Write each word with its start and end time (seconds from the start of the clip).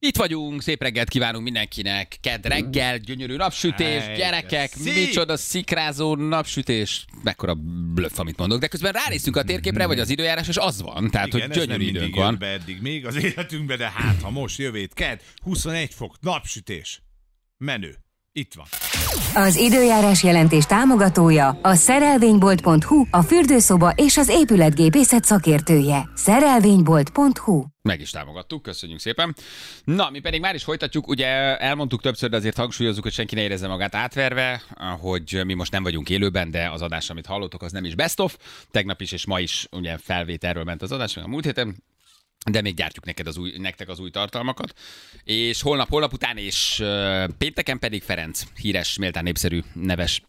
Itt 0.00 0.16
vagyunk, 0.16 0.62
szép 0.62 0.82
reggelt 0.82 1.08
kívánunk 1.08 1.44
mindenkinek. 1.44 2.16
Kedd 2.20 2.46
reggel, 2.48 2.98
gyönyörű 2.98 3.36
napsütés, 3.36 4.02
Ej, 4.02 4.16
gyerekek, 4.16 4.70
szép. 4.72 4.94
micsoda 4.94 5.36
szikrázó 5.36 6.14
napsütés. 6.16 7.04
Mekkora 7.22 7.54
blöff, 7.94 8.18
amit 8.18 8.36
mondok. 8.36 8.60
De 8.60 8.66
közben 8.68 8.92
ránézünk 8.92 9.36
a 9.36 9.42
térképre, 9.42 9.86
vagy 9.86 10.00
az 10.00 10.10
időjárás, 10.10 10.48
és 10.48 10.56
az 10.56 10.82
van. 10.82 11.10
Tehát, 11.10 11.26
Igen, 11.26 11.40
hogy 11.40 11.50
ez 11.50 11.66
nem 11.66 11.78
gyönyörű 11.78 11.96
időnk 11.96 12.14
van. 12.14 12.36
be 12.38 12.46
eddig 12.46 12.80
még 12.80 13.06
az 13.06 13.16
életünkbe, 13.24 13.76
de 13.76 13.90
hát, 13.90 14.22
ha 14.22 14.30
most 14.30 14.58
jövét 14.58 14.94
ked, 14.94 15.22
21 15.42 15.94
fok, 15.94 16.16
napsütés. 16.20 17.02
Menő. 17.56 17.96
Itt 18.38 18.54
van. 18.54 18.66
Az 19.44 19.56
időjárás 19.56 20.22
jelentés 20.22 20.64
támogatója 20.64 21.58
a 21.62 21.74
szerelvénybolt.hu, 21.74 23.04
a 23.10 23.22
fürdőszoba 23.22 23.92
és 23.96 24.16
az 24.16 24.28
épületgépészet 24.28 25.24
szakértője. 25.24 26.08
Szerelvénybolt.hu 26.14 27.64
Meg 27.82 28.00
is 28.00 28.10
támogattuk, 28.10 28.62
köszönjük 28.62 28.98
szépen. 28.98 29.34
Na, 29.84 30.10
mi 30.10 30.20
pedig 30.20 30.40
már 30.40 30.54
is 30.54 30.64
folytatjuk, 30.64 31.08
ugye 31.08 31.56
elmondtuk 31.56 32.00
többször, 32.00 32.30
de 32.30 32.36
azért 32.36 32.56
hangsúlyozzuk, 32.56 33.02
hogy 33.02 33.12
senki 33.12 33.34
ne 33.34 33.40
érezze 33.40 33.68
magát 33.68 33.94
átverve, 33.94 34.62
hogy 35.00 35.40
mi 35.44 35.54
most 35.54 35.72
nem 35.72 35.82
vagyunk 35.82 36.10
élőben, 36.10 36.50
de 36.50 36.70
az 36.70 36.82
adás, 36.82 37.10
amit 37.10 37.26
hallottok, 37.26 37.62
az 37.62 37.72
nem 37.72 37.84
is 37.84 37.94
best 37.94 38.20
of. 38.20 38.36
Tegnap 38.70 39.00
is 39.00 39.12
és 39.12 39.26
ma 39.26 39.40
is 39.40 39.66
ugye 39.70 39.96
felvételről 39.96 40.64
ment 40.64 40.82
az 40.82 40.92
adás, 40.92 41.14
meg 41.14 41.24
a 41.24 41.28
múlt 41.28 41.44
héten, 41.44 41.82
de 42.50 42.60
még 42.60 42.74
gyártjuk 42.74 43.04
neked 43.04 43.26
az 43.26 43.36
új, 43.36 43.52
nektek 43.58 43.88
az 43.88 43.98
új 43.98 44.10
tartalmakat. 44.10 44.72
És 45.24 45.62
holnap, 45.62 45.88
holnap 45.88 46.12
után 46.12 46.36
és 46.36 46.78
uh, 46.82 47.28
pénteken 47.38 47.78
pedig 47.78 48.02
Ferenc, 48.02 48.42
híres, 48.60 48.98
méltán 48.98 49.22
népszerű, 49.22 49.62
neves 49.72 50.22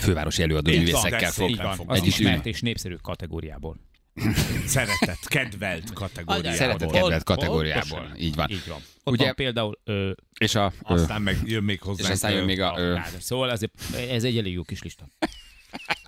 fővárosi 0.00 0.42
előadó 0.42 0.70
művészekkel 0.70 1.30
fog 1.30 1.48
együtt 1.48 1.88
ülni. 1.88 2.06
ismert 2.06 2.46
és 2.46 2.60
népszerű 2.60 2.94
kategóriából. 2.94 3.76
Szeretett, 4.66 5.28
kedvelt 5.28 5.92
kategóriában. 5.92 6.54
Szeretett 6.54 6.90
kedvelt 6.90 7.22
kategóriából. 7.24 8.12
Így 8.18 8.34
van. 8.34 8.50
Így 8.50 8.66
van. 8.66 8.78
Ott 9.04 9.12
Ugye- 9.14 9.24
van 9.24 9.34
például 9.34 9.78
ö, 9.84 10.10
És, 10.38 10.54
a, 10.54 10.72
ö, 10.88 10.94
Aztán 10.94 11.22
meg 11.22 11.36
jön 11.44 11.62
még 11.62 11.80
hozzá. 11.80 12.04
és 12.04 12.10
aztán 12.10 12.32
jön 12.32 12.44
még 12.44 12.60
a... 12.60 12.74
Ö, 12.78 12.94
a 12.94 13.02
Szóval 13.18 13.48
azért 13.48 13.72
ez 14.10 14.24
egy 14.24 14.38
elég 14.38 14.52
jó 14.52 14.62
kis 14.62 14.82
lista. 14.82 15.08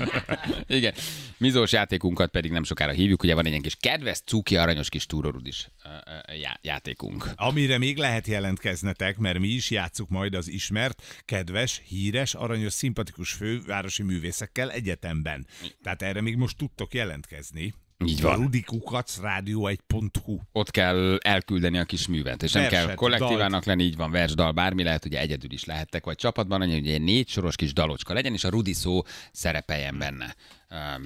Igen. 0.66 0.94
Mizós 1.38 1.72
játékunkat 1.72 2.30
pedig 2.30 2.50
nem 2.50 2.64
sokára 2.64 2.92
hívjuk, 2.92 3.22
ugye 3.22 3.34
van 3.34 3.44
egy 3.44 3.50
ilyen 3.50 3.62
kis 3.62 3.76
kedves, 3.80 4.20
cuki, 4.24 4.56
aranyos 4.56 4.88
kis 4.88 5.06
túrorudis 5.06 5.68
ö, 5.84 5.88
ö, 5.88 6.34
já- 6.34 6.58
játékunk. 6.62 7.30
Amire 7.34 7.78
még 7.78 7.96
lehet 7.96 8.26
jelentkeznetek, 8.26 9.16
mert 9.18 9.38
mi 9.38 9.48
is 9.48 9.70
játsszuk 9.70 10.08
majd 10.08 10.34
az 10.34 10.48
ismert, 10.48 11.22
kedves, 11.24 11.82
híres, 11.84 12.34
aranyos, 12.34 12.72
szimpatikus 12.72 13.32
fővárosi 13.32 14.02
művészekkel 14.02 14.70
egyetemben. 14.70 15.46
Tehát 15.82 16.02
erre 16.02 16.20
még 16.20 16.36
most 16.36 16.56
tudtok 16.56 16.94
jelentkezni. 16.94 17.74
Így 18.06 18.20
van. 18.20 18.36
Rudikukac 18.36 19.20
rádió 19.20 19.68
1.hu. 19.68 20.38
Ott 20.52 20.70
kell 20.70 21.18
elküldeni 21.22 21.78
a 21.78 21.84
kis 21.84 22.06
művet, 22.06 22.42
és 22.42 22.52
nem 22.52 22.62
Verset, 22.62 22.86
kell 22.86 22.94
kollektívának 22.94 23.64
lenni, 23.64 23.82
így 23.84 23.96
van, 23.96 24.10
vers, 24.10 24.34
dal, 24.34 24.52
bármi 24.52 24.82
lehet, 24.82 25.04
ugye 25.04 25.18
egyedül 25.20 25.52
is 25.52 25.64
lehettek, 25.64 26.04
vagy 26.04 26.16
csapatban, 26.16 26.60
annyi, 26.60 26.72
hogy 26.72 26.88
egy 26.88 27.02
négy 27.02 27.28
soros 27.28 27.56
kis 27.56 27.72
dalocska 27.72 28.12
legyen, 28.14 28.32
és 28.32 28.44
a 28.44 28.48
Rudi 28.48 28.72
szó 28.72 29.02
szerepeljen 29.32 29.98
benne. 29.98 30.34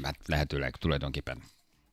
Hát 0.03 0.19
lehetőleg 0.27 0.77
tulajdonképpen 0.77 1.43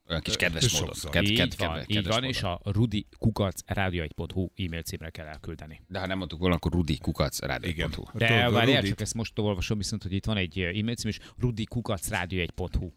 olyan 0.09 0.21
kis 0.21 0.35
kedves 0.35 0.63
sokszor. 0.63 0.87
módon. 0.87 1.11
Ked, 1.11 1.23
így 1.31 1.37
ked, 1.37 1.57
van, 1.57 1.67
kedve- 1.67 1.89
így 1.89 1.95
kedves 1.95 2.15
van 2.15 2.23
és 2.23 2.41
módon. 2.41 2.59
a 2.63 2.71
rudi 2.71 3.07
kukac 3.17 3.59
rádió1.hu 3.67 4.47
e-mail 4.55 4.81
címre 4.81 5.09
kell 5.09 5.25
elküldeni. 5.25 5.81
De 5.87 5.99
ha 5.99 6.05
nem 6.07 6.17
mondtuk 6.17 6.39
volna, 6.39 6.55
akkor 6.55 6.71
Rudi 6.71 6.97
kukac 6.97 7.37
Igen. 7.37 7.49
rádió.hu. 7.49 8.03
De 8.13 8.27
Tudod, 8.27 8.43
a 8.43 8.51
várjál, 8.51 8.83
csak 8.83 9.01
ezt 9.01 9.13
most 9.13 9.39
olvasom, 9.39 9.77
viszont, 9.77 10.03
hogy 10.03 10.13
itt 10.13 10.25
van 10.25 10.37
egy 10.37 10.59
e-mail 10.59 10.95
cím, 10.95 11.09
és 11.09 11.19
rudi 11.37 11.65
kukac 11.65 12.07
rádió1.hu. 12.09 12.89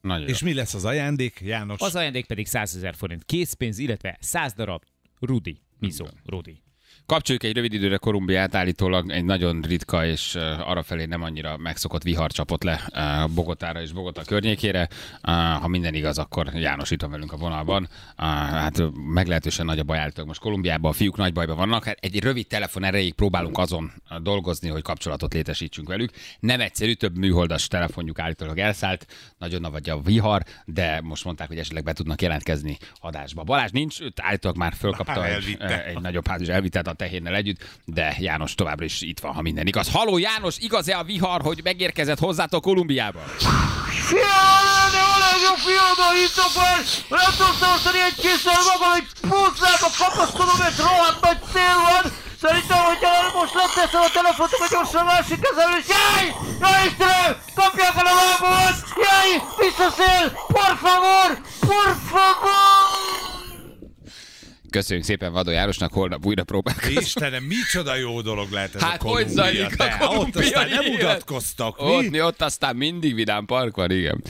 Nagyon 0.00 0.22
jó. 0.22 0.28
És 0.28 0.42
mi 0.42 0.54
lesz 0.54 0.74
az 0.74 0.84
ajándék, 0.84 1.40
János? 1.40 1.80
Az 1.80 1.94
ajándék 1.94 2.26
pedig 2.26 2.46
100 2.46 2.76
ezer 2.76 2.94
forint 2.94 3.24
készpénz, 3.24 3.78
illetve 3.78 4.16
100 4.20 4.52
darab 4.52 4.82
Rudi, 5.20 5.60
Mizó, 5.78 6.06
Rudi. 6.24 6.62
Kapcsoljuk 7.08 7.44
egy 7.44 7.54
rövid 7.54 7.72
időre 7.72 7.96
Kolumbiát, 7.96 8.54
állítólag 8.54 9.10
egy 9.10 9.24
nagyon 9.24 9.60
ritka 9.60 10.06
és 10.06 10.34
arrafelé 10.58 11.04
nem 11.04 11.22
annyira 11.22 11.56
megszokott 11.56 12.02
vihar 12.02 12.30
csapott 12.30 12.62
le 12.62 12.80
Bogotára 13.34 13.80
és 13.80 13.92
Bogota 13.92 14.22
környékére. 14.22 14.88
Ha 15.60 15.68
minden 15.68 15.94
igaz, 15.94 16.18
akkor 16.18 16.46
János 16.54 16.90
itt 16.90 17.00
van 17.00 17.10
velünk 17.10 17.32
a 17.32 17.36
vonalban. 17.36 17.88
Hát 18.16 18.82
meglehetősen 18.94 19.66
nagy 19.66 19.78
a 19.78 19.82
baj 19.82 19.98
állítólag 19.98 20.28
most 20.28 20.40
Kolumbiában, 20.40 20.90
a 20.90 20.94
fiúk 20.94 21.16
nagy 21.16 21.32
bajban 21.32 21.56
vannak. 21.56 21.84
Hát 21.84 21.98
egy 22.00 22.20
rövid 22.20 22.46
telefon 22.46 22.84
erejéig 22.84 23.14
próbálunk 23.14 23.58
azon 23.58 23.92
dolgozni, 24.22 24.68
hogy 24.68 24.82
kapcsolatot 24.82 25.34
létesítsünk 25.34 25.88
velük. 25.88 26.10
Nem 26.40 26.60
egyszerű, 26.60 26.92
több 26.92 27.16
műholdas 27.16 27.66
telefonjuk 27.66 28.18
állítólag 28.18 28.58
elszállt, 28.58 29.06
nagyon 29.38 29.60
nagy 29.60 29.90
a 29.90 30.00
vihar, 30.00 30.42
de 30.64 31.00
most 31.02 31.24
mondták, 31.24 31.48
hogy 31.48 31.58
esetleg 31.58 31.82
be 31.82 31.92
tudnak 31.92 32.22
jelentkezni 32.22 32.76
adásba. 33.00 33.42
Balázs 33.42 33.70
nincs, 33.70 34.00
őt 34.00 34.20
állítólag 34.20 34.56
már 34.56 34.72
fölkapta 34.72 35.26
egy, 35.26 35.56
egy 35.86 36.00
nagyobb 36.00 36.26
ház, 36.26 36.40
és 36.40 36.48
elvitte 36.48 36.82
tehénnel 36.98 37.34
együtt, 37.34 37.60
de 37.84 38.16
János 38.18 38.54
továbbra 38.54 38.84
is 38.84 39.00
itt 39.00 39.20
van, 39.20 39.32
ha 39.32 39.42
minden 39.42 39.66
igaz. 39.66 39.88
Haló 39.92 40.18
János, 40.18 40.56
igaz-e 40.58 40.98
a 40.98 41.02
vihar, 41.02 41.40
hogy 41.42 41.60
megérkezett 41.64 42.18
hozzátok 42.18 42.62
Kolumbiába? 42.62 43.20
Fiala, 44.08 44.80
de 44.94 45.02
a 45.14 45.16
legjobb 45.26 45.60
fiammal 45.66 46.14
hívtak 46.20 46.50
fel! 46.58 46.78
Nem 47.16 47.30
tudtam 47.38 47.54
tartani 47.60 48.00
egy 48.08 48.18
késsel 48.24 48.60
magam, 48.70 48.92
egy 48.98 49.08
puszlába 49.30 49.88
kapaszkodom, 50.02 50.60
egy 50.68 50.78
rohadt 50.86 51.20
nagy 51.26 51.40
szél 51.52 51.78
van! 51.86 52.04
Szerintem, 52.42 52.80
hogyha 52.90 53.12
most 53.38 53.54
leteszem 53.60 54.02
a 54.08 54.10
telefont, 54.18 54.52
akkor 54.54 54.68
gyorsan 54.74 55.04
másik 55.12 55.40
kezemre, 55.44 55.78
és 55.82 55.88
jaj! 55.94 56.24
Jaj, 56.62 56.86
Istenem! 56.88 57.30
Kapják 57.58 57.94
el 58.00 58.08
a 58.12 58.14
lábamat! 58.20 58.76
Jaj! 59.04 59.30
Visszaszél! 59.60 60.24
Por 60.56 60.72
favor! 60.84 61.28
Por 61.70 61.88
favor! 62.12 62.87
Köszönjük 64.70 65.04
szépen 65.04 65.32
Vadó 65.32 65.50
Járosnak, 65.50 65.92
holnap 65.92 66.26
újra 66.26 66.44
próbálkozunk. 66.44 67.00
Istenem, 67.00 67.44
micsoda 67.44 67.94
jó 67.94 68.20
dolog 68.20 68.50
lehet 68.50 68.74
ez 68.74 68.82
Hát 68.82 69.02
a 69.02 69.08
hogy 69.08 69.28
zajlik 69.28 69.80
a 69.80 70.06
Ott 70.06 70.36
aztán 70.36 70.68
nem 70.68 70.84
mutatkoztak, 70.84 71.78
Ott, 71.78 72.10
mi? 72.10 72.22
ott 72.22 72.42
aztán 72.42 72.76
mindig 72.76 73.14
vidám 73.14 73.46
park 73.46 73.76
van, 73.76 73.90
igen. 73.90 74.22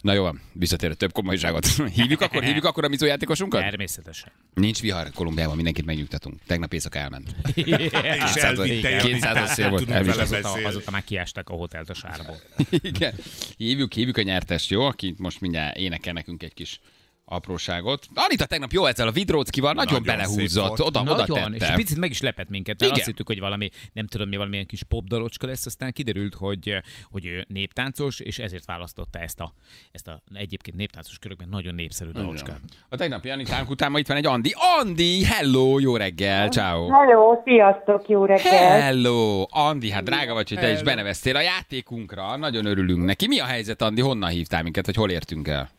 Na 0.00 0.12
jó, 0.12 0.22
van, 0.22 0.40
visszatérő 0.52 0.94
több 0.94 1.12
komolyságot. 1.12 1.66
Hívjuk 1.94 2.20
akkor, 2.20 2.42
hívjuk 2.42 2.64
akkor 2.64 2.84
a 2.84 2.88
mizójátékosunkat? 2.88 3.60
Természetesen. 3.60 4.32
Nincs 4.54 4.80
vihar 4.80 5.10
Kolumbiában, 5.10 5.56
mindenkit 5.56 5.84
megnyugtatunk. 5.84 6.36
Tegnap 6.46 6.72
éjszaka 6.72 6.98
elment. 6.98 7.34
És 7.54 7.62
200 7.64 8.36
elvitte, 8.36 8.88
igen, 8.88 9.00
200 9.00 9.52
szél 9.52 9.70
volt, 9.70 9.90
Azóta, 9.90 10.52
azóta 10.64 10.90
már 10.90 11.04
kiásták 11.04 11.48
a 11.48 11.54
hotelt 11.54 11.90
a 11.90 11.94
sárból. 11.94 12.40
Igen. 12.70 13.14
Hívjuk, 13.56 13.92
hívjuk 13.92 14.16
a 14.16 14.22
nyertest, 14.22 14.70
jó? 14.70 14.82
Aki 14.82 15.14
most 15.16 15.40
mindjárt 15.40 15.76
énekel 15.76 16.12
nekünk 16.12 16.42
egy 16.42 16.54
kis 16.54 16.80
apróságot. 17.28 18.06
Anita 18.14 18.46
tegnap 18.46 18.72
jó 18.72 18.86
ezzel 18.86 19.08
a 19.08 19.10
Vidróckival 19.10 19.72
nagyon, 19.72 19.92
Nagyon 19.92 20.16
belehúzott, 20.16 20.80
oda, 20.80 21.00
oda 21.00 21.14
Nagyon, 21.14 21.54
és 21.54 21.60
tette. 21.60 21.74
picit 21.74 21.98
meg 21.98 22.10
is 22.10 22.20
lepett 22.20 22.48
minket, 22.48 22.80
mert 22.80 22.90
Igen. 22.90 22.94
azt 22.94 23.06
hittük, 23.06 23.26
hogy 23.26 23.40
valami, 23.40 23.70
nem 23.92 24.06
tudom 24.06 24.28
mi, 24.28 24.36
valamilyen 24.36 24.66
kis 24.66 24.82
popdalocska 24.82 25.46
lesz, 25.46 25.66
aztán 25.66 25.92
kiderült, 25.92 26.34
hogy, 26.34 26.76
hogy 27.10 27.26
ő 27.26 27.44
néptáncos, 27.48 28.20
és 28.20 28.38
ezért 28.38 28.64
választotta 28.64 29.18
ezt 29.18 29.40
a, 29.40 29.52
ezt 29.92 30.08
a 30.08 30.22
egyébként 30.34 30.76
néptáncos 30.76 31.18
körökben 31.18 31.48
nagyon 31.48 31.74
népszerű 31.74 32.10
dalocskát. 32.10 32.60
A 32.88 32.96
tegnapi 32.96 33.30
Anitánk 33.30 33.70
után 33.70 33.90
ma 33.90 33.98
itt 33.98 34.06
van 34.06 34.16
egy 34.16 34.26
Andi. 34.26 34.54
Andi, 34.80 35.24
hello, 35.24 35.78
jó 35.78 35.96
reggel, 35.96 36.48
ciao. 36.48 36.90
Hello, 36.90 37.42
sziasztok, 37.44 38.08
jó 38.08 38.24
reggelt! 38.24 38.82
Hello, 38.82 39.46
Andi, 39.50 39.90
hát 39.90 40.04
drága 40.04 40.34
vagy, 40.34 40.48
hogy 40.48 40.58
te 40.58 40.70
is 40.70 40.82
beneveztél 40.82 41.36
a 41.36 41.40
játékunkra, 41.40 42.36
nagyon 42.36 42.64
örülünk 42.66 43.04
neki. 43.04 43.26
Mi 43.26 43.40
a 43.40 43.44
helyzet, 43.44 43.82
Andi, 43.82 44.00
honnan 44.00 44.30
hívtál 44.30 44.62
minket, 44.62 44.86
vagy 44.86 44.96
hol 44.96 45.10
értünk 45.10 45.48
el? 45.48 45.76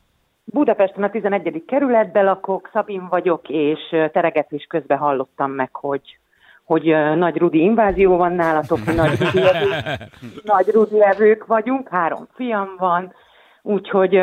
Budapesten 0.51 1.03
a 1.03 1.09
11. 1.09 1.63
kerületben 1.67 2.23
lakok, 2.25 2.69
Szabin 2.73 3.07
vagyok, 3.09 3.49
és 3.49 3.79
teregetés 3.89 4.65
közben 4.69 4.97
hallottam 4.97 5.51
meg, 5.51 5.75
hogy 5.75 6.17
hogy 6.63 6.83
nagy 7.15 7.37
Rudi 7.37 7.61
invázió 7.61 8.17
van 8.17 8.33
nálatok, 8.33 8.79
hogy 8.85 8.95
nagy 8.95 9.19
Rudi, 9.19 9.47
evők, 9.47 10.09
nagy 10.53 10.67
Rudi 10.67 11.03
evők 11.03 11.45
vagyunk, 11.45 11.87
három 11.87 12.27
fiam 12.35 12.75
van, 12.77 13.13
úgyhogy 13.61 14.21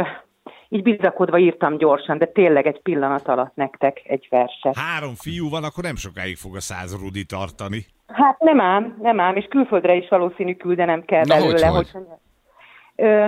így 0.68 0.82
bizakodva 0.82 1.38
írtam 1.38 1.76
gyorsan, 1.76 2.18
de 2.18 2.26
tényleg 2.26 2.66
egy 2.66 2.80
pillanat 2.82 3.28
alatt 3.28 3.54
nektek 3.54 4.02
egy 4.04 4.26
verset. 4.30 4.76
Három 4.76 5.14
fiú 5.14 5.48
van, 5.48 5.64
akkor 5.64 5.84
nem 5.84 5.96
sokáig 5.96 6.36
fog 6.36 6.56
a 6.56 6.60
száz 6.60 7.00
Rudi 7.00 7.24
tartani. 7.24 7.86
Hát 8.06 8.38
nem 8.38 8.60
ám, 8.60 8.96
nem 9.00 9.20
ám, 9.20 9.36
és 9.36 9.46
külföldre 9.50 9.94
is 9.94 10.08
valószínű 10.08 10.54
küldenem 10.54 11.04
kell 11.04 11.24
Na, 11.24 11.34
hogy, 11.34 11.44
belőle. 11.44 11.66
hogy? 11.66 11.90
Ö, 11.94 11.98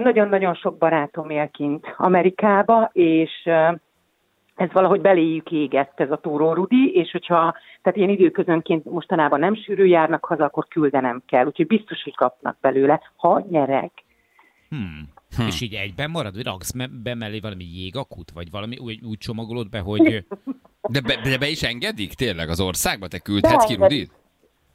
Nagyon-nagyon 0.02 0.54
sok 0.54 0.78
barátom 0.78 1.30
él 1.30 1.48
kint 1.48 1.94
Amerikába, 1.96 2.90
és 2.92 3.30
ez 4.54 4.72
valahogy 4.72 5.00
beléjük 5.00 5.50
égett 5.50 6.00
ez 6.00 6.10
a 6.10 6.16
túró 6.16 6.52
Rudi, 6.52 6.92
és 6.94 7.10
hogyha, 7.10 7.54
tehát 7.82 7.98
ilyen 7.98 8.08
időközönként 8.08 8.84
mostanában 8.84 9.40
nem 9.40 9.54
sűrű 9.54 9.84
járnak 9.84 10.24
haza, 10.24 10.44
akkor 10.44 10.68
küldenem 10.68 11.22
kell, 11.26 11.46
úgyhogy 11.46 11.66
biztos, 11.66 12.02
hogy 12.02 12.14
kapnak 12.14 12.56
belőle, 12.60 13.00
ha 13.16 13.44
nyerek. 13.50 13.92
Hmm. 14.68 15.08
Hm. 15.36 15.46
És 15.46 15.60
így 15.60 15.74
egyben 15.74 16.10
marad, 16.10 16.34
vagy 16.34 16.44
raksz 16.44 16.72
be 17.02 17.14
mellé 17.14 17.38
valami 17.38 17.64
jégakut, 17.64 18.30
vagy 18.30 18.50
valami 18.50 18.76
úgy, 18.78 19.00
úgy 19.04 19.18
csomagolod 19.18 19.68
be, 19.68 19.80
hogy 19.80 20.24
De 20.90 21.00
be, 21.00 21.30
de 21.30 21.38
be 21.38 21.48
is 21.48 21.62
engedik 21.62 22.14
tényleg 22.14 22.48
az 22.48 22.60
országba? 22.60 23.08
Te 23.08 23.18
küldhetsz 23.18 23.66
ki. 23.66 23.74
Rudit? 23.74 24.10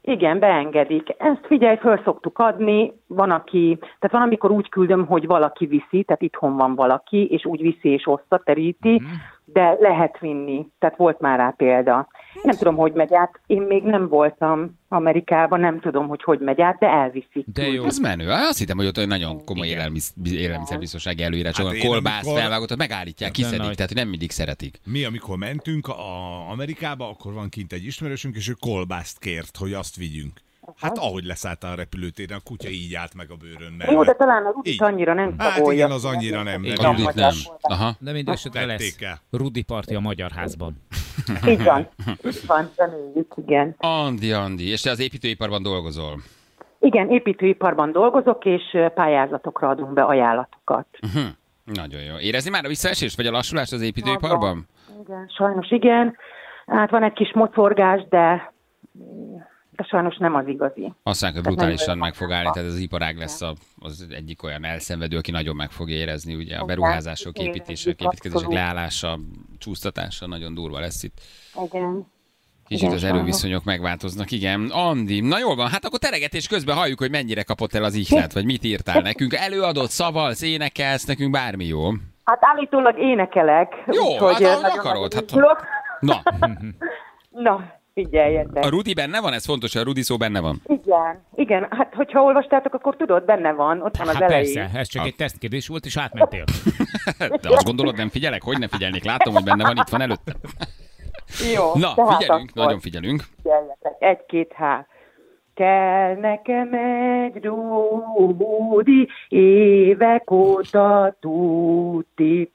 Igen, 0.02 0.40
beengedik. 0.40 1.16
Ezt 1.18 1.46
figyelj, 1.48 1.78
föl 1.78 2.02
szoktuk 2.04 2.40
adni, 2.40 2.94
van, 3.16 3.32
aki, 3.32 3.78
tehát 3.80 4.12
van, 4.12 4.22
amikor 4.22 4.52
úgy 4.52 4.70
küldöm, 4.70 5.06
hogy 5.06 5.26
valaki 5.26 5.66
viszi, 5.66 6.04
tehát 6.04 6.22
itthon 6.22 6.56
van 6.56 6.76
valaki, 6.76 7.26
és 7.32 7.46
úgy 7.46 7.62
viszi 7.62 7.90
és 7.90 8.08
oszta, 8.08 8.42
teríti, 8.46 8.90
Mhm. 8.92 9.04
de 9.46 9.78
lehet 9.80 10.20
vinni. 10.20 10.68
Tehát 10.80 10.98
volt 10.98 11.20
már 11.20 11.38
rá 11.38 11.50
példa. 11.58 12.08
Nem 12.44 12.56
tudom, 12.56 12.76
hogy 12.76 12.94
megy 12.94 13.14
át. 13.14 13.40
Én 13.48 13.62
még 13.62 13.84
nem 13.84 14.08
voltam 14.08 14.80
Amerikában, 14.88 15.60
nem 15.60 15.80
tudom, 15.80 16.08
hogy 16.08 16.24
hogy 16.24 16.40
megy 16.40 16.62
át, 16.62 16.80
de 16.80 16.88
elviszik. 16.88 17.46
De 17.54 17.68
jó. 17.68 17.84
Ez 17.84 17.98
menő. 18.00 18.30
Ah, 18.30 18.48
Azt 18.48 18.58
hittem, 18.58 18.78
hogy 18.78 18.86
ott 18.86 18.98
olyan 18.98 19.10
nagyon 19.10 19.46
komoly 19.46 19.66
Igen. 19.68 19.78
élelmiszer, 19.80 20.16
élelmiszerbiztonsági 20.34 21.24
előírások, 21.24 21.66
Hát 21.66 21.76
hát 21.76 21.84
én 21.84 21.90
kolbász 21.90 22.22
amikor- 22.24 22.40
felvágottat, 22.42 22.78
megállítják, 22.78 23.30
Hát 23.30 23.38
kiszedik, 23.38 23.76
tehát 23.76 23.88
hogy 23.92 23.96
nem 23.96 24.08
mindig 24.08 24.32
szeretik. 24.32 24.78
Mi, 24.86 25.04
amikor 25.04 25.38
mentünk 25.38 25.88
a 25.88 26.50
Amerikába, 26.52 27.10
akkor 27.10 27.34
van 27.34 27.50
kint 27.50 27.74
egy 27.74 27.86
ismerősünk, 27.86 28.36
és 28.36 28.50
ő 28.50 28.54
kolbászt 28.60 29.20
kért, 29.20 29.58
hogy 29.58 29.74
azt 29.74 29.96
vigyünk. 29.96 30.32
Hát 30.76 30.98
ahogy 30.98 31.24
leszállt 31.24 31.64
a 31.64 31.76
repülőtéren, 31.76 32.38
a 32.38 32.42
kutya 32.44 32.70
így 32.70 32.94
állt 32.94 33.14
meg 33.16 33.32
a 33.32 33.36
bőrön 33.36 33.72
mellett. 33.72 33.94
Jó, 33.94 34.04
de 34.04 34.14
talán 34.14 34.46
a 34.46 34.52
Rudit 34.52 34.82
annyira 34.82 35.14
nem 35.14 35.36
Hát 35.38 35.56
tagolja. 35.56 35.78
igen, 35.78 35.92
az 35.92 36.06
annyira 36.06 36.44
nem. 36.44 36.64
A 36.78 36.82
nem. 36.82 36.92
Rudit 36.92 37.14
nem. 37.14 37.34
Aha. 37.62 37.96
De 38.00 38.12
minden 38.12 38.34
esetre 38.34 38.66
lesz 38.66 39.02
el. 39.02 39.20
Rudi 39.32 39.62
parti 39.62 39.96
a 39.96 40.00
Magyar 40.00 40.32
Házban. 40.32 40.76
Így 41.48 41.64
van. 41.64 41.88
Így 42.26 42.46
van, 42.48 42.70
reméljük, 42.76 43.34
igen. 43.36 43.76
Andi, 43.78 44.32
Andi, 44.32 44.68
és 44.68 44.82
te 44.82 44.90
az 44.90 45.00
építőiparban 45.00 45.64
dolgozol. 45.64 46.22
Igen, 46.80 47.10
építőiparban 47.10 47.92
dolgozok, 47.92 48.46
és 48.46 48.78
pályázatokra 48.96 49.70
adunk 49.70 49.94
be 49.94 50.04
ajánlatokat. 50.04 50.86
Hm. 51.14 51.20
Nagyon 51.74 52.02
jó. 52.02 52.16
Érezni 52.20 52.50
már 52.50 52.66
a 52.66 52.68
visszaesést, 52.68 53.16
vagy 53.16 53.26
a 53.28 53.32
lassulást 53.32 53.74
az 53.74 53.82
építőiparban? 53.82 54.68
Igen, 55.04 55.32
sajnos 55.38 55.72
igen. 55.72 56.18
Hát 56.66 56.90
van 56.90 57.04
egy 57.04 57.14
kis 57.14 57.32
mocorgás, 57.34 58.08
de 58.10 58.54
de 59.76 59.84
sajnos 59.84 60.18
nem 60.18 60.36
az 60.36 60.48
igazi. 60.48 60.94
Azt 61.04 61.22
mondják, 61.22 61.44
hogy 61.44 61.54
brutálisan 61.54 61.98
meg 61.98 62.14
fog 62.14 62.32
állni, 62.32 62.50
tehát 62.54 62.70
az 62.70 62.78
iparág 62.78 63.18
lesz 63.18 63.42
a, 63.42 63.54
az 63.80 64.08
egyik 64.10 64.44
olyan 64.44 64.66
elszenvedő, 64.66 65.18
aki 65.18 65.32
nagyon 65.32 65.56
meg 65.56 65.72
fog 65.72 65.90
érezni, 65.90 66.36
ugye 66.36 66.58
a 66.58 66.66
beruházások, 66.66 67.38
építések, 67.38 68.02
építkezések 68.02 68.52
leállása, 68.52 69.20
csúsztatása 69.58 70.28
nagyon 70.28 70.54
durva 70.54 70.80
lesz 70.80 71.04
itt. 71.04 71.22
Igen. 71.66 72.12
Kicsit 72.68 72.84
Igen, 72.84 72.96
az 72.96 73.04
erőviszonyok 73.04 73.64
megváltoznak, 73.64 74.32
igen. 74.32 74.70
Andi, 74.72 75.20
na 75.20 75.40
jól 75.40 75.56
van, 75.56 75.70
hát 75.70 75.86
akkor 75.86 76.00
teregetés 76.00 76.48
közben 76.48 76.76
halljuk, 76.76 77.00
hogy 77.00 77.12
mennyire 77.12 77.44
kapott 77.44 77.74
el 77.74 77.84
az 77.84 77.94
ihlet, 77.94 78.34
vagy 78.34 78.46
mit 78.46 78.64
írtál 78.64 79.02
nekünk. 79.12 79.34
Előadott, 79.34 79.90
szavalsz, 79.90 80.42
énekelsz, 80.42 81.06
nekünk 81.06 81.32
bármi 81.32 81.66
jó. 81.66 81.92
Hát 82.24 82.40
állítólag 82.42 83.00
énekelek. 83.00 83.74
Jó, 83.86 84.04
úgyhogy, 84.12 84.44
hát 84.44 84.64
ahogy 84.64 84.78
akarod, 84.78 85.14
hát-. 85.14 85.32
Na, 86.00 86.24
Na, 87.46 87.82
figyeljetek. 87.94 88.64
a 88.66 88.70
Rudi 88.70 88.94
benne 88.94 89.22
van, 89.22 89.34
ez 89.34 89.46
fontos, 89.46 89.76
a 89.76 89.84
Rudi 89.84 90.02
szó 90.02 90.18
benne 90.18 90.40
van. 90.40 90.62
Igen, 90.68 91.24
igen, 91.36 91.68
hát 91.70 91.94
hogyha 91.94 92.24
olvastátok, 92.24 92.74
akkor 92.74 92.96
tudod, 92.96 93.26
benne 93.26 93.52
van, 93.52 93.82
ott 93.82 93.98
van 93.98 94.08
az 94.08 94.14
Hát 94.14 94.24
elején. 94.24 94.54
persze, 94.54 94.80
ez 94.80 94.88
csak 94.88 95.06
egy 95.06 95.16
tesztkérdés 95.16 95.68
volt, 95.68 95.86
és 95.86 95.98
átmentél. 95.98 96.44
De 97.42 97.50
azt 97.50 97.66
gondolod, 97.66 97.96
nem 97.98 98.10
figyelek? 98.10 98.44
Hogy 98.44 98.60
ne 98.60 98.68
figyelnék? 98.68 99.04
Látom, 99.04 99.34
hogy 99.34 99.44
benne 99.44 99.64
van, 99.64 99.76
itt 99.78 99.90
van 99.90 100.02
előttem. 100.02 100.36
Jó, 101.56 101.64
Na, 101.86 101.90
figyelünk, 101.90 102.50
akkor 102.50 102.64
nagyon 102.66 102.80
figyelünk. 102.80 103.24
figyeljetek. 103.42 103.96
Egy-két 104.00 104.52
há. 104.54 104.86
Kell 105.54 106.16
nekem 106.16 106.74
egy 106.74 107.44
rúdi, 107.44 109.08
évek 109.28 110.32
óta 110.32 111.16
tuti. 111.20 112.52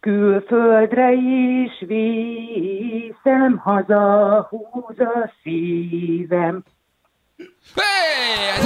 Külföldre 0.00 1.12
is 1.12 1.84
viszem, 1.86 3.56
haza 3.56 4.46
húz 4.50 5.00
a 5.00 5.32
szívem. 5.42 6.64
Hey, 7.74 8.48
ez 8.56 8.64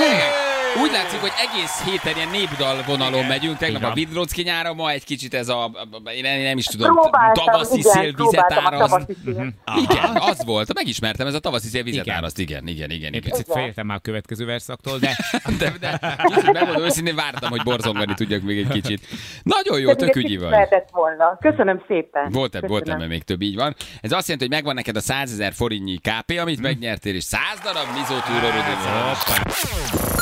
Úgy 0.83 0.93
látszik, 0.93 1.21
hogy 1.21 1.33
egész 1.51 1.85
héten 1.85 2.17
ilyen 2.17 2.29
népdal 2.29 2.83
vonalon 2.87 3.25
megyünk. 3.25 3.57
Tegnap 3.57 3.81
Igen. 3.81 3.91
a 3.91 3.95
Vidrocki 3.95 4.43
nyára, 4.43 4.75
ma 4.75 4.91
egy 4.91 5.05
kicsit 5.05 5.35
ez 5.35 5.49
a, 5.49 5.71
én 6.17 6.23
nem, 6.23 6.41
nem 6.41 6.59
is 6.59 6.65
tudom, 6.65 6.93
Próbáltam, 6.93 7.45
tavaszi 7.45 7.79
igen, 7.79 7.93
szél 7.93 8.03
vizet 8.03 8.47
próbáltam 8.47 8.65
a 8.65 8.77
árazt. 8.77 9.07
szél. 9.25 9.53
Igen, 9.77 10.17
az 10.17 10.45
volt, 10.45 10.75
megismertem, 10.75 11.27
ez 11.27 11.35
a 11.35 11.39
tavaszi 11.39 11.69
szél 11.69 11.83
vizet 11.83 12.05
Igen. 12.05 12.17
áraszt. 12.17 12.39
Igen, 12.39 12.67
igen, 12.67 12.91
igen, 12.91 13.13
Egy 13.13 13.25
igen. 13.25 13.31
picit 13.31 13.53
féltem 13.53 13.87
már 13.87 13.97
a 13.97 14.01
következő 14.01 14.45
verszaktól, 14.45 14.99
de 14.99 15.17
De, 15.59 15.73
de 15.81 16.17
kicsit 16.25 16.53
megmondom 16.53 16.85
őszintén, 16.85 17.15
vártam, 17.15 17.51
hogy 17.51 17.63
borzongani 17.63 18.15
tudjak 18.15 18.43
még 18.43 18.59
egy 18.59 18.69
kicsit. 18.69 19.07
Nagyon 19.43 19.81
jó, 19.81 19.95
tök 19.95 20.17
ügyi 20.17 20.37
vagy. 20.37 20.69
Volna. 20.93 21.39
Köszönöm 21.41 21.85
szépen. 21.89 22.31
Volt, 22.31 22.53
volt 22.53 22.71
Köszönöm. 22.83 22.95
ebben 22.95 23.09
még 23.09 23.23
több, 23.23 23.43
így 23.43 23.55
van. 23.57 23.75
Ez 24.01 24.13
azt 24.13 24.29
jelenti, 24.29 24.47
hogy 24.47 24.55
megvan 24.55 24.75
neked 24.75 24.97
a 24.97 25.01
100 25.01 25.33
ezer 25.33 25.53
forintnyi 25.53 25.97
KP, 25.97 26.39
amit 26.41 26.61
megnyertél, 26.61 27.15
és 27.15 27.25
100 27.25 27.41
darab 27.63 27.87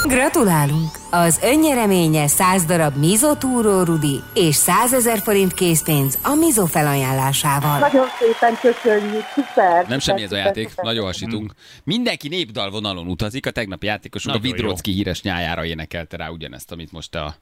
Gratulálunk! 0.04 0.88
Az 1.10 1.40
önnyereménye 1.42 2.26
100 2.26 2.64
darab 2.64 2.96
Mizo 2.96 3.36
Túró 3.36 3.82
Rudi 3.82 4.20
és 4.34 4.54
100 4.54 4.92
ezer 4.92 5.18
forint 5.18 5.54
készpénz 5.54 6.18
a 6.22 6.34
Mizo 6.34 6.66
felajánlásával. 6.66 7.78
Nagyon 7.78 8.06
szépen 8.18 8.58
köszönjük, 8.60 9.24
szuper. 9.34 9.86
Nem 9.88 9.98
semmi 9.98 10.22
ez 10.22 10.32
a 10.32 10.36
játék, 10.36 10.68
szuper. 10.68 10.84
nagyon 10.84 11.04
hasítunk. 11.04 11.52
Mindenki 11.84 12.28
népdal 12.28 12.70
vonalon 12.70 13.06
utazik, 13.06 13.46
a 13.46 13.50
tegnapi 13.50 13.86
játékosunk 13.86 14.36
a 14.36 14.38
jó. 14.42 14.52
Vidrocki 14.52 14.92
híres 14.92 15.22
nyájára 15.22 15.64
énekelte 15.64 16.16
rá 16.16 16.28
ugyanezt, 16.28 16.72
amit 16.72 16.92
most 16.92 17.14
a... 17.14 17.34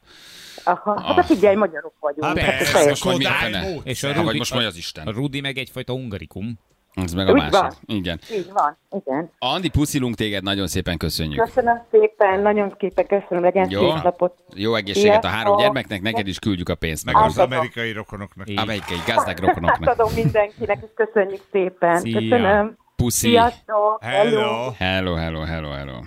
Aha, 0.64 1.14
hát 1.16 1.26
figyelj, 1.26 1.54
magyarok 1.56 1.94
vagyunk. 2.00 2.24
Hát 2.24 2.38
Hát, 2.38 2.56
persze, 2.56 2.88
most 2.88 3.04
a 3.06 3.10
módszer. 3.10 3.66
És 3.84 4.02
a 4.02 4.06
Ha, 4.06 4.12
Rudi, 4.12 4.24
vagy 4.26 4.36
most 4.36 4.54
vagy 4.54 4.64
az 4.64 4.74
a 4.74 4.78
Isten. 4.78 5.04
Rudi 5.04 5.40
meg 5.40 5.58
egyfajta 5.58 5.92
ungarikum. 5.92 6.58
Ez 6.94 7.12
meg 7.12 7.28
a 7.28 7.32
Úgy 7.32 7.36
másik. 7.36 7.52
van. 7.52 7.72
Igen. 7.84 8.18
Így 8.32 8.50
van, 8.52 8.76
igen. 8.90 9.30
Andi, 9.38 9.68
puszilunk 9.68 10.14
téged, 10.14 10.42
nagyon 10.42 10.66
szépen 10.66 10.96
köszönjük. 10.96 11.44
Köszönöm 11.44 11.82
szépen, 11.90 12.40
nagyon 12.40 12.74
szépen 12.78 13.06
köszönöm, 13.06 13.42
legyen 13.42 13.70
Jó. 13.70 13.80
szép 13.80 14.02
napot. 14.02 14.38
Jó 14.54 14.74
egészséget 14.74 15.24
a 15.24 15.28
három 15.28 15.56
gyermeknek, 15.56 16.02
neked 16.02 16.26
is 16.28 16.38
küldjük 16.38 16.68
a 16.68 16.74
pénzt. 16.74 17.04
Meg 17.04 17.16
az 17.16 17.38
amerikai 17.38 17.92
rokonoknak. 17.92 18.48
Így. 18.48 18.58
Amelyik 18.58 18.90
egy 18.90 19.14
gazdag 19.14 19.38
rokonoknak. 19.38 19.88
Átadom 19.88 20.12
mindenkinek, 20.14 20.78
és 20.82 20.90
köszönjük 20.94 21.42
szépen. 21.52 22.00
Szia. 22.00 22.18
Köszönöm. 22.18 22.76
Puszi. 22.96 23.28
Sziasztok. 23.28 23.98
Hello. 24.04 24.70
Hello, 24.76 25.14
hello, 25.14 25.40
hello, 25.42 25.70
hello. 25.70 26.00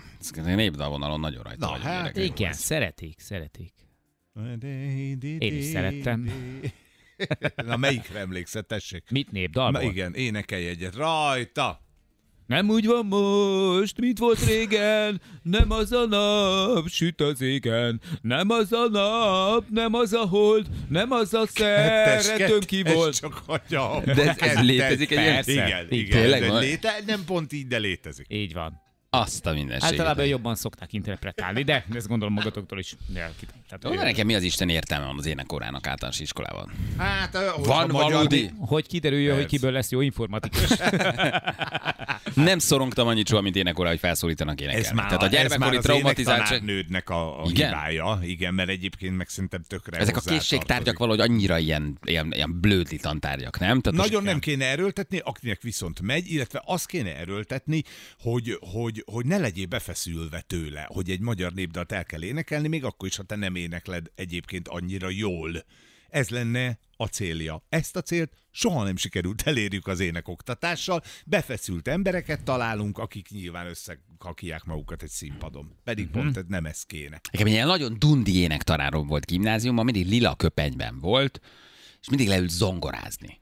Népdalvonalon 0.56 1.20
nagyon 1.20 1.44
rajta 1.44 1.66
Na, 1.66 1.72
vagy. 1.72 1.82
hát. 1.84 2.18
Igen, 2.18 2.54
szeretik, 2.54 3.20
szeretik. 3.20 3.74
Én 5.40 5.56
is 5.58 5.66
szerettem. 5.66 6.30
Na, 7.68 7.78
melyikre 7.78 8.20
emlékszel, 8.20 8.62
tessék? 8.64 9.04
Mit 9.10 9.32
Na, 9.32 9.40
népdalból? 9.40 9.82
igen, 9.82 10.14
énekelj 10.14 10.68
egyet. 10.68 10.96
Rajta! 10.96 11.80
Nem 12.48 12.70
úgy 12.70 12.86
van 12.86 13.06
most, 13.06 13.98
mint 14.00 14.18
volt 14.20 14.46
régen, 14.46 15.22
nem 15.42 15.72
az 15.72 15.92
a 15.92 16.06
nap, 16.06 16.88
süt 16.88 17.22
az 17.22 17.42
égen, 17.42 18.02
nem 18.22 18.50
az 18.50 18.72
a 18.74 18.88
nap, 18.90 19.66
nem 19.70 19.94
az 19.94 20.14
a 20.14 20.26
hold, 20.28 20.68
nem 20.90 21.12
az 21.12 21.34
a 21.34 21.46
szeretőm 21.48 22.60
ki 22.60 22.84
volt. 22.84 23.20
csak 23.20 23.34
hagyja. 23.34 24.02
De 24.06 24.30
ez- 24.30 24.38
ez 24.40 24.60
létezik 24.64 25.12
egy 25.12 25.18
persze. 25.18 25.52
Igen, 25.52 25.88
igen. 25.90 26.22
tényleg 26.22 26.48
van? 26.48 26.60
léte, 26.62 26.94
nem 27.06 27.24
pont 27.26 27.54
így, 27.54 27.68
de 27.68 27.78
létezik. 27.78 28.26
Így 28.30 28.54
van. 28.54 28.82
Azt 29.18 29.46
a 29.46 29.54
mindenséget. 29.54 30.00
Általában 30.00 30.26
jobban 30.26 30.56
szokták 30.56 30.94
interpretálni, 30.94 31.64
de 31.64 31.86
ezt 31.94 32.08
gondolom 32.08 32.34
magatoktól 32.34 32.80
is. 32.80 32.96
De, 33.08 33.32
tehát, 33.68 33.84
Jó, 33.84 33.90
de 33.90 34.04
nekem 34.04 34.26
mi 34.26 34.36
az 34.36 34.44
Isten 34.44 34.70
értelme 34.70 35.06
van 35.06 35.18
az 35.18 35.26
énekórának 35.26 35.88
általános 35.88 36.20
iskolában? 36.20 36.72
Hát, 36.98 37.38
Van 37.58 37.88
valódi? 37.88 38.52
hogy 38.60 38.88
kiderüljön, 38.88 39.36
hogy 39.36 39.46
kiből 39.46 39.72
lesz 39.72 39.92
jó 39.92 40.02
informatikus. 40.02 40.70
Nem 42.34 42.60
szorongtam 42.60 43.08
annyit 43.08 43.28
soha, 43.28 43.42
mint 43.42 43.56
énekórá, 43.56 43.90
hogy 43.90 44.00
felszólítanak 44.00 44.62
énekelni. 44.62 44.86
Ez 44.86 44.92
már, 44.92 45.06
Tehát 45.06 45.24
a 45.24 45.28
gyermekkori 45.28 45.78
traumatizáltság... 45.78 46.64
nődnek 46.64 47.10
a, 47.10 47.44
a 47.44 47.50
Igen? 47.50 47.68
hibája. 47.68 48.20
Igen, 48.24 48.54
mert 48.54 48.70
egyébként 48.70 49.18
meg 49.18 49.30
szerintem 49.30 49.64
tökre 49.68 49.98
Ezek 49.98 50.18
a 50.18 50.20
készségtárgyak 50.20 50.98
valahogy 50.98 51.20
annyira 51.20 51.58
ilyen, 51.58 51.98
ilyen, 52.04 52.32
ilyen 52.34 52.60
blödli 52.60 52.98
tantárgyak, 52.98 53.60
nem? 53.60 53.82
Tehát 53.82 54.00
Nagyon 54.00 54.24
nem 54.24 54.40
kéne 54.40 54.66
erőltetni, 54.66 55.20
akinek 55.24 55.62
viszont 55.62 56.02
megy, 56.02 56.32
illetve 56.32 56.62
azt 56.66 56.86
kéne 56.86 57.16
erőltetni, 57.16 57.84
hogy, 58.20 58.58
hogy, 58.72 59.04
hogy 59.12 59.26
ne 59.26 59.38
legyél 59.38 59.66
befeszülve 59.66 60.42
tőle, 60.42 60.86
hogy 60.88 61.10
egy 61.10 61.20
magyar 61.20 61.54
népdalt 61.54 61.92
el 61.92 62.06
kell 62.06 62.24
énekelni, 62.24 62.68
még 62.68 62.84
akkor 62.84 63.08
is, 63.08 63.16
ha 63.16 63.24
te 63.24 63.36
nem 63.36 63.56
énekled 63.56 64.06
egyébként 64.16 64.68
annyira 64.68 65.10
jól. 65.10 65.64
Ez 66.12 66.30
lenne 66.30 66.80
a 66.96 67.06
célja. 67.06 67.66
Ezt 67.70 67.96
a 67.96 68.02
célt 68.02 68.34
soha 68.52 68.84
nem 68.84 68.96
sikerült 68.96 69.42
elérjük 69.42 69.88
az 69.88 70.00
énekoktatással. 70.00 71.02
Befeszült 71.26 71.88
embereket 71.88 72.44
találunk, 72.44 72.98
akik 72.98 73.30
nyilván 73.30 73.68
összekakiják 73.68 74.64
magukat 74.64 75.04
egy 75.04 75.10
színpadon. 75.10 75.76
Pedig 75.84 76.06
Mhm. 76.10 76.14
pont 76.14 76.48
nem 76.48 76.66
ez 76.66 76.84
kéne. 76.84 77.22
Nekem 77.32 77.48
egy 77.48 77.54
ilyen 77.54 77.68
nagyon 77.68 78.00
dundi 78.00 78.36
énektanárom 78.38 79.08
volt 79.08 79.26
gimnáziumban, 79.26 79.86
mindig 79.86 80.08
lila 80.08 80.36
köpenyben 80.36 81.00
volt, 81.00 81.40
és 82.02 82.10
mindig 82.10 82.28
leült 82.28 82.50
zongorázni. 82.50 83.41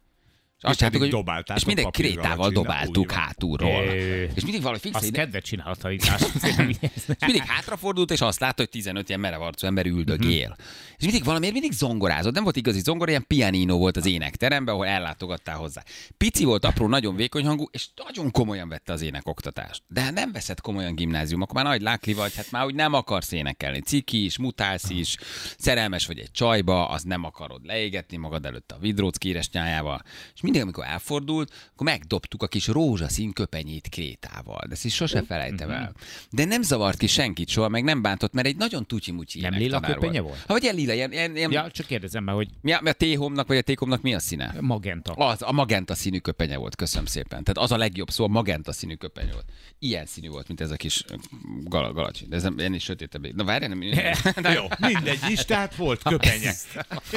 És 0.62 0.66
azt 0.66 0.78
csináltuk, 0.78 1.02
hogy 1.02 1.10
dobáltátok 1.10 1.58
és 1.58 1.66
mindig 1.66 1.92
krétával 1.92 2.50
dobáltuk 2.50 2.98
úgy 3.06 3.14
hátulról. 3.14 3.84
É. 3.84 4.30
És 4.36 4.44
mindig 4.44 4.62
valahogy 4.62 4.82
fix, 4.82 4.96
Az 4.96 5.04
egy- 5.04 5.12
kedvet 5.12 5.44
csinál 5.44 5.72
a 5.72 5.76
tanítás. 5.76 6.22
és 6.82 7.16
mindig 7.26 7.42
hátrafordult, 7.46 8.12
és 8.12 8.22
azt 8.22 8.40
látta, 8.40 8.56
hogy 8.62 8.70
15 8.70 9.08
ilyen 9.08 9.20
merev 9.22 9.42
arcú 9.42 9.68
ember 9.68 9.86
üldögél. 9.86 10.48
Mhm. 10.48 10.60
És 10.98 11.04
mindig 11.04 11.24
valamiért 11.24 11.54
mindig 11.54 11.72
zongorázott. 11.72 12.34
Nem 12.34 12.44
volt 12.44 12.56
igazi 12.56 12.80
zongora, 12.80 13.10
ilyen 13.10 13.26
pianino 13.28 13.78
volt 13.78 13.98
az 13.98 14.06
énekteremben, 14.06 14.74
ahol 14.74 14.88
ellátogattál 14.88 15.58
hozzá. 15.58 15.84
Pici 16.18 16.44
volt, 16.44 16.66
apró, 16.66 16.88
nagyon 16.88 17.16
vékony 17.16 17.46
hangú, 17.46 17.66
és 17.72 17.88
nagyon 18.06 18.32
komolyan 18.32 18.70
vette 18.70 18.94
az 18.94 19.02
énekoktatást. 19.02 19.82
De 19.88 20.02
hát 20.02 20.14
nem 20.14 20.32
veszed 20.32 20.60
komolyan 20.62 20.96
gimnázium, 20.96 21.42
akkor 21.42 21.56
már 21.56 21.66
nagy 21.66 21.82
lákli 21.82 22.14
vagy, 22.14 22.36
hát 22.36 22.52
már 22.52 22.66
úgy 22.66 22.76
nem 22.76 22.94
akarsz 22.94 23.32
énekelni. 23.32 23.80
Ciki 23.82 24.24
is, 24.26 24.38
mutálsz 24.38 24.90
is, 24.90 25.16
szerelmes 25.58 26.06
vagy 26.08 26.20
egy 26.20 26.32
csajba, 26.32 26.88
az 26.90 27.04
nem 27.04 27.24
akarod 27.24 27.66
leégetni 27.66 28.18
magad 28.18 28.46
előtt 28.46 28.72
a 28.72 28.78
vidróc 28.80 29.18
kéres 29.18 29.50
nyájával. 29.50 30.02
És 30.36 30.42
mindig, 30.50 30.62
amikor 30.62 30.86
elfordult, 30.86 31.54
akkor 31.74 31.86
megdobtuk 31.86 32.44
a 32.44 32.48
kis 32.48 32.68
rózsaszín 32.68 33.34
köpenyét 33.34 33.88
krétával. 33.90 34.62
De 34.68 34.74
ezt 34.74 34.86
is 34.86 34.96
sose 34.96 35.24
felejtem 35.24 35.70
el. 35.70 35.94
De 36.30 36.46
nem 36.46 36.62
zavart 36.62 36.98
ki 36.98 37.08
senkit 37.08 37.50
soha, 37.50 37.68
meg 37.68 37.84
nem 37.84 38.02
bántott, 38.02 38.34
mert 38.34 38.48
egy 38.48 38.56
nagyon 38.56 38.86
tutyi-mutyi 38.86 39.40
Nem 39.42 39.54
lila 39.54 39.80
köpenye 39.80 40.22
volt? 40.22 40.38
Ha, 40.48 40.54
vagy 40.54 40.64
ilyen 40.64 40.76
lila, 40.76 40.94
ilyen, 40.94 41.12
ilyen, 41.12 41.36
ilyen 41.36 41.52
Ja, 41.52 41.72
csak 41.72 41.86
kérdezem 41.86 42.24
már, 42.24 42.36
hogy 42.36 42.48
mi 42.62 42.72
a, 42.72 42.80
mi 42.82 42.90
a 42.90 42.94
téhomnak 42.94 43.48
vagy 43.48 43.58
a 43.58 43.62
tékomnak 43.62 44.02
mi 44.02 44.14
a 44.14 44.20
színe? 44.20 44.56
magenta. 44.60 45.14
Az, 45.14 45.42
a 45.42 45.52
magenta 45.52 45.96
színű 45.96 46.18
köpenye 46.18 46.58
volt, 46.58 46.76
köszönöm 46.76 47.06
szépen. 47.06 47.44
Tehát 47.44 47.58
az 47.58 47.72
a 47.72 47.78
legjobb 47.78 48.10
szó, 48.10 48.24
a 48.24 48.28
magenta 48.28 48.72
színű 48.72 48.96
köpenye 48.96 49.32
volt. 49.32 49.46
Ilyen 49.80 50.06
színű 50.06 50.30
volt, 50.30 50.48
mint 50.48 50.62
ez 50.62 50.72
a 50.72 50.76
kis 50.76 51.04
gal- 51.64 51.94
galacsi. 51.94 52.26
De 52.26 52.36
ez 52.36 52.44
nem, 52.44 52.56
ennél 52.58 52.80
sötétebb. 52.80 53.36
Na 53.36 53.44
várj, 53.44 53.68
nem, 53.68 53.80
nem, 54.42 54.54
Jó, 54.56 54.66
mindegy 54.80 55.20
is, 55.30 55.40
tehát 55.40 55.76
volt 55.76 56.02
köpenye. 56.10 56.54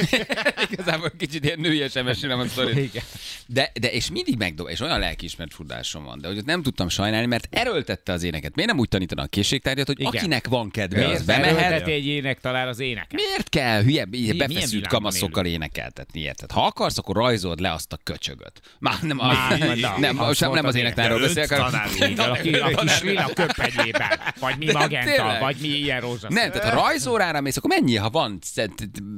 Igazából 0.71 1.11
kicsit 1.17 1.45
ilyen 1.45 1.59
nőies 1.59 1.93
mesélem 1.93 2.39
a 2.39 2.47
sztorit. 2.47 2.75
Igen. 2.77 3.03
De, 3.47 3.71
de 3.79 3.91
és 3.91 4.09
mindig 4.09 4.37
megdob, 4.37 4.69
és 4.69 4.79
olyan 4.79 4.99
lelkiismert 4.99 5.53
fudásom 5.53 6.03
van, 6.03 6.19
de 6.19 6.27
hogy 6.27 6.37
ott 6.37 6.45
nem 6.45 6.61
tudtam 6.61 6.89
sajnálni, 6.89 7.27
mert 7.27 7.47
erőltette 7.49 8.11
az 8.11 8.23
éneket. 8.23 8.55
Miért 8.55 8.69
nem 8.69 8.79
úgy 8.79 8.87
tanítanak 8.87 9.25
a 9.25 9.27
készségtárgyat, 9.27 9.87
hogy 9.87 9.99
Igen. 9.99 10.13
akinek 10.15 10.47
van 10.47 10.69
kedve, 10.69 10.99
az 11.03 11.07
Miért 11.07 11.25
bemehet, 11.25 11.57
erőlteti 11.57 11.91
egy 11.91 12.05
ének 12.05 12.39
talál 12.39 12.67
az 12.67 12.79
éneket? 12.79 13.13
Miért 13.13 13.49
kell 13.49 13.83
hülye, 13.83 14.05
milyen 14.05 14.37
befeszült 14.37 14.87
kamaszokkal 14.87 15.45
énekeltetni, 15.45 16.19
érted? 16.19 16.51
Ha 16.51 16.65
akarsz, 16.65 16.97
akkor 16.97 17.15
rajzold 17.15 17.59
le 17.59 17.71
azt 17.71 17.93
a 17.93 17.97
köcsögöt. 18.03 18.61
Már 18.79 19.01
nem, 19.01 19.19
a, 19.19 19.25
Már, 19.25 19.59
nem, 19.59 19.79
na, 19.79 19.99
nem, 19.99 20.19
az 20.19 20.27
most 20.27 20.39
nem, 20.39 20.51
nem 20.51 20.65
az 20.65 20.73
az 20.73 20.79
énektárról 20.79 21.21
ének. 21.21 21.33
beszélek, 21.33 21.61
hanem... 21.61 22.31
aki 22.31 22.55
a 22.55 22.67
kis 22.67 23.01
lila 23.01 23.29
köpenyében, 23.33 24.19
vagy 24.39 24.57
mi 24.57 24.71
magenta, 24.71 25.37
vagy 25.39 25.55
mi 25.61 25.67
ilyen 25.67 26.01
rózsaszín. 26.01 26.37
Nem, 26.37 26.51
tehát 26.51 26.69
ha 26.73 26.81
rajzórára 26.81 27.41
mész, 27.41 27.57
akkor 27.57 27.69
mennyi, 27.69 27.95
ha 27.95 28.09
van 28.09 28.39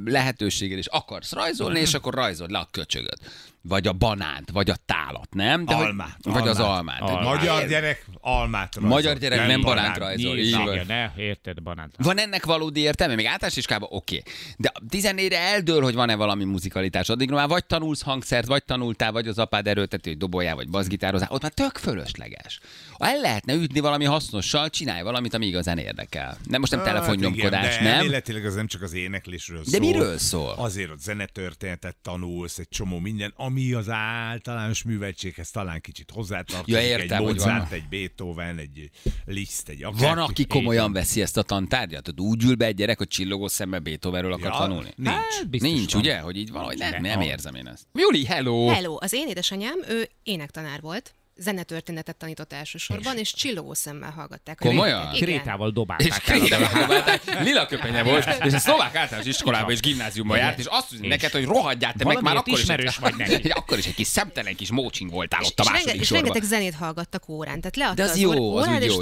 lehetőséged, 0.05 0.77
és 0.77 0.87
akarsz 0.87 1.31
rajzolni, 1.31 1.79
és 1.79 1.93
akkor 1.93 2.13
rajzold 2.13 2.51
le 2.51 2.57
a 2.57 2.67
köcsögöt. 2.71 3.19
Vagy 3.67 3.87
a 3.87 3.93
banánt, 3.93 4.51
vagy 4.51 4.69
a 4.69 4.75
tálat, 4.85 5.33
nem? 5.33 5.65
hogy- 5.67 5.75
Almát, 5.85 6.17
Vagy 6.23 6.47
az 6.47 6.59
almát. 6.59 7.01
almát. 7.01 7.01
Almát. 7.01 7.23
Magyar 7.43 7.67
gyerek 7.67 8.05
almát 8.21 8.75
rajzol. 8.75 8.91
Magyar 8.91 9.17
gyerek 9.17 9.47
nem 9.47 9.61
banánt 9.61 9.97
rajzol. 9.97 10.37
Így 10.37 10.55
van. 10.55 10.79
Ne, 10.87 11.11
érted, 11.17 11.61
banánt. 11.61 11.95
Van 11.97 12.19
ennek 12.19 12.45
valódi 12.45 12.79
értelme? 12.79 13.15
Még 13.15 13.25
általános 13.25 13.57
iskában 13.57 13.89
oké. 13.91 14.21
De 14.57 14.71
14-re 14.89 15.39
eldől, 15.39 15.81
hogy 15.81 15.93
van-e 15.95 16.15
valami 16.15 16.43
muzikalitás. 16.43 17.09
Addig 17.09 17.29
már 17.29 17.47
vagy 17.47 17.65
tanulsz 17.65 18.01
hangszert, 18.01 18.47
vagy 18.47 18.63
tanultál, 18.65 19.11
vagy 19.11 19.27
az 19.27 19.39
apád 19.39 19.67
erőltető, 19.67 20.09
hogy 20.09 20.19
doboljál, 20.19 20.55
vagy 20.55 20.69
bazgitározál. 20.69 21.27
Ott 21.31 21.41
már 21.41 21.51
tök 21.51 21.77
fölösleges. 21.77 22.59
Ha 22.99 23.07
el 23.07 23.19
lehetne 23.19 23.53
ütni 23.53 23.79
valami 23.79 24.05
hasznossal, 24.05 24.69
csinálj 24.69 25.01
valamit, 25.01 25.33
ami 25.33 25.45
igazán 25.45 25.77
érdekel. 25.77 26.37
Nem 26.43 26.59
most 26.59 26.71
nem 26.71 26.81
Hát 26.81 26.89
telefonnyomkodás, 26.89 27.65
igen, 27.73 27.83
de 27.83 27.89
nem? 27.89 27.97
elméletileg 27.97 28.45
az 28.45 28.55
nem 28.55 28.67
csak 28.67 28.81
az 28.81 28.93
éneklésről 28.93 29.63
De 29.63 29.69
szól. 29.69 29.79
miről 29.79 30.17
szól? 30.17 30.53
Azért 30.57 30.89
ott 30.89 30.99
zenetörténetet 30.99 31.95
tanulsz, 32.01 32.57
egy 32.57 32.67
csomó 32.69 32.99
minden, 32.99 33.33
ami 33.35 33.73
az 33.73 33.89
általános 33.89 34.83
műveltséghez 34.83 35.51
talán 35.51 35.81
kicsit 35.81 36.11
hozzátartozik. 36.11 36.73
Ja, 36.73 36.81
értem, 36.81 37.17
egy 37.17 37.23
hogy 37.25 37.33
Mozart, 37.33 37.69
van. 37.69 37.79
egy 37.79 37.87
Beethoven, 37.89 38.57
egy 38.57 38.89
Liszt, 39.25 39.69
egy 39.69 39.83
akár. 39.83 40.15
Van, 40.15 40.17
aki 40.23 40.45
komolyan 40.47 40.93
veszi 40.93 41.21
ezt 41.21 41.37
a 41.37 41.41
tantárgyat? 41.43 42.03
Tudod, 42.03 42.25
úgy 42.25 42.43
ül 42.43 42.55
be 42.55 42.65
egy 42.65 42.75
gyerek, 42.75 42.97
hogy 42.97 43.07
csillogó 43.07 43.47
szemmel 43.47 43.79
Beethovenről 43.79 44.33
akar 44.33 44.51
Ja, 44.51 44.57
tanulni? 44.57 44.89
Nincs. 44.95 45.09
Hát, 45.11 45.49
biztos 45.49 45.69
Nincs, 45.71 45.91
van. 45.93 46.01
ugye? 46.01 46.19
Hogy 46.19 46.37
így 46.37 46.51
valahogy 46.51 46.77
nem, 46.77 46.91
Nem. 46.91 47.01
nem 47.01 47.21
érzem 47.21 47.55
én 47.55 47.67
ezt. 47.67 47.83
Juli, 47.93 48.25
hello! 48.25 48.67
Hello, 48.67 48.95
az 48.99 49.13
én 49.13 49.27
édesanyám, 49.27 49.77
ő 49.89 50.09
énektanár 50.23 50.81
volt, 50.81 51.13
zenetörténetet 51.37 52.15
tanított 52.15 52.53
elsősorban, 52.53 53.17
és 53.17 53.33
csillogó 53.33 53.73
szemmel 53.73 54.11
hallgatták. 54.11 54.57
Komolyan? 54.57 55.13
Krétával 55.13 55.67
És 55.67 55.73
dobálták 55.73 56.27
el. 56.27 56.37
krétával 56.37 56.81
dobálták, 56.81 57.43
lila 57.43 57.65
köpenye 57.65 58.03
volt, 58.03 58.27
és 58.43 58.53
a 58.53 58.59
szlovák 58.59 58.95
általános 58.95 59.27
iskolában 59.27 59.71
és 59.71 59.79
gimnáziumban 59.79 60.37
járt, 60.37 60.59
és 60.59 60.65
azt 60.65 60.91
mondja 60.91 61.09
És 61.09 61.21
neked, 61.21 61.31
hogy 61.31 61.45
rohadjál 61.45 61.93
te 61.93 62.05
meg 62.05 62.21
már 62.21 62.35
akkor 62.35 62.53
is. 62.53 62.59
ismerős 62.59 62.97
vagy 62.97 63.15
neki. 63.15 63.49
akkor 63.59 63.77
is 63.77 63.85
egy 63.85 63.93
kis 63.93 64.07
szemtelen 64.07 64.55
kis 64.55 64.71
mócsing 64.71 65.11
voltál 65.11 65.41
És, 65.41 65.47
ott 65.47 65.59
a 65.59 65.63
és, 65.63 65.69
második 65.69 66.01
és 66.01 66.07
sorban. 66.07 66.23
rengeteg 66.25 66.49
zenét 66.49 66.73
hallgattak 66.73 67.29
órán. 67.29 67.61
Tehát 67.61 67.75
leadta 67.75 67.95
De 67.95 68.03
az 68.03 68.09
az, 68.09 68.17
jó, 68.19 68.55
az 68.55 68.67
órán, 68.67 68.81
és 68.81 68.93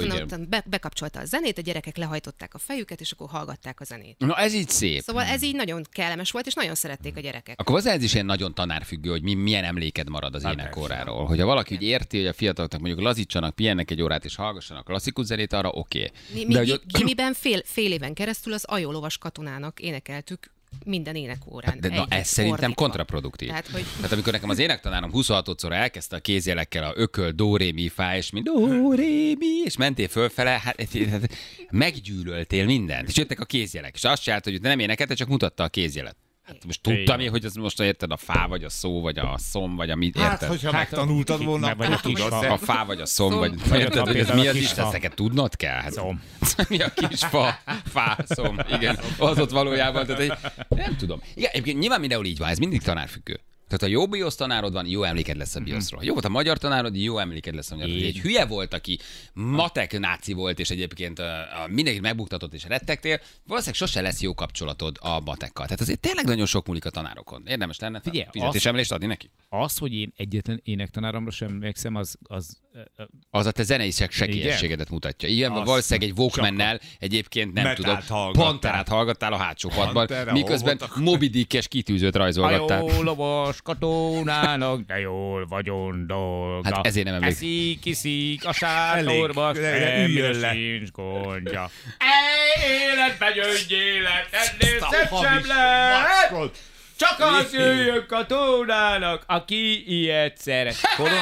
bekapcsolta 0.64 1.20
a 1.20 1.24
zenét, 1.24 1.58
a 1.58 1.62
gyerekek 1.62 1.96
lehajtották 1.96 2.54
a 2.54 2.58
fejüket, 2.58 3.00
és 3.00 3.10
akkor 3.12 3.28
hallgatták 3.28 3.80
a 3.80 3.84
zenét. 3.84 4.18
Na 4.18 4.36
ez 4.36 4.54
így 4.54 4.68
szép. 4.68 5.02
Szóval 5.02 5.24
ez 5.24 5.42
így 5.42 5.54
nagyon 5.54 5.84
kellemes 5.92 6.30
volt, 6.30 6.46
és 6.46 6.54
nagyon 6.54 6.74
szerették 6.74 7.16
a 7.16 7.20
gyerekek. 7.20 7.60
Akkor 7.60 7.76
az 7.76 7.86
ez 7.86 8.02
is 8.02 8.14
ilyen 8.14 8.26
nagyon 8.26 8.54
tanárfüggő, 8.54 9.10
hogy 9.10 9.22
mi, 9.22 9.34
milyen 9.34 9.64
emléked 9.64 10.08
marad 10.08 10.34
az 10.34 10.44
énekóráról. 10.44 11.26
Hogyha 11.26 11.46
valaki 11.46 11.74
úgy 11.74 11.82
érti, 11.82 12.23
hogy 12.24 12.32
a 12.34 12.36
fiataloknak 12.36 12.80
mondjuk 12.80 13.02
lazítsanak, 13.02 13.54
pihennek 13.54 13.90
egy 13.90 14.02
órát 14.02 14.24
és 14.24 14.34
hallgassanak 14.36 14.84
klasszikus 14.84 15.26
zenét, 15.26 15.52
arra 15.52 15.68
oké. 15.70 16.10
Mi, 16.34 16.40
De 16.40 16.46
mi 16.46 16.54
hogy 16.54 16.64
gi- 16.64 16.72
ott- 16.72 16.92
gimiben 16.98 17.32
fél, 17.34 17.60
fél 17.64 17.92
éven 17.92 18.14
keresztül 18.14 18.52
az 18.52 18.64
ajólovas 18.64 19.18
katonának 19.18 19.80
énekeltük 19.80 20.52
minden 20.84 21.14
énekórán. 21.14 21.80
De 21.80 21.88
na, 21.88 22.06
ez 22.08 22.26
szerintem 22.26 22.58
fordítva. 22.58 22.82
kontraproduktív. 22.84 23.48
Tehát, 23.48 23.66
hogy 23.68 23.84
Tehát 23.96 24.12
amikor 24.12 24.32
nekem 24.32 24.48
az 24.48 24.58
énektanárom 24.58 25.10
26-szor 25.14 25.72
elkezdte 25.72 26.16
a 26.16 26.18
kézjelekkel 26.18 26.84
a 26.84 26.92
ököl, 26.96 27.30
do, 27.30 27.56
ré, 27.56 27.70
mi, 27.72 27.88
fá, 27.88 28.16
és 28.16 28.30
mi, 28.30 28.40
do, 28.42 28.92
ré, 28.92 29.34
mi, 29.34 29.46
és 29.64 29.76
mentél 29.76 30.08
fölfele, 30.08 30.50
hát, 30.50 30.76
hát 31.10 31.32
meggyűlöltél 31.70 32.64
mindent. 32.64 33.08
És 33.08 33.16
jöttek 33.16 33.40
a 33.40 33.44
kézjelek, 33.44 33.94
és 33.94 34.04
azt 34.04 34.22
csinált, 34.22 34.44
hogy 34.44 34.60
nem 34.60 34.78
énekelte, 34.78 35.14
csak 35.14 35.28
mutatta 35.28 35.64
a 35.64 35.68
kézjelet. 35.68 36.16
Hát 36.46 36.64
most 36.66 36.82
tudtam 36.82 37.20
én, 37.20 37.30
hogy 37.30 37.44
az 37.44 37.54
most 37.54 37.80
érted 37.80 38.10
a 38.10 38.16
fá, 38.16 38.46
vagy 38.46 38.64
a 38.64 38.68
szó, 38.68 39.00
vagy 39.00 39.18
a 39.18 39.34
szom, 39.38 39.76
vagy 39.76 39.90
a 39.90 39.96
mit, 39.96 40.16
érted? 40.16 40.30
Hát, 40.30 40.44
hogyha 40.48 40.72
Hát, 40.72 40.90
megtanultad 40.90 41.44
volna, 41.44 41.66
meg 41.66 41.76
vagy 41.76 41.92
a 41.92 41.96
kis 41.96 42.20
fa. 42.20 42.38
a 42.38 42.56
fá, 42.56 42.84
vagy 42.84 43.00
a 43.00 43.06
szom, 43.06 43.30
Szom. 43.30 43.38
vagy 43.68 43.78
érted, 43.80 44.06
hogy 44.06 44.18
ez 44.18 44.28
mi 44.28 44.46
a 44.46 44.50
az 44.50 44.56
kis 44.56 44.62
is, 44.62 44.72
fa. 44.72 44.86
ezeket 44.86 45.14
tudnod 45.14 45.56
kell? 45.56 45.80
Hát, 45.80 45.92
Szom. 45.92 46.22
mi 46.68 46.80
a 46.80 46.92
kis 46.94 47.20
fa, 47.24 47.58
fá, 47.84 48.18
szom, 48.26 48.56
igen, 48.70 48.98
az 49.18 49.38
ott 49.38 49.50
valójában, 49.50 50.06
tehát 50.06 50.20
egy, 50.20 50.32
nem 50.68 50.96
tudom. 50.96 51.20
Igen, 51.34 51.50
egyébként 51.50 51.78
nyilván 51.78 52.00
mindenhol 52.00 52.26
így 52.26 52.38
van, 52.38 52.48
ez 52.48 52.58
mindig 52.58 52.82
tanárfüggő. 52.82 53.40
Tehát 53.76 53.94
ha 53.94 54.00
jó 54.00 54.08
biosz 54.08 54.34
tanárod 54.34 54.72
van, 54.72 54.86
jó 54.86 55.02
emléked 55.02 55.36
lesz 55.36 55.54
a 55.54 55.60
bioszról. 55.60 56.00
Ha 56.00 56.06
jó 56.06 56.12
volt 56.12 56.24
a 56.24 56.28
magyar 56.28 56.58
tanárod, 56.58 56.96
jó 56.96 57.18
emléked 57.18 57.54
lesz 57.54 57.70
a 57.70 57.76
magyar. 57.76 57.96
Egy 57.96 58.20
hülye 58.20 58.44
volt, 58.44 58.74
aki 58.74 58.98
matek 59.32 59.98
náci 59.98 60.32
volt, 60.32 60.58
és 60.58 60.70
egyébként 60.70 61.18
a 61.18 61.66
mindenkit 61.68 62.02
megbuktatott 62.02 62.54
és 62.54 62.64
rettegtél, 62.64 63.20
valószínűleg 63.46 63.74
sose 63.74 64.00
lesz 64.00 64.20
jó 64.20 64.34
kapcsolatod 64.34 64.96
a 65.00 65.20
matekkal. 65.20 65.64
Tehát 65.64 65.80
azért 65.80 66.00
tényleg 66.00 66.24
nagyon 66.24 66.46
sok 66.46 66.66
múlik 66.66 66.84
a 66.84 66.90
tanárokon. 66.90 67.42
Érdemes 67.46 67.78
lenne 67.78 68.00
Figyelj, 68.00 68.26
fizetésemlést 68.30 68.92
adni 68.92 69.06
neki? 69.06 69.30
Az, 69.48 69.78
hogy 69.78 69.94
én 69.94 70.12
egyetlen 70.16 70.60
énektanáromra 70.64 71.30
sem 71.30 71.48
emlékszem, 71.48 71.94
az, 71.94 72.16
az 72.22 72.58
Az 73.30 73.46
a 73.46 73.50
te 73.50 73.62
zenei 73.62 73.90
sekélyességedet 73.90 74.90
mutatja. 74.90 75.28
Igen, 75.28 75.52
Azt 75.52 75.66
valószínűleg 75.66 76.10
egy 76.10 76.18
Walkmannel 76.18 76.80
egyébként 76.98 77.52
nem 77.52 77.74
tudom, 77.74 77.98
hallgattál. 78.08 78.44
Panterát 78.44 78.88
hallgattál 78.88 79.32
a 79.32 79.36
hátsó 79.36 79.68
padban, 79.68 80.08
miközben 80.32 80.76
voltak? 80.78 80.96
Moby 80.96 81.28
Dick-es 81.28 81.68
kitűzőt 81.68 82.14
a 82.14 82.18
rajzolgattál. 82.18 82.82
jó 82.82 83.02
lovas 83.02 83.62
katonának, 83.62 84.80
de 84.80 84.98
jól 84.98 85.46
vagyon 85.46 86.06
dolga. 86.06 86.74
Hát 86.74 86.86
ezért 86.86 87.06
nem 87.06 87.14
emlékszem. 87.14 87.48
Eszik, 87.48 87.84
iszik 87.84 88.46
a 88.46 88.52
sátorba, 88.52 89.54
semmire 89.54 90.52
sincs 90.52 90.90
gondja. 90.90 91.70
Ej, 91.98 92.70
életbe 92.70 93.32
gyöngy 93.32 93.70
élet, 93.70 94.28
ennél 94.30 94.82
a 94.82 94.88
szebb 94.90 95.08
sem 95.22 95.46
lehet. 95.46 96.72
Csak 97.08 97.20
az 97.20 97.52
jöjjön 97.52 98.04
katonának, 98.08 99.22
aki 99.26 99.84
ilyet 100.00 100.38
szeret. 100.38 100.76
Kolum- 100.96 101.12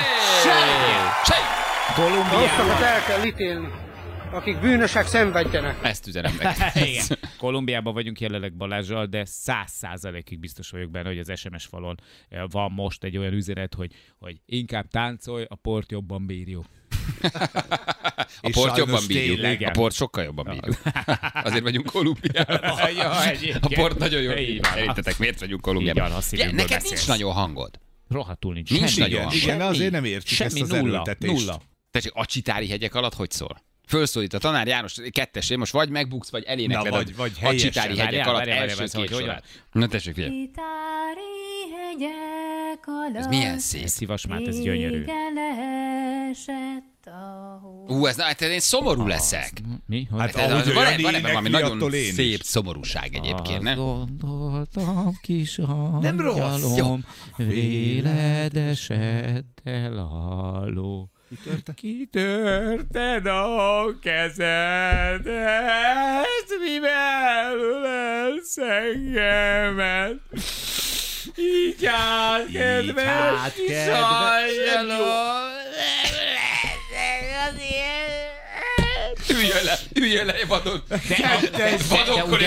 Kolumbiában. 1.95 2.43
Azokat 2.61 2.81
el 2.83 3.03
kell 3.07 3.25
ítélni, 3.25 3.69
akik 4.33 4.61
bűnösek 4.61 5.07
szenvedjenek. 5.07 5.79
Ezt 5.83 6.07
üzenem 6.07 6.37
neked. 6.39 6.73
Igen. 6.89 7.05
Kolumbiában 7.39 7.95
vagyunk 7.95 8.21
jelenleg 8.21 8.53
Balázsral, 8.57 9.07
de 9.07 9.25
száz 9.25 9.71
százalékig 9.71 10.39
biztos 10.39 10.71
vagyok 10.71 10.91
benne, 10.91 11.09
hogy 11.09 11.19
az 11.19 11.33
SMS 11.39 11.65
falon 11.65 12.01
eh, 12.29 12.43
van 12.51 12.73
most 12.73 13.05
egy 13.05 13.17
olyan 13.17 13.33
üzenet, 13.33 13.75
hogy, 13.75 13.93
hogy 14.19 14.41
inkább 14.47 14.89
táncolj, 14.89 15.45
a 15.49 15.55
port 15.55 15.91
jobban 15.91 16.27
bírjuk. 16.27 16.65
A 18.41 18.49
És 18.49 18.55
port 18.55 18.77
jobban 18.77 19.03
bírjuk. 19.07 19.41
tényleg. 19.41 19.63
A 19.63 19.71
port 19.71 19.95
sokkal 19.95 20.25
jobban 20.25 20.45
bírjuk. 20.45 20.77
Azért 21.45 21.63
vagyunk 21.63 21.87
Kolumbiában. 21.87 22.57
A 23.61 23.69
port 23.75 23.99
nagyon 23.99 24.23
jó. 24.23 24.31
Szerintetek 24.63 25.19
miért 25.19 25.41
vagyunk 25.41 25.61
Kolumbiában? 25.61 26.11
Neked 26.31 26.53
nincs 26.55 26.69
beszélsz. 26.69 27.07
nagyon 27.07 27.33
hangod. 27.33 27.81
Rohadtul 28.09 28.55
nincs. 28.55 28.71
Nincs 28.71 28.91
Semmi. 28.91 29.09
nagyon. 29.11 29.33
Igen, 29.33 29.39
Semmi. 29.49 29.63
azért 29.63 29.91
nem 29.91 30.05
értjük 30.05 30.27
Semmi 30.39 30.61
ezt 30.61 30.61
az 30.61 30.69
nulla. 30.69 30.93
erőltetést. 30.93 31.33
Nulla. 31.33 31.61
Tessék, 31.91 32.13
a 32.15 32.27
csitári 32.27 32.69
hegyek 32.69 32.95
alatt 32.95 33.15
hogy 33.15 33.31
szól? 33.31 33.63
Fölszólít 33.87 34.35
a 34.35 34.39
tanár 34.39 34.67
János 34.67 34.95
kettesé, 35.11 35.57
most 35.57 35.73
vagy 35.73 35.89
megbuksz, 35.89 36.31
vagy 36.31 36.45
elénekled 36.45 36.93
Na, 36.93 36.97
vagy- 36.99 37.17
vagy 37.17 37.33
a 37.43 37.55
csitári 37.55 37.99
hegyek 37.99 38.27
alatt 38.27 38.39
várjál, 38.39 38.59
első 38.59 38.77
várjál, 38.77 39.07
két 39.07 39.17
hogy 39.17 39.27
hogy. 39.29 39.43
Na 39.73 39.87
tessék, 39.87 40.15
figyelj. 40.15 40.51
Ez 43.15 43.27
milyen 43.27 43.59
szép. 43.59 43.83
Ez 43.83 43.91
szivasmát, 43.93 44.47
ez 44.47 44.61
gyönyörű. 44.61 45.05
Ú, 47.87 48.07
ez, 48.07 48.21
hát 48.21 48.41
én 48.41 48.61
szomorú 48.61 49.07
leszek. 49.07 49.53
Mi? 49.87 50.07
Hogy? 50.11 50.21
Hát 50.21 50.37
Ez- 50.37 50.51
ahogy 50.51 50.73
van, 50.75 50.87
olyan 50.87 51.01
van 51.03 51.15
ebben 51.15 51.31
valami 51.31 51.49
nagyon 51.49 51.93
is. 51.93 52.13
szép 52.13 52.43
szomorúság 52.43 53.15
egyébként, 53.15 53.63
nem? 53.63 53.77
Gondoltam, 53.77 55.19
kis 55.23 55.57
Nem 56.01 56.21
rossz. 56.21 56.39
angyalom, 56.39 57.05
véled 57.37 58.57
esett 58.57 59.61
el 59.65 59.99
ló. 61.45 61.75
Kitörted 61.75 63.27
a 63.27 63.99
kezedet, 64.03 65.25
mivel 66.61 67.59
ölelsz 67.59 68.57
engemet. 68.57 70.21
Így 71.37 71.87
át, 71.87 72.47
kedves 72.53 73.53
kedves. 73.55 73.89
angyalom. 73.89 75.62
Üljön 79.31 79.65
le, 79.65 79.79
üljön 79.95 80.27
le, 80.27 80.35
vadon. 80.49 80.83
de 81.57 81.75
ugyanakkor 81.91 82.43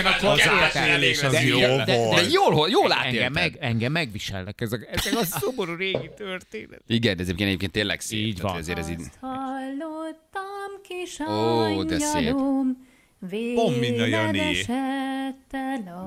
elég. 0.74 1.24
Az 1.24 1.44
jó 1.44 1.60
De- 1.60 1.84
de- 1.84 1.96
volt. 1.98 2.22
De 2.22 2.28
jól, 2.32 2.70
jól 2.70 2.94
Engem, 2.94 3.34
meg, 3.34 3.58
engem 3.60 3.92
megviselnek 3.92 4.62
ezek, 4.62 4.90
ezek 4.92 5.20
a 5.20 5.26
szomorú 5.26 5.76
régi 5.76 6.10
történet. 6.18 6.82
Igen, 6.88 7.16
de 7.16 7.22
ez 7.22 7.28
egyébként, 7.28 7.48
egyébként 7.48 7.72
tényleg 7.72 8.00
szép. 8.00 8.20
Így 8.20 8.42
van. 8.42 8.58
Ezért 8.58 8.78
ez 8.78 8.90
így... 8.90 9.02
Hallottam 9.22 10.82
kis 10.88 11.20
Ó, 11.20 11.84
de 11.84 12.00
szép. 12.00 12.36
Pont 13.56 13.80
mind 13.80 14.00
a 14.00 14.06
Jani. 14.06 14.66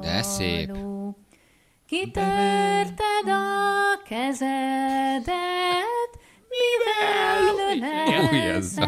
De 0.01 0.23
szép. 0.23 0.71
Kitörted 1.87 3.29
a 3.29 4.03
kezedet, 4.09 5.33
mivel 6.49 8.29
Új, 8.31 8.39
ez 8.41 8.75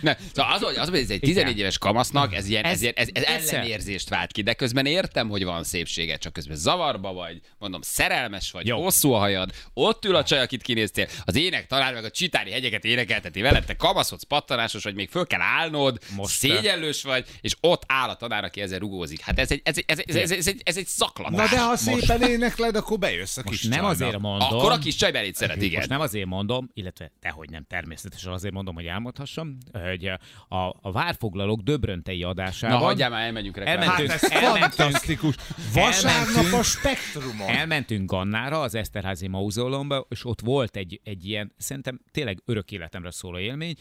Ne, 0.00 0.16
szóval 0.34 0.52
az, 0.52 0.62
hogy, 0.62 0.76
az, 0.76 0.88
hogy 0.88 0.98
ez 0.98 1.10
egy 1.10 1.20
14 1.20 1.58
éves 1.58 1.78
kamasznak, 1.78 2.34
ez, 2.34 2.48
ilyen, 2.48 2.64
ez, 2.64 2.82
Ez- 2.82 2.92
ez, 2.94 3.08
ez 3.12 3.48
ellenérzést 3.48 4.08
vált 4.08 4.32
ki, 4.32 4.42
de 4.42 4.54
közben 4.54 4.86
értem, 4.86 5.28
hogy 5.28 5.44
van 5.44 5.64
szépsége, 5.64 6.16
csak 6.16 6.32
közben 6.32 6.56
zavarba 6.56 7.12
vagy, 7.12 7.40
mondom, 7.58 7.80
szerelmes 7.82 8.50
vagy, 8.50 8.66
Jó. 8.66 8.82
hosszú 8.82 9.12
a 9.12 9.18
hajad, 9.18 9.50
ott 9.74 10.04
ül 10.04 10.14
a 10.14 10.24
csaj, 10.24 10.40
akit 10.40 10.62
kinéztél, 10.62 11.08
az 11.24 11.36
ének 11.36 11.66
talán 11.66 11.94
meg 11.94 12.04
a 12.04 12.10
csitári 12.10 12.50
hegyeket 12.50 12.84
énekelteti 12.84 13.40
veled, 13.40 13.64
te 13.64 13.76
kamaszodsz, 13.76 14.22
pattanásos 14.22 14.82
vagy, 14.82 14.94
még 14.94 15.08
föl 15.08 15.26
kell 15.26 15.40
állnod, 15.40 15.98
Most 16.00 16.16
Most 16.16 16.34
szégyellős 16.38 17.02
vagy, 17.02 17.26
és 17.40 17.56
ott 17.60 17.82
áll 17.86 18.08
a 18.08 18.14
tanár, 18.16 18.44
aki 18.44 18.60
ezzel 18.60 18.78
rugózik. 18.78 19.20
Hát 19.20 19.38
ez 19.38 19.50
egy, 19.50 19.60
ez, 19.64 19.76
egy- 19.76 19.84
ez, 19.86 19.98
egy- 19.98 20.08
ez, 20.10 20.16
ez, 20.30 20.30
ez, 20.38 20.46
egy, 20.46 20.60
ez 20.64 20.76
egy 20.76 20.84
Na 20.84 20.90
szaklatás. 21.06 21.50
de 21.50 21.60
ha 21.60 21.76
szépen 21.76 22.22
énekled, 22.22 22.76
akkor 22.76 22.98
bejössz 22.98 23.36
a 23.36 23.42
kis 23.42 23.62
Most 23.62 23.74
nem 23.76 23.84
azért 23.84 24.18
mondom. 24.18 24.48
Akkor 24.58 24.69
a 24.70 24.78
kis 24.78 24.94
csaj 24.94 25.10
beléd 25.10 25.34
szeret, 25.34 25.62
igen. 25.62 25.76
Most 25.76 25.88
nem 25.88 26.00
azért 26.00 26.26
mondom, 26.26 26.70
illetve 26.72 27.12
dehogy 27.20 27.50
nem, 27.50 27.64
természetesen 27.68 28.32
azért 28.32 28.54
mondom, 28.54 28.74
hogy 28.74 28.86
elmondhassam, 28.86 29.56
hogy 29.72 30.06
a, 30.48 30.76
a 30.80 30.92
várfoglalók 30.92 31.60
döbröntei 31.60 32.20
Na, 32.20 32.28
adásában... 32.28 32.78
hagyjál 32.78 33.10
már, 33.10 33.24
elmegyünk 33.24 33.56
reklámra. 33.56 33.84
Hát 33.84 33.98
Elmentünk, 33.98 34.22
ez 34.22 34.42
elmentünk, 34.42 34.72
fantasztikus. 34.72 35.34
Vasárnap 35.74 36.52
a 36.52 36.62
Spektrumon. 36.62 37.48
elmentünk 37.48 38.10
Gannára, 38.10 38.60
az 38.60 38.74
Eszterházi 38.74 39.28
Mauzolomba, 39.28 40.06
és 40.08 40.24
ott 40.24 40.40
volt 40.40 40.76
egy, 40.76 41.00
egy 41.04 41.26
ilyen, 41.26 41.54
szerintem 41.56 42.00
tényleg 42.10 42.42
örök 42.44 42.70
életemre 42.70 43.10
szóló 43.10 43.38
élmény, 43.38 43.74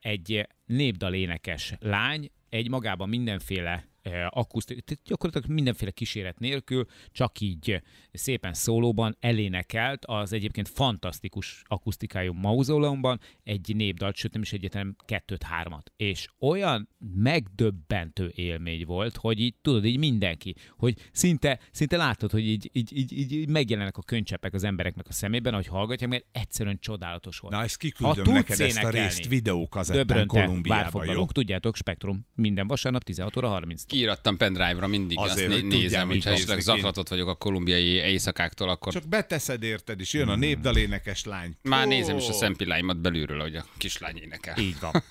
egy 0.00 0.46
népdalénekes 0.66 1.74
lány, 1.80 2.30
egy 2.48 2.68
magában 2.68 3.08
mindenféle 3.08 3.84
akusztik, 4.28 4.84
tehát 4.84 5.02
gyakorlatilag 5.04 5.56
mindenféle 5.56 5.90
kíséret 5.90 6.38
nélkül, 6.38 6.86
csak 7.10 7.40
így 7.40 7.70
eh, 7.70 7.80
szépen 8.12 8.54
szólóban 8.54 9.16
elénekelt 9.20 10.04
az 10.04 10.32
egyébként 10.32 10.68
fantasztikus 10.68 11.62
akusztikájú 11.66 12.32
mauzolomban 12.32 13.20
egy 13.42 13.76
népdalt, 13.76 14.16
sőt 14.16 14.32
nem 14.32 14.42
is 14.42 14.52
egyetem 14.52 14.96
kettőt-hármat. 15.04 15.92
És 15.96 16.28
olyan 16.38 16.88
megdöbbentő 17.14 18.32
élmény 18.34 18.84
volt, 18.84 19.16
hogy 19.16 19.40
így 19.40 19.54
tudod, 19.62 19.84
így 19.84 19.98
mindenki, 19.98 20.54
hogy 20.76 21.10
szinte, 21.12 21.58
szinte 21.70 21.96
látod, 21.96 22.30
hogy 22.30 22.46
így, 22.46 22.70
így, 22.72 22.96
így, 22.96 23.32
így, 23.32 23.48
megjelennek 23.48 23.96
a 23.96 24.02
könycseppek 24.02 24.54
az 24.54 24.64
embereknek 24.64 25.08
a 25.08 25.12
szemében, 25.12 25.54
hogy 25.54 25.66
hallgatják, 25.66 26.10
mert 26.10 26.26
egyszerűen 26.32 26.78
csodálatos 26.80 27.38
volt. 27.38 27.54
Na, 27.54 27.62
ezt 27.62 27.72
Ha 27.72 27.88
kiküldöm 27.88 28.24
tudsz 28.24 28.36
neked 28.36 28.60
ezt 28.60 28.82
a 28.82 28.90
részt 28.90 29.28
videókazettán 29.28 30.26
Kolumbiában, 30.26 30.82
várfoglalók, 30.82 31.32
tudjátok, 31.32 31.76
Spektrum, 31.76 32.26
minden 32.34 32.66
vasárnap 32.66 33.02
16 33.02 33.36
óra 33.36 33.48
30. 33.48 33.84
Kiírattam 33.94 34.36
pendrive-ra 34.36 34.86
mindig, 34.86 35.18
Azért, 35.18 35.52
azt 35.52 35.62
né- 35.62 35.72
nézem, 35.72 36.08
hogyha 36.08 36.30
esetleg 36.30 36.60
zaklatott 36.60 37.08
vagyok 37.08 37.28
a 37.28 37.34
kolumbiai 37.34 37.84
éjszakáktól, 37.84 38.68
akkor 38.68 38.92
Csak 38.92 39.08
beteszed 39.08 39.62
érted, 39.62 40.00
és 40.00 40.12
jön 40.12 40.28
a 40.28 40.36
népdalénekes 40.36 41.24
lány. 41.24 41.56
már 41.62 41.86
nézem 41.86 42.16
is 42.16 42.28
a 42.28 42.32
szempilláimat 42.32 43.00
belülről, 43.00 43.40
hogy 43.40 43.56
a 43.56 43.64
kislány 43.78 44.16
énekel. 44.16 44.58
Így 44.58 44.80
van. 44.80 45.02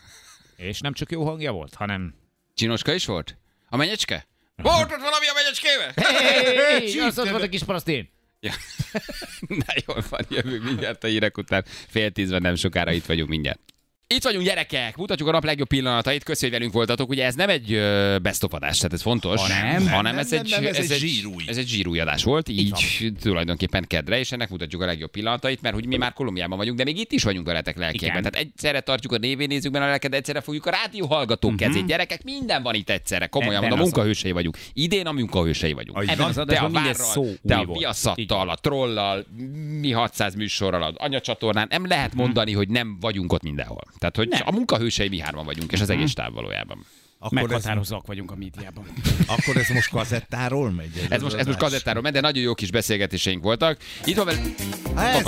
És 0.56 0.80
nem 0.80 0.94
csak 0.94 1.12
jó 1.12 1.26
hangja 1.26 1.52
volt, 1.52 1.74
hanem... 1.74 2.14
Csinoska 2.54 2.94
is 2.94 3.06
volt? 3.06 3.38
A 3.70 3.78
menyecske? 3.78 4.28
Volt 4.56 4.92
ott 4.92 5.02
valami 5.02 5.28
a 5.28 5.34
menyecskébe? 5.34 5.94
Hey, 5.96 7.00
az 7.00 7.20
ott 7.20 7.30
volt 7.30 7.44
a 7.44 7.50
kis 7.50 7.64
parasztén. 7.64 8.10
Ja. 8.40 8.54
Na 9.66 9.74
jól 9.86 10.04
van, 10.10 10.26
jövünk 10.30 10.64
mindjárt 10.64 11.04
a 11.04 11.08
hírek 11.08 11.38
után. 11.38 11.66
Fél 11.88 12.12
tízben 12.12 12.42
nem 12.42 12.56
sokára 12.56 12.92
itt 12.92 13.06
vagyunk 13.06 13.30
mindjárt. 13.30 13.73
Itt 14.08 14.24
vagyunk 14.24 14.46
gyerekek, 14.46 14.98
mutatjuk 14.98 15.28
a 15.28 15.32
nap 15.32 15.44
legjobb 15.44 15.68
pillanatait, 15.68 16.24
köszi, 16.24 16.42
hogy 16.42 16.52
velünk 16.54 16.74
voltatok. 16.74 17.10
Ugye 17.10 17.26
ez 17.26 17.36
nem 17.36 17.50
egy 17.50 17.74
ö, 17.74 18.18
best 18.22 18.44
of 18.44 18.54
adás, 18.54 18.78
tehát 18.78 18.94
ez 18.94 19.02
fontos. 19.02 19.42
Ha 19.42 19.48
nem, 19.48 19.88
hanem 19.88 20.04
nem, 20.04 20.18
ez, 20.18 20.30
nem, 20.30 20.40
egy, 20.44 20.50
nem, 20.50 20.66
ez 20.66 20.78
ez, 20.78 20.92
egy 20.92 20.98
zsírúj. 21.00 21.44
Ez 21.48 21.58
egy 21.58 21.68
zsírúj 21.68 22.00
adás 22.00 22.24
volt, 22.24 22.50
így 22.50 23.12
tulajdonképpen 23.22 23.86
kedre, 23.88 24.20
és 24.20 24.32
ennek 24.32 24.50
mutatjuk 24.50 24.82
a 24.82 24.86
legjobb 24.86 25.12
pillanatait, 25.12 25.62
mert 25.62 25.76
hogy 25.76 25.86
mi 25.88 25.98
már 25.98 26.14
Kolumbiában 26.14 26.58
vagyunk, 26.58 26.78
de 26.78 26.84
még 26.84 26.98
itt 26.98 27.12
is 27.12 27.24
vagyunk 27.24 27.48
a 27.48 27.52
retek 27.52 27.78
lelkében. 27.78 28.10
Igen. 28.20 28.32
Tehát 28.32 28.48
egyszerre 28.48 28.80
tartjuk 28.80 29.12
a 29.12 29.18
névénézőkben 29.18 29.82
a 29.82 29.86
lelket, 29.86 30.14
egyszerre 30.14 30.42
fogjuk 30.42 30.66
a 30.66 30.70
rádió 30.70 31.06
hallgatók 31.06 31.56
kezét. 31.56 31.86
Gyerekek, 31.86 32.24
minden 32.24 32.64
van 32.64 32.74
itt 32.74 32.90
egyszerre. 32.90 33.28
Komolyan 33.28 33.62
mondom, 33.62 33.80
a- 33.80 33.82
munkahősei 33.82 34.32
vagyunk. 34.32 34.58
Idén 34.74 35.08
a 35.08 35.12
munkahősei 35.12 35.74
vagyunk. 35.74 36.10
Ebben 36.10 36.28
az 36.28 36.42
Te 36.48 36.60
a 36.60 36.70
várral, 36.70 36.94
szó 36.94 37.34
te 37.48 37.56
a 37.56 38.42
a 38.48 38.56
trollal, 38.56 39.26
mi 39.80 39.92
600 39.92 40.36
műsorral, 40.36 40.84
az 40.84 40.94
anyacsatornán, 40.98 41.68
nem 41.70 41.88
lehet 41.88 42.14
mondani, 42.14 42.52
hogy 42.52 42.70
nem 42.70 42.98
vagyunk 43.00 43.34
ott 43.34 43.44
mindenhol. 43.44 43.82
Tehát, 43.98 44.16
hogy 44.16 44.28
Nem. 44.28 44.42
a 44.46 44.52
munkahősei 44.52 45.08
mi 45.08 45.20
hárman 45.20 45.46
vagyunk, 45.46 45.72
és 45.72 45.82
az 45.82 45.90
egész 45.90 46.14
táv 46.14 46.34
valójában. 46.34 46.86
Akkor 47.20 47.38
ez, 47.38 47.44
Meghatározóak 47.44 48.06
vagyunk 48.06 48.32
a 48.32 48.36
médiában. 48.36 48.86
akkor 49.38 49.58
ez 49.58 49.70
most 49.70 49.90
kazettáról 49.90 50.72
megy? 50.72 51.08
Ez 51.10 51.22
most, 51.22 51.36
ez 51.36 51.46
most 51.46 51.58
kazettáról 51.58 52.02
ment, 52.02 52.14
de 52.16 52.22
nagyon 52.22 52.44
jó 52.44 52.54
kis 52.54 52.72
beszélgetéseink 52.72 53.44
voltak. 53.44 53.78
Itt 54.06 54.16
van 54.16 54.26
velünk... 54.26 54.46
Ez 54.96 55.24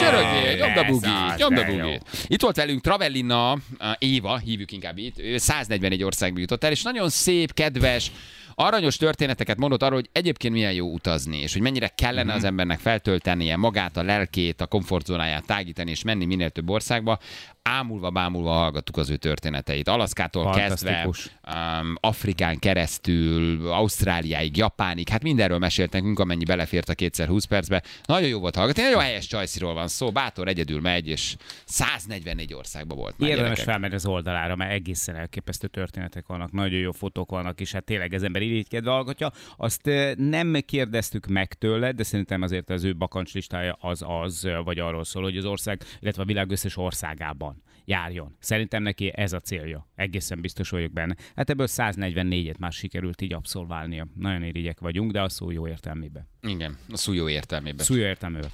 Csörögjél, 0.00 0.56
nyomd 0.56 0.76
a 0.76 0.84
Ez 0.84 0.90
bugit, 0.90 1.36
nyomd 1.36 1.58
a 1.58 1.64
bugit. 1.64 2.02
Itt 2.26 2.42
volt 2.42 2.56
velünk 2.56 2.80
Travellina, 2.80 3.58
Éva, 3.98 4.38
hívjuk 4.38 4.72
inkább 4.72 4.98
itt, 4.98 5.18
ő 5.18 5.38
141 5.38 6.02
országba 6.02 6.38
jutott 6.38 6.64
el, 6.64 6.70
és 6.70 6.82
nagyon 6.82 7.08
szép, 7.08 7.54
kedves, 7.54 8.10
aranyos 8.58 8.96
történeteket 8.96 9.58
mondott 9.58 9.82
arról, 9.82 9.98
hogy 9.98 10.08
egyébként 10.12 10.54
milyen 10.54 10.72
jó 10.72 10.92
utazni, 10.92 11.38
és 11.38 11.52
hogy 11.52 11.62
mennyire 11.62 11.88
kellene 11.88 12.32
az 12.32 12.44
embernek 12.44 12.78
feltöltenie 12.78 13.56
magát, 13.56 13.96
a 13.96 14.02
lelkét, 14.02 14.60
a 14.60 14.66
komfortzónáját 14.66 15.46
tágítani, 15.46 15.90
és 15.90 16.02
menni 16.02 16.24
minél 16.24 16.50
több 16.50 16.70
országba. 16.70 17.18
Ámulva, 17.62 18.10
bámulva 18.10 18.52
hallgattuk 18.52 18.96
az 18.96 19.10
ő 19.10 19.16
történeteit. 19.16 19.88
Alaszkától 19.88 20.50
kezdve, 20.50 21.04
um, 21.04 21.94
Afrikán 22.00 22.58
keresztül, 22.58 23.68
Ausztráliáig, 23.68 24.56
Japánig, 24.56 25.08
hát 25.08 25.22
mindenről 25.22 25.58
mesélt 25.58 25.92
nekünk, 25.92 26.18
amennyi 26.18 26.44
belefért 26.44 26.88
a 26.88 26.94
kétszer 26.94 27.28
20 27.28 27.44
percbe. 27.44 27.82
Nagyon 28.04 28.28
jó 28.28 28.38
volt 28.38 28.54
hallgatni, 28.54 28.82
nagyon 28.82 29.00
helyes 29.00 29.26
csajsziról 29.26 29.74
van 29.74 29.88
szó, 29.88 30.10
bátor 30.10 30.48
egyedül 30.48 30.80
megy, 30.80 31.08
és 31.08 31.36
144 31.64 32.54
országban 32.54 32.96
volt 32.96 33.14
Érdemes 33.18 33.62
felmenni 33.62 33.94
az 33.94 34.06
oldalára, 34.06 34.56
mert 34.56 34.72
egészen 34.72 35.16
elképesztő 35.16 35.66
történetek 35.66 36.26
vannak, 36.26 36.52
nagyon 36.52 36.80
jó 36.80 36.92
fotók 36.92 37.30
vannak, 37.30 37.60
és 37.60 37.72
hát 37.72 37.84
tényleg 37.84 38.12
az 38.12 38.22
ember 38.22 38.42
irigykedve 38.50 38.90
hallgatja. 38.90 39.32
Azt 39.56 39.90
nem 40.16 40.56
kérdeztük 40.66 41.26
meg 41.26 41.54
tőle, 41.54 41.92
de 41.92 42.02
szerintem 42.02 42.42
azért 42.42 42.70
az 42.70 42.84
ő 42.84 42.96
bakancslistája 42.96 43.76
az 43.80 44.04
az, 44.06 44.48
vagy 44.64 44.78
arról 44.78 45.04
szól, 45.04 45.22
hogy 45.22 45.36
az 45.36 45.44
ország, 45.44 45.82
illetve 46.00 46.22
a 46.22 46.26
világ 46.26 46.50
összes 46.50 46.76
országában 46.76 47.62
járjon. 47.86 48.36
Szerintem 48.40 48.82
neki 48.82 49.12
ez 49.14 49.32
a 49.32 49.40
célja. 49.40 49.88
Egészen 49.94 50.40
biztos 50.40 50.70
vagyok 50.70 50.92
benne. 50.92 51.16
Hát 51.36 51.50
ebből 51.50 51.66
144-et 51.70 52.58
már 52.58 52.72
sikerült 52.72 53.22
így 53.22 53.32
abszolválnia. 53.32 54.06
Nagyon 54.14 54.42
irigyek 54.42 54.80
vagyunk, 54.80 55.12
de 55.12 55.22
a 55.22 55.28
szó 55.28 55.50
jó 55.50 55.68
értelmében. 55.68 56.28
Igen, 56.42 56.76
a 56.92 56.96
szó 56.96 57.12
jó 57.12 57.28
értelmében. 57.28 57.84
Szó 57.84 57.94
jó 57.94 58.04
értelmében. 58.04 58.50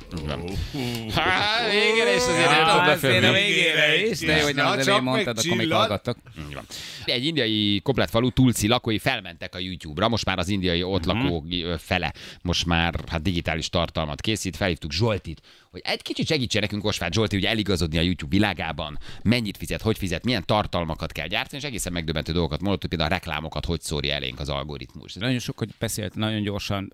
Hát, 1.15 1.71
végére 1.71 2.15
is 2.15 2.23
azért 2.23 2.51
nem 2.51 2.67
tudom 2.67 2.85
befőzni. 2.85 3.33
végére 3.33 4.07
is, 4.07 4.19
de 4.19 4.37
jó, 4.37 4.43
hogy 4.45 4.55
nem 4.55 4.67
az 4.67 4.79
elején 4.79 5.03
mondtad, 5.03 5.39
akkor 5.39 5.57
még 5.57 5.73
hallgattak. 5.73 6.19
Egy 7.05 7.25
indiai 7.25 7.81
komplet 7.81 8.11
falu 8.11 8.31
Tulsi 8.31 8.69
lakói 8.69 8.99
felmentek 8.99 9.55
a 9.55 9.59
YouTube-ra, 9.59 10.09
most 10.09 10.25
már 10.25 10.39
az 10.39 10.49
indiai 10.49 10.83
ott 10.83 11.05
lakók 11.05 11.47
ö, 11.51 11.75
fele 11.79 12.13
most 12.43 12.67
már 12.67 12.95
hát 13.07 13.23
digitális 13.23 13.69
tartalmat 13.69 14.21
készít, 14.21 14.57
felhívtuk 14.57 14.93
Zsoltit, 14.93 15.41
hogy 15.73 15.81
egy 15.85 16.03
kicsit 16.03 16.27
segítsen 16.27 16.61
nekünk 16.61 16.85
Osváth 16.85 17.13
Zsolti, 17.15 17.37
hogy 17.37 17.45
eligazodni 17.45 17.99
a 17.99 18.01
YouTube 18.01 18.37
világában, 18.37 18.99
mennyit 19.23 19.57
fizet, 19.57 19.83
hogy 19.83 19.99
fizet, 19.99 20.25
milyen 20.25 20.45
tartalmakat 20.47 21.13
kell 21.13 21.27
gyártani, 21.27 21.63
és 21.63 21.69
egészen 21.69 21.93
megdöbbentő 21.93 22.33
dolgokat 22.33 22.61
mondott, 22.61 22.81
hogy 22.81 22.91
például 22.91 23.11
a 23.11 23.15
reklámokat 23.15 23.65
hogy 23.65 23.81
szórja 23.81 24.15
elénk 24.15 24.41
az 24.41 24.49
algoritmus. 24.49 25.15
Nagyon 25.15 25.39
sokat 25.39 25.69
beszélt, 25.79 26.15
nagyon 26.15 26.43
gyorsan, 26.43 26.93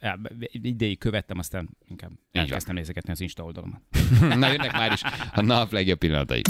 ideig 0.51 0.99
követtem, 0.99 1.39
aztán 1.39 1.69
inkább 1.89 2.11
elkezdtem 2.33 2.75
nézegetni 2.75 3.13
az 3.13 3.21
Insta 3.21 3.43
oldalomat. 3.43 3.81
Na, 4.39 4.49
jönnek 4.49 4.73
már 4.73 4.93
is 4.93 5.01
a 5.35 5.41
nap 5.41 5.73
legjobb 5.73 5.99
pillanatai. 5.99 6.43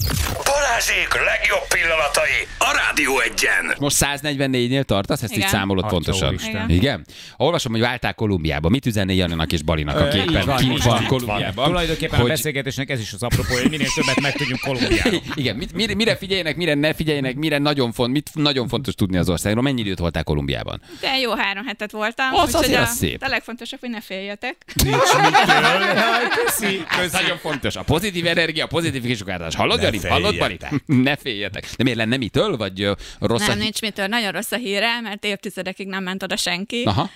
Balázsék 0.45 1.15
legjobb 1.15 1.67
pillanatai 1.69 2.47
a 2.59 2.73
Rádió 2.77 3.21
egyen. 3.21 3.77
Most 3.79 3.97
144-nél 4.01 4.83
tartasz, 4.83 5.23
ezt 5.23 5.33
így 5.33 5.39
Igen. 5.39 5.51
számolod 5.51 5.85
Atya 5.85 5.93
pontosan. 5.93 6.29
úristen. 6.29 6.71
Igen? 6.71 7.07
Olvasom, 7.37 7.73
hogy 7.73 7.81
váltál 7.81 8.15
Kolumbiába. 8.15 8.69
Mit 8.69 8.87
üzenné 8.87 9.15
Janinak 9.15 9.53
és 9.53 9.63
Balinak, 9.63 9.97
Ö, 9.97 10.07
aki 10.07 10.19
így 10.19 10.31
éppen 10.31 10.47
van, 10.47 10.57
kint 10.57 10.83
van 10.83 11.03
itt 11.03 11.09
Kolumbiában? 11.09 11.67
Tulajdonképpen 11.67 12.18
a 12.25 12.27
beszélgetésnek 12.27 12.91
ez 12.91 13.01
is 13.01 13.13
az 13.13 13.23
apropó, 13.23 13.55
hogy 13.55 13.71
minél 13.71 13.89
többet 13.95 14.21
megtudjunk 14.21 14.61
Kolumbiáról. 14.61 15.23
Igen, 15.35 15.57
mit, 15.57 15.73
mire, 15.73 15.95
mire 15.95 16.17
figyeljenek, 16.17 16.57
mire 16.57 16.75
ne 16.75 16.95
figyeljenek, 16.95 17.35
mire 17.35 17.59
nagyon, 17.59 17.93
font, 17.93 18.13
mit 18.13 18.31
nagyon 18.35 18.69
fontos 18.69 18.95
tudni 18.95 19.17
az 19.17 19.29
országról. 19.29 19.63
Mennyi 19.63 19.81
időt 19.81 19.99
voltál 19.99 20.25
Kolumbiában? 20.25 20.81
De 21.01 21.19
jó 21.19 21.35
három 21.35 21.67
hetet 21.67 21.91
voltam. 21.91 22.35
Az 22.35 22.47
úgyhogy 22.47 22.65
azért 22.65 22.79
a, 22.79 22.83
az 22.83 22.97
szép. 22.97 23.23
a 23.23 23.29
legfontosabb, 23.29 23.81
hogy 23.81 23.91
ne 23.91 24.01
féljetek. 24.01 24.57
Köszi. 26.45 26.85
Ez 27.03 27.13
nagyon 27.13 27.39
fontos. 27.39 27.77
A 27.77 27.83
pozitív 27.83 28.27
energia, 28.27 28.65
a 28.65 28.69
pozitív 28.69 29.03
kisugárzás. 29.03 29.55
Hallod, 29.55 29.77
Ne 29.79 29.85
Jani? 29.85 30.09
Hallod, 30.09 30.35
féljetek. 30.35 30.73
Ne 30.87 31.17
féljetek. 31.17 31.67
De 31.77 31.83
miért 31.83 31.99
lenne 31.99 32.17
mitől? 32.17 32.57
Vagy 32.57 32.89
rossz 33.21 33.43
a 33.43 33.47
nem, 33.47 33.55
hí- 33.55 33.63
nincs 33.63 33.81
mitől. 33.81 34.07
Nagyon 34.07 34.33
rossz 34.33 34.53
a 34.53 34.57
híre, 34.57 35.01
mert 35.01 35.25
évtizedekig 35.25 35.87
nem 35.87 36.03
ment 36.03 36.23
oda 36.23 36.37
senki. 36.37 36.83
Aha. 36.83 37.11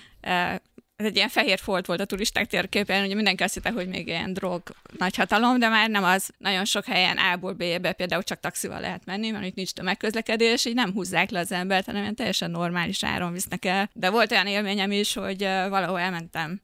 Ez 0.97 1.07
egy 1.07 1.17
ilyen 1.17 1.29
fehér 1.29 1.59
folt 1.59 1.87
volt 1.87 2.01
a 2.01 2.05
turisták 2.05 2.47
térképen, 2.47 3.05
ugye 3.05 3.15
mindenki 3.15 3.43
azt 3.43 3.55
hitte, 3.55 3.71
hogy 3.71 3.89
még 3.89 4.07
ilyen 4.07 4.33
drog 4.33 4.63
nagyhatalom, 4.99 5.59
de 5.59 5.69
már 5.69 5.91
nem 5.91 6.05
az. 6.05 6.31
Nagyon 6.39 6.65
sok 6.65 6.85
helyen 6.85 7.19
A-ból 7.19 7.53
B-be 7.53 7.93
például 7.93 8.23
csak 8.23 8.41
taxival 8.41 8.81
lehet 8.81 9.05
menni, 9.05 9.31
mert 9.31 9.45
itt 9.45 9.55
nincs 9.55 9.73
tömegközlekedés, 9.73 10.65
így 10.65 10.75
nem 10.75 10.93
húzzák 10.93 11.31
le 11.31 11.39
az 11.39 11.53
embert, 11.53 11.87
hanem 11.87 12.03
ilyen 12.03 12.15
teljesen 12.15 12.51
normális 12.51 13.05
áron 13.05 13.33
visznek 13.33 13.65
el. 13.65 13.91
De 13.93 14.11
volt 14.11 14.33
olyan 14.33 14.47
élményem 14.47 14.91
is, 14.91 15.15
hogy 15.15 15.43
valahol 15.43 15.99
elmentem 15.99 16.61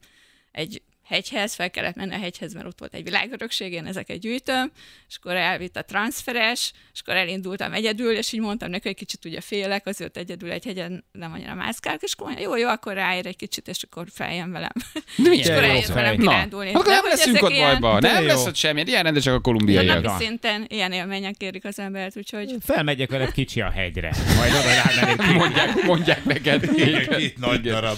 egy 0.53 0.83
hegyhez, 1.09 1.55
fel 1.55 1.71
kellett 1.71 1.95
menni 1.95 2.15
a 2.15 2.19
hegyhez, 2.19 2.55
mert 2.55 2.67
ott 2.67 2.79
volt 2.79 2.95
egy 2.95 3.05
világörökség, 3.05 3.73
én 3.73 3.87
ezeket 3.87 4.19
gyűjtöm, 4.19 4.71
és 5.09 5.17
akkor 5.21 5.37
elvitt 5.37 5.77
a 5.77 5.83
transferes, 5.85 6.73
és 6.93 7.01
akkor 7.01 7.15
elindultam 7.17 7.73
egyedül, 7.73 8.17
és 8.17 8.33
így 8.33 8.41
mondtam 8.41 8.71
neki, 8.71 8.87
hogy 8.89 8.97
kicsit 8.97 9.25
ugye 9.25 9.41
félek, 9.41 9.87
azért 9.87 10.17
egyedül 10.17 10.51
egy 10.51 10.65
hegyen 10.65 11.05
nem 11.13 11.33
annyira 11.33 11.55
mászkálok, 11.55 12.03
és 12.03 12.13
akkor 12.13 12.27
mondja, 12.27 12.45
jó, 12.47 12.57
jó, 12.57 12.69
akkor 12.69 12.93
ráér 12.95 13.27
egy 13.27 13.37
kicsit, 13.37 13.69
és 13.69 13.83
akkor 13.83 14.07
feljön 14.15 14.53
velem. 14.53 14.73
De 15.17 15.31
és 15.31 15.47
akkor 15.49 15.63
fej. 15.63 15.85
velem 15.95 16.15
Na, 16.15 16.21
kirándulni. 16.21 16.71
Akkor 16.73 16.85
De 16.85 16.91
nem 16.91 17.05
leszünk 17.05 17.43
ott 17.43 17.51
ilyen- 17.51 17.81
Nem 17.81 18.21
jó. 18.23 18.27
lesz 18.27 18.47
ott 18.47 18.55
semmi. 18.55 18.83
Ilyen 18.87 19.03
rendesek 19.03 19.35
a 19.35 19.41
kolumbiaiak. 19.41 20.03
napi 20.03 20.25
szinten 20.25 20.65
ilyen 20.69 20.93
élmények 20.93 21.35
érik 21.43 21.65
az 21.65 21.79
embert, 21.79 22.17
úgyhogy 22.17 22.55
Felmegyek 22.65 23.11
veled 23.11 23.33
kicsi 23.33 23.61
a 23.61 23.71
hegyre. 23.71 24.13
Majd 24.37 24.53
oda. 24.53 25.33
Mondják, 25.33 25.83
mondják 25.83 26.25
neked. 26.25 26.71
Igen, 26.77 27.09
két 27.09 27.39
nagy 27.39 27.61
darab. 27.61 27.97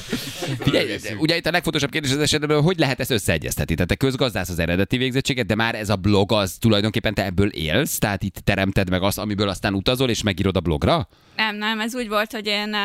Figyelj, 0.61 0.97
ugye 1.19 1.37
itt 1.37 1.47
a 1.47 1.51
legfontosabb 1.51 1.91
kérdés 1.91 2.11
az 2.11 2.19
esetben, 2.19 2.63
hogy 2.63 2.79
lehet 2.79 3.00
ezt 3.01 3.11
összeegyeztetni? 3.11 3.75
Tehát 3.75 3.89
te 3.89 3.97
közgazdász 3.97 4.49
az 4.49 4.59
eredeti 4.59 4.97
végzettséget, 4.97 5.47
de 5.47 5.55
már 5.55 5.75
ez 5.75 5.89
a 5.89 5.97
blog 5.97 6.33
az 6.33 6.57
tulajdonképpen 6.59 7.15
te 7.15 7.25
ebből 7.25 7.49
élsz, 7.49 7.99
tehát 7.99 8.23
itt 8.23 8.37
teremted 8.37 8.91
meg 8.91 9.03
azt, 9.03 9.19
amiből 9.19 9.49
aztán 9.49 9.75
utazol 9.75 10.11
és 10.11 10.23
megírod 10.23 10.57
a 10.57 10.61
blogra? 10.61 11.09
Nem, 11.37 11.57
nem, 11.57 11.81
ez 11.81 11.95
úgy 11.95 12.09
volt, 12.09 12.33
hogy 12.33 12.47
én 12.47 12.77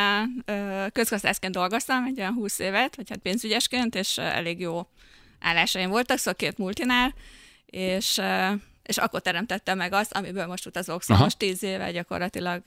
közgazdászként 0.91 1.53
dolgoztam 1.53 2.03
egy 2.03 2.19
olyan 2.19 2.33
20 2.33 2.59
évet, 2.59 2.95
vagy 2.95 3.09
hát 3.09 3.19
pénzügyesként, 3.19 3.95
és 3.95 4.17
elég 4.17 4.59
jó 4.59 4.87
állásaim 5.39 5.89
voltak, 5.89 6.17
szóval 6.17 6.33
két 6.33 6.57
multinál, 6.57 7.13
és, 7.65 8.21
és 8.83 8.97
akkor 8.97 9.21
teremtettem 9.21 9.77
meg 9.77 9.93
azt, 9.93 10.13
amiből 10.13 10.45
most 10.45 10.65
utazok. 10.65 11.01
Szóval 11.01 11.15
Aha. 11.15 11.23
most 11.23 11.37
10 11.37 11.63
éve 11.63 11.91
gyakorlatilag 11.91 12.61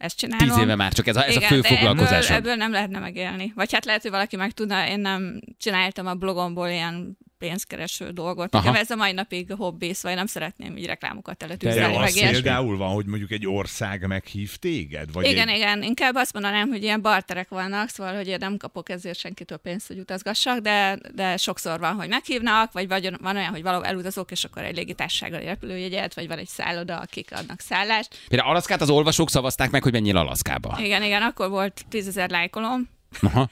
ezt 0.00 0.16
csinálom. 0.16 0.48
Tíz 0.48 0.58
éve 0.58 0.74
már, 0.74 0.92
csak 0.92 1.06
ez 1.06 1.16
a, 1.16 1.24
ez 1.24 1.36
a 1.36 1.38
Igen, 1.38 1.48
fő 1.48 1.60
de 1.60 1.88
ebből, 1.88 2.06
ebből 2.08 2.54
nem 2.54 2.72
lehetne 2.72 2.98
megélni. 2.98 3.52
Vagy 3.54 3.72
hát 3.72 3.84
lehet, 3.84 4.02
hogy 4.02 4.10
valaki 4.10 4.36
meg 4.36 4.52
tudna, 4.52 4.88
én 4.88 5.00
nem 5.00 5.40
csináltam 5.58 6.06
a 6.06 6.14
blogomból 6.14 6.68
ilyen 6.68 7.18
pénzkereső 7.40 8.10
dolgot. 8.10 8.54
Aha. 8.54 8.64
Nekem 8.64 8.80
ez 8.80 8.90
a 8.90 8.96
mai 8.96 9.12
napig 9.12 9.52
hobbi, 9.56 9.94
szóval 9.94 10.10
én 10.10 10.16
nem 10.16 10.26
szeretném 10.26 10.76
így 10.76 10.86
reklámokat 10.86 11.36
De 11.36 11.46
teletűzni, 11.46 11.96
az 11.96 12.14
például 12.14 12.76
van, 12.76 12.88
hogy 12.88 13.06
mondjuk 13.06 13.30
egy 13.30 13.46
ország 13.46 14.06
meghív 14.06 14.56
téged? 14.56 15.12
Vagy 15.12 15.26
Igen, 15.26 15.48
egy... 15.48 15.56
igen, 15.56 15.82
inkább 15.82 16.14
azt 16.14 16.32
mondanám, 16.32 16.68
hogy 16.68 16.82
ilyen 16.82 17.00
barterek 17.00 17.48
vannak, 17.48 17.88
szóval, 17.88 18.14
hogy 18.14 18.28
én 18.28 18.36
nem 18.40 18.56
kapok 18.56 18.88
ezért 18.88 19.18
senkitől 19.18 19.58
pénzt, 19.58 19.86
hogy 19.86 19.98
utazgassak, 19.98 20.58
de, 20.58 20.98
de 21.14 21.36
sokszor 21.36 21.78
van, 21.78 21.94
hogy 21.94 22.08
meghívnak, 22.08 22.72
vagy, 22.72 22.88
vagy 22.88 23.10
van 23.20 23.36
olyan, 23.36 23.50
hogy 23.50 23.62
valahol 23.62 23.86
elutazok, 23.86 24.30
és 24.30 24.44
akkor 24.44 24.62
egy 24.62 24.76
légitársasággal 24.76 25.40
repülőjegyet, 25.40 26.14
vagy 26.14 26.28
van 26.28 26.38
egy 26.38 26.48
szálloda, 26.48 26.98
akik 26.98 27.28
adnak 27.32 27.60
szállást. 27.60 28.18
Például 28.28 28.50
Alaszkát 28.50 28.80
az 28.80 28.90
olvasók 28.90 29.30
szavazták 29.30 29.70
meg, 29.70 29.82
hogy 29.82 29.92
menjél 29.92 30.16
Alaszkába. 30.16 30.78
Igen, 30.80 31.02
igen, 31.02 31.22
akkor 31.22 31.48
volt 31.48 31.84
tízezer 31.88 32.30
lájkolom, 32.30 32.88
Aha. 33.20 33.50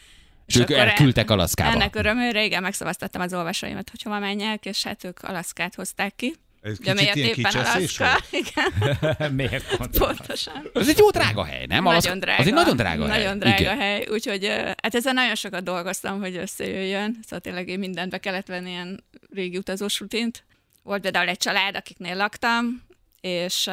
És 0.49 0.57
ők 0.57 0.63
akkor 0.71 0.77
elküldtek 0.77 1.31
e- 1.31 1.33
Alaszkába. 1.33 1.71
Ennek 1.75 1.95
örömére, 1.97 2.45
igen, 2.45 2.63
megszavaztattam 2.63 3.21
az 3.21 3.35
olvasóimat, 3.35 3.91
hogy 3.91 4.03
hova 4.03 4.19
menjek, 4.19 4.67
és 4.67 4.83
hát 4.85 5.05
ők 5.05 5.23
Alaszkát 5.23 5.75
hozták 5.75 6.17
ki. 6.17 6.35
Ez 6.61 6.77
kicsit 6.79 6.95
miért 6.95 7.17
ilyen 7.17 7.29
éppen 7.29 7.53
Alaszka? 7.55 8.07
Igen, 8.43 9.33
Miért 9.39 9.77
pontosan. 9.77 10.71
Ez 10.75 10.89
egy 10.89 10.99
jó 10.99 11.11
drága 11.11 11.45
hely, 11.45 11.67
nem? 11.67 11.87
Alaszka- 11.87 12.05
Nagyon 12.09 12.21
drága. 12.21 12.41
Az 12.41 12.47
egy 12.47 12.53
nagyon 12.53 12.77
drága 12.77 13.07
hely. 13.09 13.19
Nagyon 13.23 13.39
drága 13.39 13.59
Igen. 13.61 13.79
hely, 13.79 14.07
úgyhogy 14.11 14.47
hát 14.83 14.95
ezzel 14.95 15.13
nagyon 15.13 15.35
sokat 15.35 15.63
dolgoztam, 15.63 16.21
hogy 16.21 16.37
összejöjjön. 16.37 17.19
Szóval 17.23 17.41
tényleg 17.41 17.69
én 17.69 17.79
mindenbe 17.79 18.19
kellett 18.19 18.47
venni 18.47 18.71
ilyen 18.71 19.05
régi 19.35 19.57
utazós 19.57 20.01
rutint. 20.01 20.45
Volt 20.83 21.01
például 21.03 21.29
egy 21.29 21.37
család, 21.39 21.77
akiknél 21.77 22.17
laktam, 22.17 22.83
és 23.21 23.71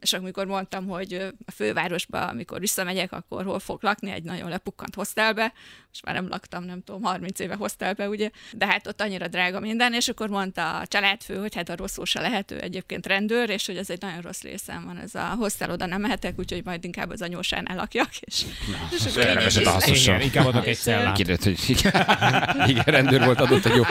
és 0.00 0.12
amikor 0.12 0.46
mondtam, 0.46 0.86
hogy 0.86 1.12
a 1.46 1.50
fővárosba, 1.50 2.26
amikor 2.26 2.60
visszamegyek, 2.60 3.12
akkor 3.12 3.44
hol 3.44 3.58
fog 3.58 3.82
lakni, 3.82 4.10
egy 4.10 4.22
nagyon 4.22 4.48
lepukkant 4.48 4.94
hostelbe, 4.94 5.52
most 5.88 6.04
már 6.04 6.14
nem 6.14 6.28
laktam, 6.28 6.64
nem 6.64 6.82
tudom, 6.84 7.02
30 7.02 7.38
éve 7.40 7.54
hostelbe, 7.54 8.08
ugye, 8.08 8.30
de 8.52 8.66
hát 8.66 8.86
ott 8.86 9.00
annyira 9.00 9.28
drága 9.28 9.60
minden, 9.60 9.92
és 9.94 10.08
akkor 10.08 10.28
mondta 10.28 10.78
a 10.78 10.86
családfő, 10.86 11.36
hogy 11.36 11.54
hát 11.54 11.68
a 11.68 11.76
rossz 11.76 11.92
szó 11.92 12.04
se 12.04 12.20
lehet, 12.20 12.50
ő 12.50 12.60
egyébként 12.60 13.06
rendőr, 13.06 13.50
és 13.50 13.66
hogy 13.66 13.76
ez 13.76 13.90
egy 13.90 14.00
nagyon 14.00 14.20
rossz 14.20 14.42
részem 14.42 14.84
van, 14.84 14.98
ez 14.98 15.14
a 15.14 15.20
hostel 15.38 15.70
oda 15.70 15.86
nem 15.86 16.00
mehetek, 16.00 16.38
úgyhogy 16.38 16.64
majd 16.64 16.84
inkább 16.84 17.10
az 17.10 17.22
anyósánál 17.22 17.76
lakjak, 17.76 18.16
és, 18.20 18.44
és 18.96 19.00
akkor 19.06 19.22
így- 19.30 19.44
és- 19.60 19.66
hasznosan. 19.68 20.14
Igen, 20.14 20.26
inkább 20.26 20.46
adok 20.46 20.66
egy 20.66 20.76
cellát. 20.86 21.16
Hogy 21.16 21.64
igen, 21.68 22.68
igen, 22.70 22.84
rendőr 22.84 23.24
volt 23.24 23.40
adott 23.40 23.64
egy 23.64 23.82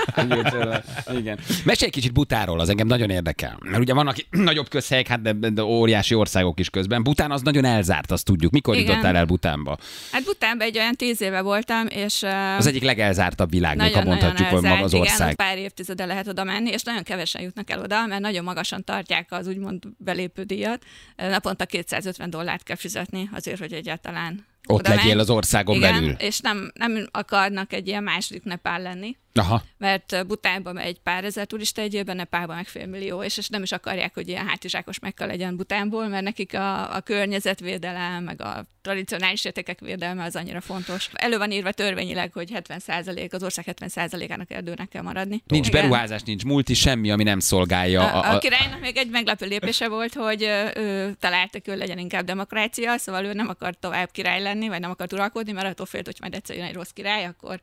cellát. 0.49 1.03
Igen. 1.17 1.39
Mesélj 1.63 1.87
egy 1.87 1.91
kicsit 1.91 2.13
Butáról, 2.13 2.59
az 2.59 2.69
engem 2.69 2.87
nagyon 2.87 3.09
érdekel. 3.09 3.57
Mert 3.63 3.79
ugye 3.79 3.93
vannak 3.93 4.15
nagyobb 4.49 4.69
közhelyek, 4.69 5.07
hát 5.07 5.21
de, 5.21 5.33
de 5.49 5.61
óriási 6.05 6.15
országok 6.15 6.59
is 6.59 6.69
közben. 6.69 7.03
Bután 7.03 7.31
az 7.31 7.41
nagyon 7.41 7.65
elzárt, 7.65 8.11
azt 8.11 8.25
tudjuk. 8.25 8.51
Mikor 8.51 8.75
Igen. 8.75 8.87
jutottál 8.87 9.15
el 9.15 9.25
Butánba? 9.25 9.77
Hát 10.11 10.23
Butánban 10.23 10.67
egy 10.67 10.77
olyan 10.77 10.95
tíz 10.95 11.21
éve 11.21 11.41
voltam, 11.41 11.87
és 11.87 12.21
ö, 12.21 12.55
Az 12.57 12.67
egyik 12.67 12.83
legelzártabb 12.83 13.49
világnak, 13.49 13.93
ha 13.93 14.03
mondhatjuk, 14.03 14.47
hogy 14.47 14.61
maga 14.61 14.83
az 14.83 14.91
Igen, 14.93 15.01
ország. 15.01 15.29
ott 15.29 15.35
pár 15.35 15.57
évtizede 15.57 16.05
lehet 16.05 16.27
oda 16.27 16.43
menni, 16.43 16.69
és 16.69 16.83
nagyon 16.83 17.03
kevesen 17.03 17.41
jutnak 17.41 17.69
el 17.69 17.79
oda, 17.79 18.05
mert 18.05 18.21
nagyon 18.21 18.43
magasan 18.43 18.83
tartják 18.83 19.31
az 19.31 19.47
úgymond 19.47 19.83
belépő 19.97 20.43
díjat. 20.43 20.83
Naponta 21.15 21.65
250 21.65 22.29
dollárt 22.29 22.63
kell 22.63 22.75
fizetni 22.75 23.29
azért, 23.33 23.59
hogy 23.59 23.73
egyáltalán 23.73 24.45
Ott 24.67 24.79
oda 24.79 24.95
legyél 24.95 25.19
az 25.19 25.29
országon 25.29 25.75
Igen, 25.75 25.93
belül. 25.93 26.11
és 26.11 26.39
nem, 26.39 26.71
nem 26.73 27.07
akarnak 27.11 27.73
egy 27.73 27.87
ilyen 27.87 28.03
második 28.03 28.43
Nepál 28.43 28.81
lenni. 28.81 29.17
Aha. 29.39 29.63
mert 29.77 30.27
Butánban 30.27 30.73
megy 30.73 30.85
egy 30.85 30.99
pár 30.99 31.23
ezer 31.23 31.45
turista 31.45 31.81
egy 31.81 31.93
évben, 31.93 32.15
Nepálban 32.15 32.55
meg 32.55 32.67
fél 32.67 32.85
millió, 32.85 33.23
és, 33.23 33.37
és 33.37 33.47
nem 33.47 33.63
is 33.63 33.71
akarják, 33.71 34.13
hogy 34.13 34.27
ilyen 34.27 34.47
hátizsákos 34.47 34.99
megka 34.99 35.25
legyen 35.25 35.55
Butánból, 35.55 36.07
mert 36.07 36.23
nekik 36.23 36.53
a, 36.53 36.95
a 36.95 37.01
környezetvédelem, 37.01 38.23
meg 38.23 38.41
a 38.41 38.65
tradicionális 38.81 39.45
értékek 39.45 39.79
védelme 39.79 40.23
az 40.23 40.35
annyira 40.35 40.61
fontos. 40.61 41.09
Elő 41.13 41.37
van 41.37 41.51
írva 41.51 41.71
törvényileg, 41.71 42.33
hogy 42.33 42.51
70% 42.53 43.31
az 43.31 43.43
ország 43.43 43.65
70%-ának 43.81 44.51
erdőnek 44.51 44.87
kell 44.87 45.01
maradni. 45.01 45.43
Nincs 45.47 45.67
Igen. 45.67 45.81
beruházás, 45.81 46.21
nincs 46.21 46.43
multi, 46.43 46.73
semmi, 46.73 47.11
ami 47.11 47.23
nem 47.23 47.39
szolgálja. 47.39 48.11
A, 48.11 48.31
a, 48.31 48.35
a 48.35 48.37
királynak 48.37 48.79
még 48.79 48.97
egy 48.97 49.09
meglepő 49.09 49.45
lépése 49.45 49.89
volt, 49.89 50.13
hogy 50.13 50.41
ő 50.75 51.15
találta, 51.19 51.59
hogy 51.63 51.73
ő 51.73 51.77
legyen 51.77 51.97
inkább 51.97 52.25
demokrácia, 52.25 52.97
szóval 52.97 53.25
ő 53.25 53.33
nem 53.33 53.49
akar 53.49 53.75
tovább 53.79 54.11
király 54.11 54.41
lenni, 54.41 54.54
vagy 54.59 54.79
nem 54.79 54.89
akar 54.89 55.07
uralkodni, 55.13 55.51
mert 55.51 55.67
attól 55.67 55.85
félt, 55.85 56.05
hogy 56.05 56.17
majd 56.19 56.33
egyszer 56.33 56.55
jön 56.55 56.65
egy 56.65 56.73
rossz 56.73 56.89
király, 56.89 57.25
akkor 57.25 57.59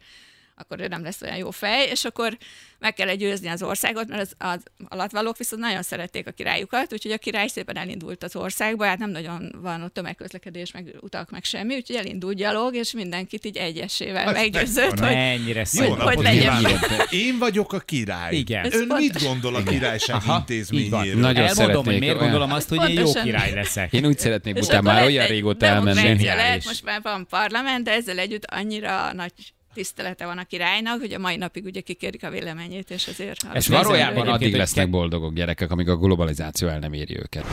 akkor 0.55 0.81
ő 0.81 0.87
nem 0.87 1.03
lesz 1.03 1.23
olyan 1.23 1.37
jó 1.37 1.51
fej, 1.51 1.89
és 1.91 2.05
akkor 2.05 2.37
meg 2.79 2.95
kell 2.95 3.15
győzni 3.15 3.49
az 3.49 3.63
országot, 3.63 4.09
mert 4.09 4.21
az, 4.21 4.35
az 4.39 4.63
alatvalók 4.89 5.37
viszont 5.37 5.63
nagyon 5.63 5.83
szerették 5.83 6.27
a 6.27 6.31
királyukat, 6.31 6.93
úgyhogy 6.93 7.13
a 7.13 7.19
király 7.19 7.49
szépen 7.49 7.77
elindult 7.77 8.23
az 8.23 8.37
országba, 8.37 8.85
hát 8.85 8.99
nem 8.99 9.11
nagyon 9.11 9.59
van 9.63 9.83
ott 9.83 9.95
tömegközlekedés, 9.95 10.73
meg 10.73 10.95
utak, 11.01 11.31
meg 11.31 11.45
semmi, 11.45 11.75
úgyhogy 11.75 11.97
elindult 11.97 12.37
gyalog, 12.37 12.75
és 12.75 12.93
mindenkit 12.93 13.45
így 13.45 13.57
egyesével 13.57 14.27
Az 14.29 14.33
meggyőzött, 14.33 14.99
hogy, 14.99 15.15
Mennyire 15.15 15.65
Jó 15.73 15.89
hogy 15.89 15.99
napot 15.99 16.23
legyen! 16.23 16.65
Én 17.11 17.39
vagyok 17.39 17.73
a 17.73 17.79
király. 17.79 18.35
Igen. 18.35 18.65
Ön 18.73 18.89
pont- 18.89 19.01
mit 19.01 19.23
gondol 19.23 19.55
a 19.55 19.63
királyság 19.63 20.17
Aha, 20.17 20.39
intézményéről? 20.39 21.21
Nagyon 21.21 21.47
Elmondom, 21.47 21.85
hogy 21.85 21.99
miért 21.99 22.15
olyan- 22.15 22.19
gondolom 22.19 22.53
azt, 22.53 22.69
hogy 22.69 22.91
én 22.91 22.99
jó 22.99 23.13
király 23.13 23.53
leszek. 23.53 23.93
Én 23.93 24.07
úgy 24.07 24.19
szeretnék 24.19 24.57
akkor 24.57 24.83
már 24.83 25.05
olyan 25.05 25.27
régóta 25.27 25.67
elmenni. 25.67 26.25
Lehet, 26.25 26.65
most 26.65 26.85
már 26.85 27.03
van 27.03 27.27
parlament, 27.27 27.85
de 27.85 27.93
ezzel 27.93 28.19
együtt 28.19 28.45
annyira 28.45 29.13
nagy 29.13 29.33
tisztelete 29.75 30.27
van 30.27 30.39
a 30.39 30.45
királynak, 30.45 31.01
hogy 31.01 31.13
a 31.13 31.19
mai 31.19 31.37
napig 31.37 31.65
ugye 31.65 31.81
kikérik 31.81 32.25
a 32.25 32.31
véleményét, 32.31 32.91
és 32.91 33.07
azért... 33.07 33.47
És 33.55 33.69
valójában 33.69 34.29
addig 34.29 34.57
lesznek 34.57 34.91
boldogok 34.91 35.35
gyerekek, 35.35 35.71
amíg 35.71 35.89
a 35.89 35.97
globalizáció 35.97 36.69
el 36.69 36.79
nem 36.79 36.93
éri 36.93 37.19
őket. 37.19 37.45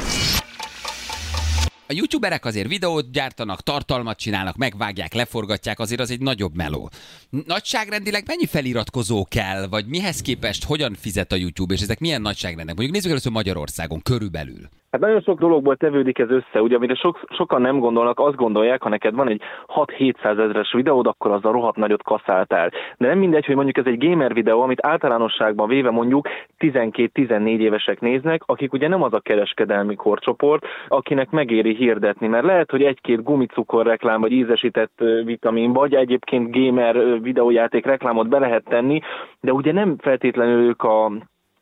A 1.88 1.94
youtuberek 1.94 2.46
azért 2.46 2.68
videót 2.68 3.12
gyártanak, 3.12 3.62
tartalmat 3.62 4.18
csinálnak, 4.18 4.56
megvágják, 4.56 5.14
leforgatják, 5.14 5.80
azért 5.80 6.00
az 6.00 6.12
egy 6.12 6.20
nagyobb 6.20 6.56
meló. 6.56 6.90
Nagyságrendileg 7.30 8.24
mennyi 8.28 8.46
feliratkozó 8.46 9.26
kell, 9.26 9.68
vagy 9.68 9.86
mihez 9.86 10.22
képest 10.22 10.64
hogyan 10.64 10.96
fizet 11.00 11.32
a 11.32 11.36
YouTube, 11.36 11.74
és 11.74 11.82
ezek 11.82 12.00
milyen 12.00 12.22
nagyságrendek? 12.22 12.76
Mondjuk 12.76 12.92
nézzük 12.96 13.12
először 13.12 13.32
Magyarországon, 13.32 14.02
körülbelül. 14.02 14.70
Hát 14.92 15.02
nagyon 15.02 15.22
sok 15.22 15.40
dologból 15.40 15.76
tevődik 15.76 16.20
ez 16.20 16.30
össze, 16.30 16.62
ugye 16.62 16.76
amire 16.76 16.96
sok, 16.96 17.20
sokan 17.30 17.62
nem 17.62 17.80
gondolnak, 17.80 18.20
azt 18.20 18.36
gondolják, 18.36 18.82
ha 18.82 18.90
neked 18.90 19.14
van 19.14 19.30
egy 19.30 19.42
6-700 19.76 20.24
ezeres 20.24 20.74
videód, 20.74 21.08
akkor 21.08 21.32
az 21.32 21.46
a 21.46 21.52
rohadt 21.52 21.76
nagyot 21.76 22.04
kaszáltál. 22.04 22.70
De 22.98 23.08
nem 23.08 23.18
mindegy, 23.18 23.46
hogy 23.46 23.56
mondjuk 23.56 23.78
ez 23.78 23.94
egy 23.94 24.08
gamer 24.08 24.34
videó, 24.34 24.62
amit 24.62 24.86
általánosságban 24.86 25.68
véve 25.68 25.90
mondjuk 25.90 26.28
12-14 26.60 27.60
évesek 27.60 28.00
néznek, 28.00 28.42
akik 28.46 28.74
ugye 28.74 28.88
nem 28.88 29.04
az 29.04 29.14
a 29.14 29.20
kereskedelmi 29.20 29.96
korcsoport, 29.96 30.66
akinek 30.88 31.30
megéri 31.30 31.76
hirdetni, 31.76 32.28
mert 32.28 32.46
lehet, 32.46 32.72
hogy 32.72 32.84
egy-két 32.84 33.24
gumicukor 33.24 33.86
reklám, 33.86 34.22
vagy 34.22 34.32
ízesített 34.32 35.04
vitamin, 35.24 35.74
vagy 35.74 35.94
egyébként 35.94 36.52
gamer 36.52 37.22
videójáték 37.22 37.86
reklámot 37.86 38.30
be 38.30 38.40
lehet 38.40 38.64
tenni, 38.64 39.02
de 39.42 39.54
ugye 39.54 39.72
nem 39.72 39.96
feltétlenül 39.98 40.62
ők 40.62 40.84
a 40.84 41.12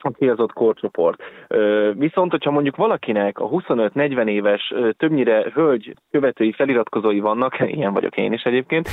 a 0.07 0.17
célzott 0.17 0.53
korcsoport. 0.53 1.23
Viszont, 1.93 2.31
hogyha 2.31 2.51
mondjuk 2.51 2.75
valakinek 2.75 3.39
a 3.39 3.49
25-40 3.49 4.27
éves, 4.27 4.73
többnyire 4.97 5.51
hölgy 5.53 5.93
követői, 6.11 6.51
feliratkozói 6.51 7.19
vannak, 7.19 7.59
ilyen 7.77 7.93
vagyok 7.93 8.17
én 8.17 8.33
is 8.33 8.43
egyébként, 8.43 8.89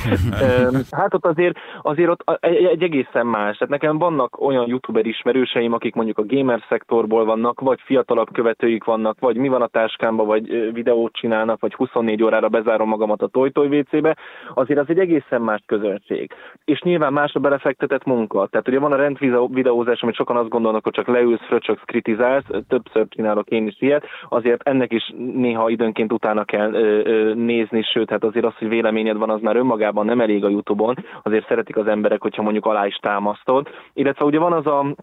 hát 0.99 1.13
ott 1.13 1.25
azért, 1.25 1.57
azért 1.81 2.09
ott 2.09 2.39
egy, 2.39 2.83
egészen 2.83 3.27
más. 3.27 3.57
Tehát 3.57 3.73
nekem 3.73 3.97
vannak 3.97 4.41
olyan 4.41 4.67
youtuber 4.67 5.05
ismerőseim, 5.05 5.73
akik 5.73 5.95
mondjuk 5.95 6.17
a 6.17 6.25
gamer 6.25 6.63
szektorból 6.69 7.25
vannak, 7.25 7.59
vagy 7.59 7.79
fiatalabb 7.83 8.31
követőik 8.31 8.83
vannak, 8.83 9.19
vagy 9.19 9.37
mi 9.37 9.47
van 9.47 9.61
a 9.61 9.67
táskámba, 9.67 10.23
vagy 10.25 10.73
videót 10.73 11.13
csinálnak, 11.13 11.59
vagy 11.59 11.73
24 11.73 12.23
órára 12.23 12.49
bezárom 12.49 12.87
magamat 12.87 13.21
a 13.21 13.27
Toy 13.27 13.51
WC-be, 13.55 14.17
azért 14.53 14.79
az 14.79 14.89
egy 14.89 14.99
egészen 14.99 15.41
más 15.41 15.63
közönség. 15.65 16.31
És 16.65 16.81
nyilván 16.81 17.13
más 17.13 17.33
a 17.33 17.39
belefektetett 17.39 18.03
munka. 18.03 18.47
Tehát 18.47 18.67
ugye 18.67 18.79
van 18.79 18.91
a 18.91 18.95
rendvideózás, 18.95 20.01
amit 20.01 20.15
sokan 20.15 20.37
azt 20.37 20.49
gondolnak, 20.49 20.83
hogy 20.83 20.93
csak 20.93 21.04
leülsz, 21.07 21.45
fröcsöksz, 21.47 21.83
kritizálsz, 21.85 22.45
többször 22.67 23.07
csinálok 23.09 23.47
én 23.47 23.67
is 23.67 23.75
ilyet, 23.79 24.05
azért 24.29 24.67
ennek 24.67 24.93
is 24.93 25.13
néha 25.35 25.69
időnként 25.69 26.11
utána 26.11 26.43
kell 26.43 26.73
ö, 26.73 27.01
ö, 27.03 27.33
nézni, 27.33 27.81
sőt, 27.81 28.09
hát 28.09 28.23
azért 28.23 28.45
az, 28.45 28.55
hogy 28.57 28.69
véleményed 28.69 29.17
van, 29.17 29.29
az 29.29 29.41
már 29.41 29.55
önmagában 29.55 30.05
nem 30.05 30.21
elég 30.21 30.43
a 30.43 30.49
Youtube-on, 30.49 30.95
azért 31.23 31.47
szeretik 31.47 31.77
az 31.77 31.87
emberek, 31.87 32.21
hogyha 32.21 32.41
mondjuk 32.41 32.65
alá 32.65 32.85
is 32.85 32.95
támasztod. 32.95 33.69
Illetve 33.93 34.25
ugye 34.25 34.39
van 34.39 34.53
az 34.53 34.67
a 34.67 34.95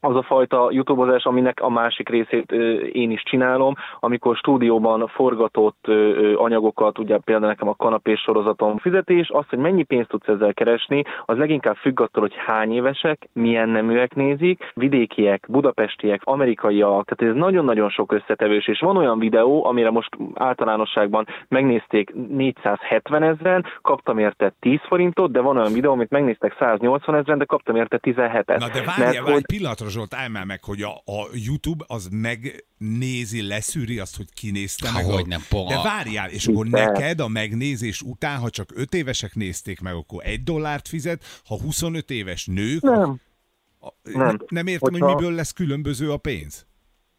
az 0.00 0.16
a 0.16 0.22
fajta 0.22 0.68
youtubozás, 0.70 1.24
aminek 1.24 1.60
a 1.60 1.70
másik 1.70 2.08
részét 2.08 2.52
én 2.92 3.10
is 3.10 3.22
csinálom, 3.22 3.74
amikor 4.00 4.36
stúdióban 4.36 5.06
forgatott 5.06 5.86
anyagokat, 6.36 6.98
ugye 6.98 7.18
például 7.18 7.48
nekem 7.48 7.68
a 7.68 7.74
kanapés 7.74 8.20
sorozatom 8.20 8.78
fizetés, 8.78 9.28
az, 9.30 9.44
hogy 9.48 9.58
mennyi 9.58 9.82
pénzt 9.82 10.08
tudsz 10.08 10.28
ezzel 10.28 10.54
keresni, 10.54 11.04
az 11.24 11.36
leginkább 11.38 11.76
függ 11.76 12.00
attól, 12.00 12.22
hogy 12.22 12.34
hány 12.46 12.72
évesek, 12.72 13.28
milyen 13.32 13.68
neműek 13.68 14.14
nézik, 14.14 14.70
vidékiek, 14.74 15.46
budapestiek, 15.48 16.20
amerikaiak, 16.24 17.04
tehát 17.04 17.34
ez 17.34 17.40
nagyon-nagyon 17.40 17.90
sok 17.90 18.12
összetevős, 18.12 18.68
és 18.68 18.80
van 18.80 18.96
olyan 18.96 19.18
videó, 19.18 19.64
amire 19.64 19.90
most 19.90 20.16
általánosságban 20.34 21.26
megnézték 21.48 22.14
470 22.28 23.22
ezeren, 23.22 23.64
kaptam 23.82 24.18
érte 24.18 24.52
10 24.60 24.78
forintot, 24.82 25.32
de 25.32 25.40
van 25.40 25.56
olyan 25.56 25.72
videó, 25.72 25.92
amit 25.92 26.10
megnéztek 26.10 26.56
180 26.58 27.14
ezeren, 27.14 27.38
de 27.38 27.44
kaptam 27.44 27.76
érte 27.76 27.98
17-et. 28.02 28.58
Na 28.58 28.68
de 28.68 28.82
várjál, 28.96 29.24
várj, 29.24 29.36
egy 29.36 29.46
pillanatra 29.46 29.85
Zsolt, 29.88 30.14
állj 30.14 30.28
már 30.28 30.44
meg, 30.44 30.64
hogy 30.64 30.82
a, 30.82 30.90
a 30.90 31.28
YouTube 31.32 31.84
az 31.88 32.08
megnézi, 32.10 33.46
leszűri 33.46 33.98
azt, 33.98 34.16
hogy 34.16 34.26
kinézte 34.34 34.88
Há, 34.88 34.94
meg. 34.94 35.04
hogy 35.04 35.26
nem, 35.26 35.40
poha. 35.48 35.68
De 35.68 35.82
várjál, 35.82 36.30
és 36.30 36.46
akkor 36.46 36.66
neked 36.66 37.20
a 37.20 37.28
megnézés 37.28 38.02
után, 38.02 38.38
ha 38.38 38.50
csak 38.50 38.68
5 38.74 38.94
évesek 38.94 39.34
nézték 39.34 39.80
meg, 39.80 39.94
akkor 39.94 40.22
egy 40.24 40.42
dollárt 40.42 40.88
fizet, 40.88 41.24
ha 41.48 41.60
25 41.60 42.10
éves 42.10 42.46
nők... 42.46 42.82
Nem. 42.82 43.16
A, 43.80 43.88
Nem. 44.02 44.36
nem 44.48 44.66
értem, 44.66 44.92
Hogyha- 44.92 45.06
hogy 45.06 45.14
miből 45.16 45.34
lesz 45.34 45.52
különböző 45.52 46.10
a 46.10 46.16
pénz. 46.16 46.66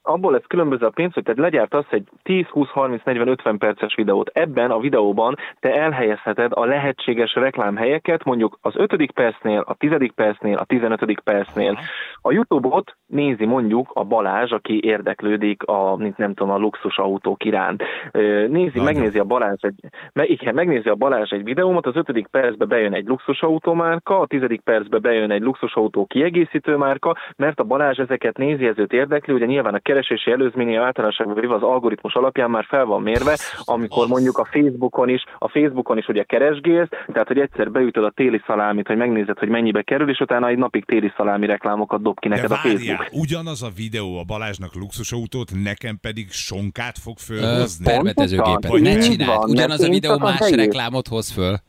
abból 0.01 0.31
lesz 0.31 0.43
különböző 0.47 0.85
a 0.85 0.89
pénz, 0.89 1.13
hogy 1.13 1.23
te 1.23 1.33
legyártasz 1.35 1.85
egy 1.89 2.07
10, 2.23 2.45
20, 2.45 2.69
30, 2.69 3.03
40, 3.03 3.27
50 3.27 3.57
perces 3.57 3.95
videót. 3.95 4.29
Ebben 4.33 4.71
a 4.71 4.79
videóban 4.79 5.35
te 5.59 5.73
elhelyezheted 5.73 6.51
a 6.53 6.65
lehetséges 6.65 7.33
reklámhelyeket, 7.33 8.23
mondjuk 8.23 8.57
az 8.61 8.73
5. 8.75 9.11
percnél, 9.11 9.59
a 9.59 9.75
10. 9.75 9.91
percnél, 10.15 10.55
a 10.57 10.65
15. 10.65 11.21
percnél. 11.23 11.79
A 12.27 12.31
YouTube-ot 12.31 12.97
nézi 13.05 13.45
mondjuk 13.45 13.91
a 13.93 14.03
Balázs, 14.03 14.51
aki 14.51 14.79
érdeklődik 14.83 15.63
a, 15.63 15.95
mint 15.95 16.17
nem 16.17 16.33
tudom, 16.33 16.53
a 16.53 16.57
luxus 16.57 16.97
autók 16.97 17.45
iránt. 17.45 17.83
Nézi, 18.47 18.79
megnézi 18.79 19.19
a 19.19 19.23
Balázs 19.23 19.61
egy, 19.61 19.75
igen, 20.13 20.53
megnézi 20.53 20.89
a 20.89 20.95
Balázs 20.95 21.31
egy 21.31 21.43
videómat, 21.43 21.85
az 21.85 21.95
5. 21.95 22.27
percbe 22.31 22.65
bejön 22.65 22.93
egy 22.93 23.05
luxusautó 23.05 23.73
márka, 23.73 24.19
a 24.19 24.25
10. 24.25 24.41
percbe 24.63 24.97
bejön 24.97 25.31
egy 25.31 25.41
luxusautó 25.41 26.05
kiegészítő 26.05 26.75
márka, 26.75 27.15
mert 27.35 27.59
a 27.59 27.63
Balázs 27.63 27.97
ezeket 27.97 28.37
nézi, 28.37 28.65
ez 28.65 28.77
őt 28.77 28.93
érdekli, 28.93 29.33
ugye 29.33 29.45
nyilván 29.45 29.73
a 29.73 29.79
keresési 29.79 30.31
előzménye 30.31 30.81
általánosságban 30.81 31.35
véve 31.39 31.55
az 31.55 31.63
algoritmus 31.63 32.13
alapján 32.13 32.49
már 32.49 32.65
fel 32.65 32.85
van 32.85 33.01
mérve, 33.01 33.37
amikor 33.65 34.07
mondjuk 34.07 34.37
a 34.37 34.45
Facebookon 34.45 35.09
is, 35.09 35.23
a 35.37 35.47
Facebookon 35.49 35.97
is 35.97 36.07
ugye 36.07 36.23
keresgélsz, 36.23 36.89
tehát 36.89 37.27
hogy 37.27 37.39
egyszer 37.39 37.71
beütöd 37.71 38.03
a 38.03 38.11
téli 38.15 38.41
szalámit, 38.45 38.87
hogy 38.87 38.97
megnézed, 38.97 39.39
hogy 39.39 39.49
mennyibe 39.49 39.81
kerül, 39.81 40.09
és 40.09 40.19
utána 40.19 40.47
egy 40.47 40.57
napig 40.57 40.85
téli 40.85 41.11
szalámi 41.15 41.45
reklámokat 41.45 42.01
dob 42.01 42.15
ki 42.19 42.27
De 42.27 42.35
neked 42.35 42.51
a 42.51 42.59
várjál, 42.63 42.97
Facebook. 42.97 43.21
ugyanaz 43.21 43.63
a 43.63 43.69
videó 43.75 44.17
a 44.17 44.23
Balázsnak 44.23 44.75
luxusautót, 44.75 45.51
nekem 45.63 45.99
pedig 45.99 46.31
sonkát 46.31 46.97
fog 46.97 47.17
Ö, 47.19 47.23
fölhozni. 47.23 47.85
permetezőgépet. 47.85 48.71
Ne 48.71 48.79
nem? 48.93 48.99
csináld. 48.99 49.49
Ugyanaz 49.49 49.81
a 49.81 49.89
videó 49.89 50.11
a 50.11 50.17
más 50.17 50.49
reklámot 50.49 51.07
hoz 51.07 51.29
föl. 51.31 51.59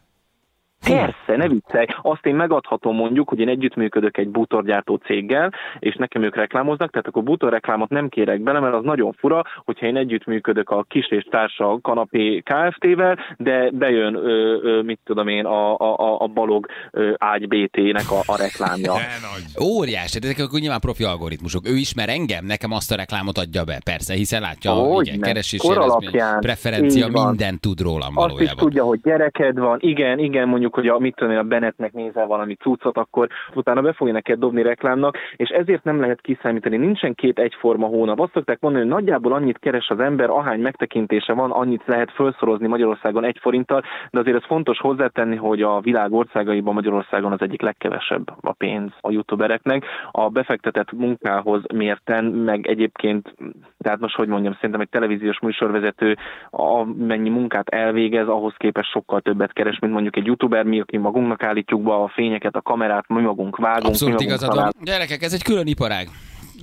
Persze, 0.85 1.37
ne 1.37 1.49
viccelj. 1.49 1.87
Azt 2.03 2.27
én 2.27 2.35
megadhatom 2.35 2.97
mondjuk, 2.97 3.29
hogy 3.29 3.38
én 3.38 3.49
együttműködök 3.49 4.17
egy 4.19 4.29
bútorgyártó 4.29 4.95
céggel, 4.97 5.53
és 5.79 5.95
nekem 5.95 6.23
ők 6.23 6.37
reklámoznak, 6.37 6.91
tehát 6.91 7.07
akkor 7.07 7.23
bútorreklámot 7.23 7.88
nem 7.88 8.09
kérek 8.09 8.41
bele, 8.41 8.61
mert 8.61 8.75
az 8.75 8.85
nagyon 8.85 9.12
fura, 9.12 9.43
hogyha 9.64 9.87
én 9.87 9.97
együttműködök 9.97 10.71
a 10.71 10.85
kis 10.88 11.11
és 11.11 11.25
társa 11.31 11.79
kanapé 11.83 12.43
Kft-vel, 12.45 13.19
de 13.37 13.71
bejön, 13.73 14.14
ö, 14.14 14.59
ö, 14.62 14.83
mit 14.83 14.99
tudom 15.05 15.29
én, 15.29 15.45
a, 15.45 15.77
a, 15.79 16.23
a- 16.23 16.27
balog 16.27 16.67
ö, 16.91 17.12
ágy 17.19 17.49
BT-nek 17.49 18.11
a, 18.11 18.33
a 18.33 18.37
reklámja. 18.37 18.93
Óriási, 19.77 20.19
de 20.19 20.27
ezek 20.29 20.45
akkor 20.47 20.61
nyilván 20.61 20.81
profi 20.81 21.05
algoritmusok. 21.05 21.69
Ő 21.69 21.77
ismer 21.77 22.09
engem, 22.09 22.45
nekem 22.47 22.73
azt 22.73 22.93
a 22.93 22.97
reklámot 22.97 23.38
adja 23.38 23.64
be, 23.64 23.81
persze, 23.85 24.14
hiszen 24.14 24.41
látja, 24.41 24.73
Hogy 24.73 25.07
igen, 25.07 25.21
keresési 25.21 25.69
alapján. 25.69 26.41
preferencia, 26.41 27.09
minden 27.09 27.59
tud 27.61 27.81
rólam 27.81 28.17
Azt 28.17 28.27
is 28.27 28.33
valójában. 28.33 28.57
tudja, 28.64 28.85
hogy 28.85 29.01
gyereked 29.01 29.59
van, 29.59 29.79
igen, 29.81 30.19
igen, 30.19 30.49
mondjuk, 30.49 30.68
hogy 30.75 30.89
a, 30.89 30.99
mit 30.99 31.15
tudom 31.17 31.33
én, 31.33 31.39
a 31.39 31.43
Bennettnek 31.43 31.93
nézel 31.93 32.27
valami 32.27 32.55
cuccot, 32.55 32.97
akkor 32.97 33.29
utána 33.55 33.81
be 33.81 33.93
fogja 33.93 34.13
neked 34.13 34.39
dobni 34.39 34.63
reklámnak, 34.63 35.17
és 35.37 35.49
ezért 35.49 35.85
nem 35.85 36.01
lehet 36.01 36.21
kiszámítani. 36.21 36.77
Nincsen 36.77 37.15
két 37.15 37.39
egyforma 37.39 37.87
hónap. 37.87 38.21
Azt 38.21 38.33
szokták 38.33 38.61
mondani, 38.61 38.85
hogy 38.85 38.95
nagyjából 38.95 39.33
annyit 39.33 39.59
keres 39.59 39.89
az 39.89 40.01
ember, 40.01 40.31
ahány 40.31 40.61
megtekintése 40.61 41.33
van, 41.33 41.51
annyit 41.51 41.83
lehet 41.87 42.11
felszorozni 42.11 42.67
Magyarországon 42.67 43.25
egy 43.25 43.39
forinttal, 43.41 43.83
de 44.11 44.19
azért 44.19 44.37
ez 44.37 44.45
fontos 44.47 44.79
hozzátenni, 44.79 45.37
hogy 45.37 45.63
a 45.63 45.81
világ 45.81 46.13
országaiban 46.13 46.75
Magyarországon 46.75 47.33
az 47.33 47.41
egyik 47.41 47.63
legkevesebb 47.63 48.31
a 48.41 48.53
pénz 48.53 48.93
a 49.01 49.11
youtubereknek. 49.11 49.85
A 50.11 50.29
befektetett 50.29 50.93
munkához 50.93 51.63
mérten, 51.75 52.25
meg 52.25 52.67
egyébként, 52.67 53.35
tehát 53.79 54.01
most 54.01 54.17
hogy 54.17 54.29
mondjam, 54.29 54.53
szerintem 54.53 54.81
egy 54.81 54.89
televíziós 54.89 55.41
műsorvezető 55.41 56.17
amennyi 56.51 57.29
munkát 57.29 57.69
elvégez, 57.69 58.29
ahhoz 58.29 58.55
képest 58.57 58.91
sokkal 58.91 59.21
többet 59.21 59.53
keres, 59.53 59.79
mint 59.79 59.93
mondjuk 59.93 60.17
egy 60.17 60.27
youtuber, 60.27 60.58
mi, 60.66 60.81
aki 60.81 60.97
magunknak 60.97 61.42
állítjuk 61.42 61.83
be 61.83 61.94
a 61.94 62.09
fényeket, 62.14 62.55
a 62.55 62.62
kamerát, 62.62 63.09
mi 63.09 63.21
magunk 63.21 63.57
vágunk, 63.57 63.87
Abszolút 63.87 64.18
mi 64.18 64.25
magunk 64.25 64.40
igazad 64.40 64.55
van. 64.55 64.73
Gyerekek, 64.85 65.23
ez 65.23 65.33
egy 65.33 65.42
külön 65.42 65.66
iparág. 65.66 66.09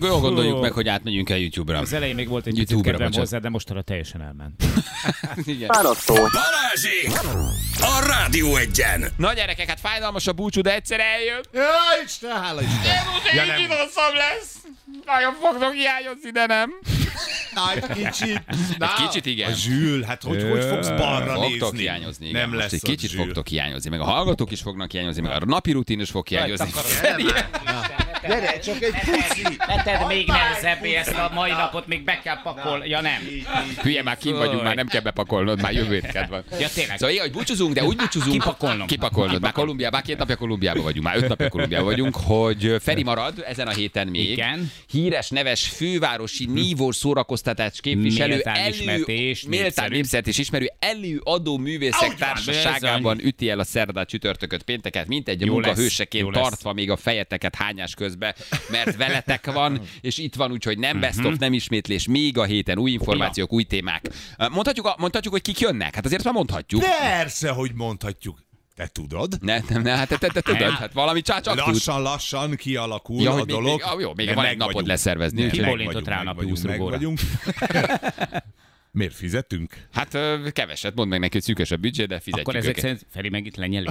Jól 0.01 0.19
gondoljuk 0.19 0.61
meg, 0.61 0.71
hogy 0.71 0.87
átmegyünk 0.87 1.29
el 1.29 1.37
YouTube-ra. 1.37 1.79
Az 1.79 1.93
elején 1.93 2.15
még 2.15 2.27
volt 2.27 2.45
egy 2.45 2.57
YouTube-ra, 2.57 2.75
YouTube 2.75 2.91
kedvem 2.91 3.07
bocsánat. 3.07 3.29
hozzá, 3.29 3.41
de 3.43 3.49
mostanra 3.49 3.81
teljesen 3.81 4.21
elment. 4.21 4.63
Igen. 5.45 5.67
Balázsi! 5.67 7.07
A 7.81 8.05
Rádió 8.07 8.55
egyen! 8.55 9.05
Na 9.17 9.33
gyerekek, 9.33 9.67
hát 9.67 9.79
fájdalmas 9.79 10.27
a 10.27 10.33
búcsú, 10.33 10.61
de 10.61 10.73
egyszer 10.75 10.99
eljön. 10.99 11.39
Jaj, 11.53 11.65
Isten, 12.05 12.41
hála 12.41 12.61
Isten! 12.61 12.95
Ja, 13.33 13.45
nem. 13.45 13.55
Kicsit 13.55 13.71
hosszabb 13.73 14.13
lesz. 14.13 14.53
Nagyon 15.05 15.33
fogtok 15.41 15.73
hiányozni, 15.73 16.31
de 16.31 16.45
nem. 16.45 16.71
Na, 17.53 17.71
egy 17.73 17.87
kicsit. 18.03 18.41
Na, 18.77 18.85
Egy 18.85 19.05
kicsit 19.07 19.25
igen. 19.25 19.51
A 19.51 19.55
zsűl, 19.55 20.01
hát 20.01 20.23
hogy, 20.23 20.47
hogy 20.49 20.63
fogsz 20.63 20.87
balra 20.89 21.33
Fogtok 21.33 21.71
nézni? 21.71 21.77
hiányozni, 21.77 22.27
igen. 22.27 22.39
Nem 22.41 22.49
Most 22.49 22.61
lesz 22.61 22.71
egy 22.73 22.81
kicsit 22.81 23.09
zsűl. 23.09 23.23
fogtok 23.23 23.47
hiányozni, 23.47 23.89
meg 23.89 23.99
a 23.99 24.03
hallgatók 24.03 24.51
is 24.51 24.61
fognak 24.61 24.91
hiányozni, 24.91 25.21
meg 25.21 25.41
a 25.41 25.45
napi 25.45 25.71
rutin 25.71 25.99
is 25.99 26.09
fog 26.09 26.27
hiányozni. 26.27 26.69
Gyere, 28.27 28.59
csak 28.59 28.81
egy 28.81 28.91
puszi! 28.91 29.41
Ne 29.67 29.83
tedd 29.83 30.07
még 30.07 30.27
nehezebbé 30.27 30.95
ezt 30.95 31.13
a 31.17 31.31
mai 31.33 31.51
napot, 31.51 31.87
még 31.87 32.03
be 32.03 32.19
kell 32.23 32.41
pakol. 32.43 32.83
Ja 32.85 33.01
nem. 33.01 33.21
Hülye, 33.81 34.03
már 34.03 34.17
kim 34.17 34.35
vagyunk, 34.35 34.63
már 34.63 34.75
nem 34.75 34.87
kell 34.87 35.01
bepakolnod, 35.01 35.61
már 35.61 35.73
jövő 35.73 35.93
hétked 35.93 36.29
van. 36.29 36.43
Ja 36.59 36.67
tényleg. 36.73 36.97
Szóval 36.97 37.17
hogy 37.17 37.31
búcsúzunk, 37.31 37.73
de 37.73 37.83
úgy 37.83 37.95
búcsúzunk. 37.95 38.31
Kipakolnom. 38.31 38.87
Kipakolnod. 38.87 39.41
Már 39.41 39.51
Kolumbiában, 39.51 40.01
két 40.01 40.17
napja 40.17 40.35
Kolumbiában 40.35 40.83
vagyunk, 40.83 41.05
már 41.05 41.15
öt 41.17 41.27
napja 41.27 41.49
Kolumbiában 41.49 41.85
vagyunk, 41.87 42.15
hogy 42.15 42.75
Feri 42.79 43.03
marad 43.03 43.43
ezen 43.47 43.67
a 43.67 43.71
héten 43.71 44.07
még. 44.07 44.29
Igen. 44.29 44.71
Híres, 44.91 45.29
neves 45.29 45.67
fővárosi 45.67 46.45
nívós 46.45 46.95
szórakoztatás 46.95 47.81
képviselő, 47.81 48.33
Méltán 48.33 48.55
elő, 48.55 48.69
ismert 48.69 49.07
és 49.07 49.43
méltán 49.43 49.65
népszerű. 49.65 49.95
népszert 49.95 50.27
és 50.27 50.37
ismerő 50.37 50.71
előadó 50.79 51.57
művészek 51.57 52.15
társaságában 52.15 53.19
üti 53.23 53.49
el 53.49 53.59
a 53.59 53.63
szerdát 53.63 54.07
csütörtököt, 54.09 54.63
pénteket, 54.63 55.07
mint 55.07 55.27
egy 55.27 55.41
Jó 55.45 55.51
munka 55.53 55.67
lesz, 55.67 55.77
jó 55.77 55.83
hőseként 55.83 56.35
lesz. 56.35 56.41
tartva 56.43 56.73
még 56.73 56.91
a 56.91 56.95
fejeteket 56.97 57.55
hányás 57.55 57.93
közbe, 58.19 58.35
mert 58.71 58.95
veletek 58.95 59.51
van, 59.51 59.81
és 60.01 60.17
itt 60.17 60.35
van, 60.35 60.51
úgyhogy 60.51 60.77
nem 60.77 60.99
best 60.99 61.25
of, 61.25 61.37
nem 61.37 61.53
ismétlés, 61.53 62.07
még 62.07 62.37
a 62.37 62.43
héten 62.43 62.77
új 62.77 62.91
információk, 62.91 63.53
új 63.53 63.63
témák. 63.63 64.09
Mondhatjuk, 64.51 64.85
a- 64.85 64.95
mondhatjuk, 64.97 65.33
hogy 65.33 65.41
kik 65.43 65.59
jönnek? 65.59 65.95
Hát 65.95 66.05
azért 66.05 66.23
már 66.23 66.33
mondhatjuk. 66.33 66.81
Persze, 66.99 67.49
hogy 67.49 67.71
mondhatjuk. 67.73 68.43
Te 68.75 68.87
tudod? 68.87 69.37
Ne, 69.41 69.57
nem, 69.69 69.81
ne, 69.81 69.95
hát 69.95 70.07
te, 70.07 70.17
te, 70.17 70.27
te 70.27 70.41
tudod, 70.41 70.71
hát 70.71 70.93
valami 70.93 71.21
csak, 71.21 71.41
tud. 71.41 71.73
Lassan-lassan 71.73 72.55
kialakul 72.55 73.21
Ja, 73.21 73.31
a 73.31 73.35
még- 73.35 73.45
dolog. 73.45 73.65
még- 73.65 73.99
jó, 73.99 74.11
még 74.15 74.33
van 74.33 74.45
egy 74.45 74.57
napod 74.57 74.87
leszervezni, 74.87 75.41
vagyunk, 75.85 76.07
rá 76.07 76.19
a 76.19 76.33
meg 76.63 76.79
napi 78.95 79.13
vagyunk, 79.13 79.33
meg 79.33 79.43
20 79.45 79.49
vagyunk. 79.55 79.73
Miért 79.73 79.83
fizetünk? 79.83 79.87
Hát 79.93 80.13
ö, 80.13 80.49
keveset, 80.51 80.95
mondd 80.95 81.09
meg 81.09 81.19
neki, 81.19 81.33
hogy 81.33 81.43
szűkös 81.43 81.71
a 81.71 81.77
büdzsé, 81.77 82.05
de 82.05 82.19
fizetjük 82.19 82.47
Akkor 82.47 82.55
ezek 82.55 82.69
őket. 82.69 82.81
szerint 82.81 83.05
Feri 83.13 83.29
meg 83.29 83.45
itt 83.45 83.55
lenyeli. 83.55 83.87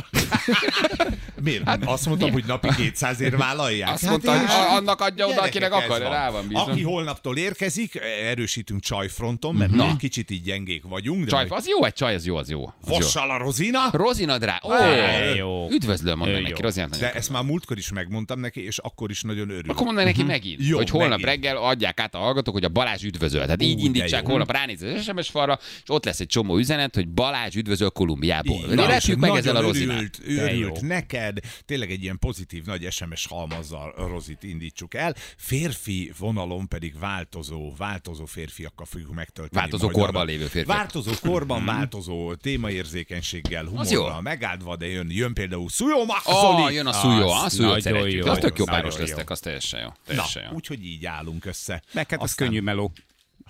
Miért? 1.42 1.64
Hát, 1.64 1.84
Azt 1.84 2.06
mondtam, 2.06 2.32
hogy 2.32 2.44
napi 2.46 2.68
200 2.76 3.20
ért 3.20 3.36
vállalják. 3.36 3.90
Azt 3.92 4.08
mondta, 4.08 4.38
hogy 4.38 4.46
annak 4.76 5.00
adja 5.00 5.26
oda, 5.26 5.42
akinek 5.42 5.72
akar, 5.72 6.02
van. 6.02 6.10
rá 6.10 6.30
van 6.30 6.48
bízva. 6.48 6.62
Aki 6.64 6.82
holnaptól 6.82 7.36
érkezik, 7.36 7.94
erősítünk 8.24 8.80
csajfronton, 8.80 9.54
mert 9.54 9.70
Na. 9.70 9.84
mi 9.84 9.90
egy 9.90 9.96
kicsit 9.96 10.30
így 10.30 10.42
gyengék 10.42 10.82
vagyunk. 10.84 11.24
De 11.24 11.30
Csaj, 11.30 11.46
majd 11.48 11.60
az 11.60 11.68
jó, 11.68 11.84
egy 11.84 11.92
csaj, 11.92 12.14
az 12.14 12.26
jó, 12.26 12.36
az 12.36 12.50
jó. 12.50 12.66
Az 12.80 12.88
jó. 12.88 12.94
Vossal 12.94 13.30
a 13.30 13.38
Rozina. 13.38 13.88
Rozina 13.92 14.38
drá. 14.38 14.60
Ó, 14.66 14.70
jó. 15.36 15.68
Üdvözlöm, 15.70 16.18
mondom 16.18 16.42
neki. 16.42 16.62
Rozinát 16.62 16.98
De 16.98 17.12
ezt 17.12 17.30
már 17.30 17.42
múltkor 17.42 17.78
is 17.78 17.92
megmondtam 17.92 18.40
neki, 18.40 18.64
és 18.64 18.78
akkor 18.78 19.10
is 19.10 19.22
nagyon 19.22 19.50
örül. 19.50 19.70
Akkor 19.70 19.86
mondd 19.86 20.04
neki 20.04 20.22
megint, 20.22 20.58
Mhm. 20.58 20.68
Jó, 20.68 20.76
hogy 20.76 20.90
holnap 20.90 21.20
megint. 21.20 21.28
reggel 21.28 21.56
adják 21.56 22.00
át 22.00 22.14
a 22.14 22.18
hallgatók, 22.18 22.54
hogy 22.54 22.64
a 22.64 22.68
Balázs 22.68 23.02
üdvözöl. 23.04 23.42
Tehát 23.42 23.62
így 23.62 23.84
indítsák 23.84 24.26
holnap 24.26 24.50
ránéz 24.52 24.82
az 24.94 25.02
SMS 25.04 25.28
falra, 25.28 25.59
és 25.62 25.83
ott 25.87 26.04
lesz 26.04 26.20
egy 26.20 26.26
csomó 26.26 26.59
üzenet, 26.59 26.94
hogy 26.94 27.09
Balázs 27.09 27.54
üdvözöl 27.57 27.90
Kolumbiából. 27.90 28.66
Repjük 28.68 29.18
meg 29.18 29.35
ezzel 29.37 29.57
a 29.57 29.61
Rozinát. 29.61 29.96
Örült, 29.96 30.20
örült 30.26 30.80
neked, 30.80 31.38
tényleg 31.64 31.90
egy 31.90 32.02
ilyen 32.02 32.18
pozitív 32.18 32.64
nagy 32.64 32.92
SMS 32.92 33.26
halmazzal 33.26 33.90
a 33.96 34.07
Rozit 34.07 34.42
indítsuk 34.42 34.94
el. 34.94 35.14
Férfi 35.37 36.12
vonalon 36.18 36.68
pedig 36.68 36.98
változó, 36.98 37.72
változó 37.76 38.24
férfiakkal 38.24 38.87
fogjuk 38.87 39.14
megtölteni. 39.14 39.61
Változó 39.61 39.87
magyar- 39.87 40.02
korban 40.02 40.26
lévő 40.26 40.46
férfiak. 40.46 40.76
Változó 40.76 41.12
korban, 41.22 41.64
változó 41.64 42.35
témaérzékenységgel, 42.35 43.68
Az 43.74 43.90
jó. 43.90 43.98
humorral 43.98 44.20
megáldva, 44.22 44.76
de 44.76 44.87
jön, 44.87 45.07
jön 45.11 45.35
például 45.35 45.68
Szujó 45.68 46.00
Ó, 46.00 46.07
Zoli. 46.40 46.74
jön 46.74 46.87
a 46.87 46.92
szújó, 46.92 47.28
a 47.30 47.48
nagyon 47.57 47.80
szeretjük. 47.80 48.24
jó. 48.24 48.30
Az 48.30 48.38
tök 48.38 48.59
jó 48.59 48.64
páros 48.64 48.94
jó. 48.94 49.00
lesztek, 49.00 49.30
az 49.30 49.40
teljesen 49.40 49.80
jó. 49.80 49.87
Na, 49.87 49.94
Teljesen 50.07 50.42
jó. 50.42 50.57
úgyhogy 50.57 50.85
így 50.85 51.07
állunk 51.07 51.44
össze. 51.44 51.83
Meg 51.92 52.11
hát 52.11 52.20
az 52.22 52.28
Aztán- 52.30 52.48
könnyű 52.48 52.61
meló. 52.61 52.92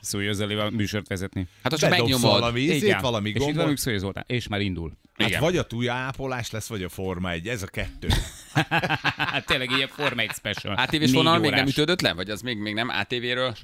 Szóval 0.04 0.32
Zolival 0.32 0.70
műsort 0.70 1.08
vezetni. 1.08 1.46
Hát 1.62 1.72
az 1.72 1.78
csak 1.80 1.90
Bedobsz 1.90 2.10
megnyomod. 2.10 2.38
valami 2.40 2.60
ízét, 2.60 3.00
valami 3.00 3.28
És 3.28 3.34
itt 3.34 3.54
gombot. 3.54 3.76
Szólyó 3.78 3.98
Zoltán. 3.98 4.24
És 4.26 4.48
már 4.48 4.60
indul. 4.60 4.92
Hát 5.18 5.28
Igen. 5.28 5.40
vagy 5.40 5.56
a 5.56 5.62
túljápolás 5.66 6.50
lesz, 6.50 6.66
vagy 6.66 6.82
a 6.82 6.88
Forma 6.88 7.30
1, 7.30 7.48
ez 7.48 7.62
a 7.62 7.66
kettő. 7.66 8.08
Hát 9.16 9.46
tényleg 9.46 9.70
ilyen 9.70 9.88
Forma 9.88 10.20
1 10.20 10.30
special. 10.30 10.74
ATV-s 10.74 11.12
vonal 11.12 11.38
még 11.38 11.50
nem 11.50 11.66
ütődött 11.66 12.00
le? 12.00 12.12
Vagy 12.12 12.30
az 12.30 12.40
még, 12.40 12.58
még 12.58 12.74
nem 12.74 12.88
ATV-ről? 12.88 13.54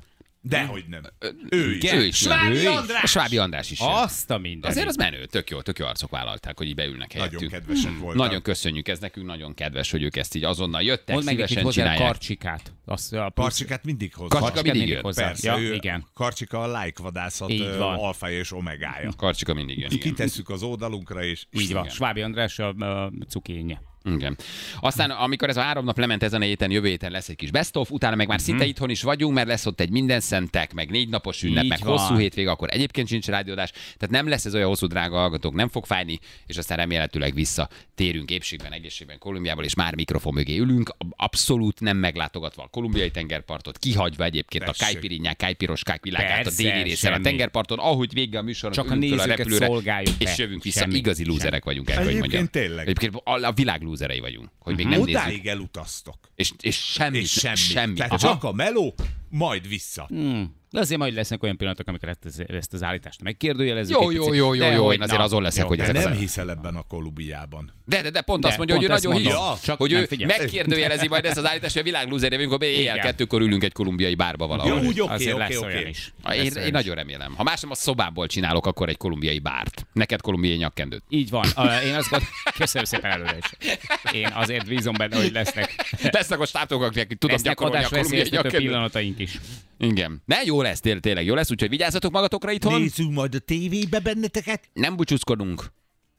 Dehogy 0.42 0.85
nem. 0.88 1.03
Ő 1.48 1.74
is. 1.74 1.92
Ő 1.92 2.05
is. 2.05 2.16
Svábi 2.16 2.57
ő 2.57 2.61
is. 2.61 2.66
András! 2.66 3.03
A 3.03 3.07
Svábi 3.07 3.38
András 3.38 3.70
is. 3.70 3.79
Azt 3.81 4.31
a 4.31 4.38
minden. 4.38 4.70
Azért 4.70 4.87
az 4.87 4.96
menő, 4.96 5.26
tök 5.26 5.50
jó, 5.50 5.61
tök 5.61 5.79
jó 5.79 5.87
arcok 5.87 6.11
vállalták, 6.11 6.57
hogy 6.59 6.66
így 6.66 6.74
beülnek 6.74 7.12
helyettünk. 7.12 7.40
Nagyon 7.40 7.61
kedvesek 7.61 7.98
voltak. 7.98 8.22
Nagyon 8.22 8.42
köszönjük, 8.42 8.88
ez 8.88 8.98
nekünk 8.98 9.26
nagyon 9.26 9.55
kedves, 9.55 9.90
hogy 9.90 10.03
ők 10.03 10.16
ezt 10.16 10.35
így 10.35 10.44
azonnal 10.44 10.83
jöttek, 10.83 11.14
Mondd 11.14 11.24
meg 11.24 11.35
szívesen 11.35 11.66
a 11.66 11.72
csinálják. 11.72 11.98
karcsikát. 12.07 12.72
Azt, 12.85 13.12
a 13.12 13.33
Karcsikát 13.35 13.85
mindig 13.85 14.14
hozzá. 14.14 14.38
Karcsika 14.38 14.72
mindig 14.72 14.88
jön. 14.88 15.03
hozzá. 15.03 15.26
Persze, 15.26 15.50
ja, 15.50 15.59
ő, 15.61 15.74
igen. 15.74 16.07
Karcsika 16.14 16.62
a 16.62 16.81
like 16.83 17.03
vadászat 17.03 17.50
Így 17.50 17.61
ö, 17.61 17.76
van. 17.79 17.98
alfája 17.98 18.38
és 18.38 18.53
omegája. 18.53 19.11
Karcsika 19.16 19.55
mindig 19.55 19.79
jön, 19.79 19.90
igen. 19.90 20.00
Kitesszük 20.09 20.48
az 20.48 20.62
oldalunkra, 20.62 21.22
és 21.24 21.46
Így 21.50 21.72
van. 21.72 21.83
Igen. 21.83 21.94
Svábi 21.94 22.20
András 22.20 22.59
a, 22.59 22.68
a 22.68 23.12
cukénye. 23.29 23.81
Igen. 24.05 24.37
Aztán, 24.81 25.11
amikor 25.11 25.49
ez 25.49 25.57
a 25.57 25.61
három 25.61 25.85
nap 25.85 25.99
lement 25.99 26.23
ezen 26.23 26.41
a 26.41 26.45
héten, 26.45 26.71
jövő 26.71 26.89
héten 26.89 27.11
lesz 27.11 27.29
egy 27.29 27.37
kis 27.37 27.51
best 27.51 27.77
of, 27.77 27.91
utána 27.91 28.17
meg 28.17 28.29
már 28.29 28.41
szinte 28.41 28.65
itthon 28.65 28.91
is 28.91 29.03
vagyunk, 29.03 29.35
mert 29.35 29.47
lesz 29.47 29.67
ott 29.67 29.81
egy 29.81 29.91
minden 29.91 30.21
szentek, 30.21 30.73
meg 30.73 30.91
négy 30.91 31.09
napos 31.09 31.43
ünnep, 31.43 31.63
Így 31.63 31.69
meg 31.69 31.79
van. 31.83 31.99
hosszú 31.99 32.17
hétvég, 32.17 32.47
akkor 32.47 32.69
egyébként 32.73 33.09
sincs 33.09 33.27
rádiódás. 33.27 33.71
Tehát 33.71 34.11
nem 34.11 34.29
lesz 34.29 34.45
ez 34.45 34.55
olyan 34.55 34.69
hosszú, 34.69 34.87
drága 34.87 35.17
hallgatók, 35.17 35.55
nem 35.55 35.69
fog 35.69 35.87
fájni, 35.87 36.19
és 36.47 36.57
aztán 36.57 36.77
remélhetőleg 36.79 37.35
visszatérünk 37.35 38.31
épségben, 38.31 38.73
egészségben 38.73 39.19
Kolumbiából, 39.19 39.65
és 39.65 39.75
már 39.75 39.95
mikrofon 39.95 40.35
mögé 40.35 40.59
ülünk, 40.59 40.91
abszolút 41.17 41.81
nem 41.81 41.97
meglátogatva 41.97 42.63
a 42.63 42.67
kolumbiai 42.69 43.11
tengerpartot, 43.11 43.79
kihagyva 43.79 44.25
egyébként 44.25 44.65
Tessék. 44.65 44.83
a 44.83 44.85
kájpirinyák, 44.85 45.37
kájpiroskák 45.37 46.03
világát 46.03 46.41
a 46.41 46.43
Persze, 46.43 46.63
déli 46.63 46.83
részen 46.83 47.13
a 47.13 47.21
tengerparton, 47.21 47.79
ahogy 47.79 48.13
vége 48.13 48.39
a 48.39 48.43
műsornak, 48.43 48.79
Csak 48.85 48.91
a 48.91 48.95
nézőket 48.95 49.27
repülőre, 49.37 49.67
szolgáljuk 49.67 50.15
és 50.19 50.39
jövünk 50.39 50.63
vissza. 50.63 50.79
Semmi. 50.81 50.95
Igazi 50.95 51.25
lúzerek 51.25 51.65
vagyunk, 51.65 51.91
el, 51.91 51.97
hogy 51.97 52.07
Egyébként 52.07 52.33
mondjam. 52.33 52.65
tényleg. 52.65 52.89
Egyébként 52.89 53.15
a, 53.25 53.47
a 53.47 53.53
világ 53.53 53.83
lúzerei 53.90 54.20
vagyunk, 54.20 54.50
hogy 54.59 54.76
még 54.76 54.87
nem 54.87 55.00
nézzük. 55.00 55.20
Odáig 55.20 55.46
elutaztok. 55.46 56.16
És, 56.35 56.53
és 56.61 56.76
semmi, 56.76 57.18
És 57.18 57.31
semmi. 57.31 57.57
semmi. 57.57 57.94
Tehát 57.94 58.12
Aha. 58.12 58.20
csak 58.20 58.44
a 58.44 58.53
meló, 58.53 58.94
majd 59.29 59.68
vissza. 59.68 60.05
Hmm. 60.09 60.55
De 60.70 60.80
azért 60.80 61.00
majd 61.00 61.14
lesznek 61.14 61.42
olyan 61.42 61.56
pillanatok, 61.56 61.88
amikor 61.88 62.09
ezt, 62.09 62.42
ezt 62.50 62.72
az 62.72 62.83
állítást 62.83 63.22
megkérdőjelezzük. 63.22 64.00
Jó, 64.00 64.11
jó, 64.11 64.33
jó, 64.33 64.54
jó, 64.54 64.70
jó, 64.70 64.92
én 64.92 65.02
azért 65.02 65.20
azon 65.20 65.42
leszek, 65.42 65.62
jó. 65.62 65.68
hogy 65.68 65.80
ezek 65.80 65.94
nem 65.94 66.12
hiszel 66.12 66.50
ebben 66.50 66.74
a 66.74 66.83
Kolumbiában. 66.83 67.72
De, 67.85 68.02
de, 68.02 68.11
de 68.11 68.20
pont 68.20 68.42
De, 68.42 68.48
azt 68.48 68.56
mondja, 68.56 68.76
hogy 68.76 68.85
ő 68.85 68.88
nagyon 68.88 69.16
hisz, 69.16 69.68
hogy 69.76 69.92
ő 69.92 70.09
megkérdőjelezi 70.26 71.09
majd 71.09 71.24
ezt 71.24 71.38
az 71.38 71.46
állítást, 71.46 71.72
hogy 71.72 71.83
a 71.83 71.85
világ 71.85 72.09
lúzerje 72.09 72.37
vagyunk, 72.37 72.56
hogy 72.56 72.68
éjjel 72.68 72.98
kettőkor 72.98 73.40
ülünk 73.40 73.64
egy 73.64 73.72
kolumbiai 73.72 74.14
bárba 74.14 74.46
valahol. 74.46 74.83
Jó, 74.83 74.88
úgy 74.88 75.00
oké, 75.00 75.33
oké, 75.33 75.56
oké. 75.56 75.90
Én, 76.33 76.52
nagyon 76.70 76.94
remélem. 76.94 77.35
Ha 77.37 77.42
más 77.42 77.61
nem, 77.61 77.70
a 77.70 77.74
szobából 77.74 78.26
csinálok, 78.26 78.66
akkor 78.66 78.88
egy 78.88 78.96
kolumbiai 78.96 79.38
bárt. 79.38 79.87
Neked 79.92 80.20
kolumbiai 80.20 80.56
nyakkendőt. 80.56 81.02
Így 81.09 81.30
van. 81.30 81.44
Én 81.85 81.94
azt 81.94 82.09
gondolom, 82.09 82.35
köszönöm 82.59 82.85
szépen 82.85 83.11
előre 83.11 83.37
is. 83.38 83.70
Én 84.12 84.28
azért 84.35 84.66
bízom 84.66 84.94
benne, 84.98 85.16
hogy 85.16 85.33
lesznek, 85.33 85.96
Lesznek 86.11 86.40
a 86.40 86.46
státok, 86.46 86.83
akik 86.83 87.18
tudom 87.18 87.37
gyakorolni 87.42 87.85
a 87.85 87.88
kolumbiai 87.88 88.30
pillanataink 88.50 89.18
is. 89.18 89.38
Igen. 89.78 90.22
Ne, 90.24 90.37
jó 90.44 90.60
lesz, 90.62 90.81
tényleg, 90.81 91.03
tényleg 91.03 91.25
jó 91.25 91.35
lesz, 91.35 91.51
úgyhogy 91.51 91.68
vigyázzatok 91.68 92.12
magatokra 92.12 92.51
itthon. 92.51 92.81
Nézzünk 92.81 93.12
majd 93.12 93.35
a 93.35 93.38
tévébe 93.38 93.99
benneteket. 93.99 94.68
Nem 94.73 94.96
búcsúzkodunk. 94.96 95.73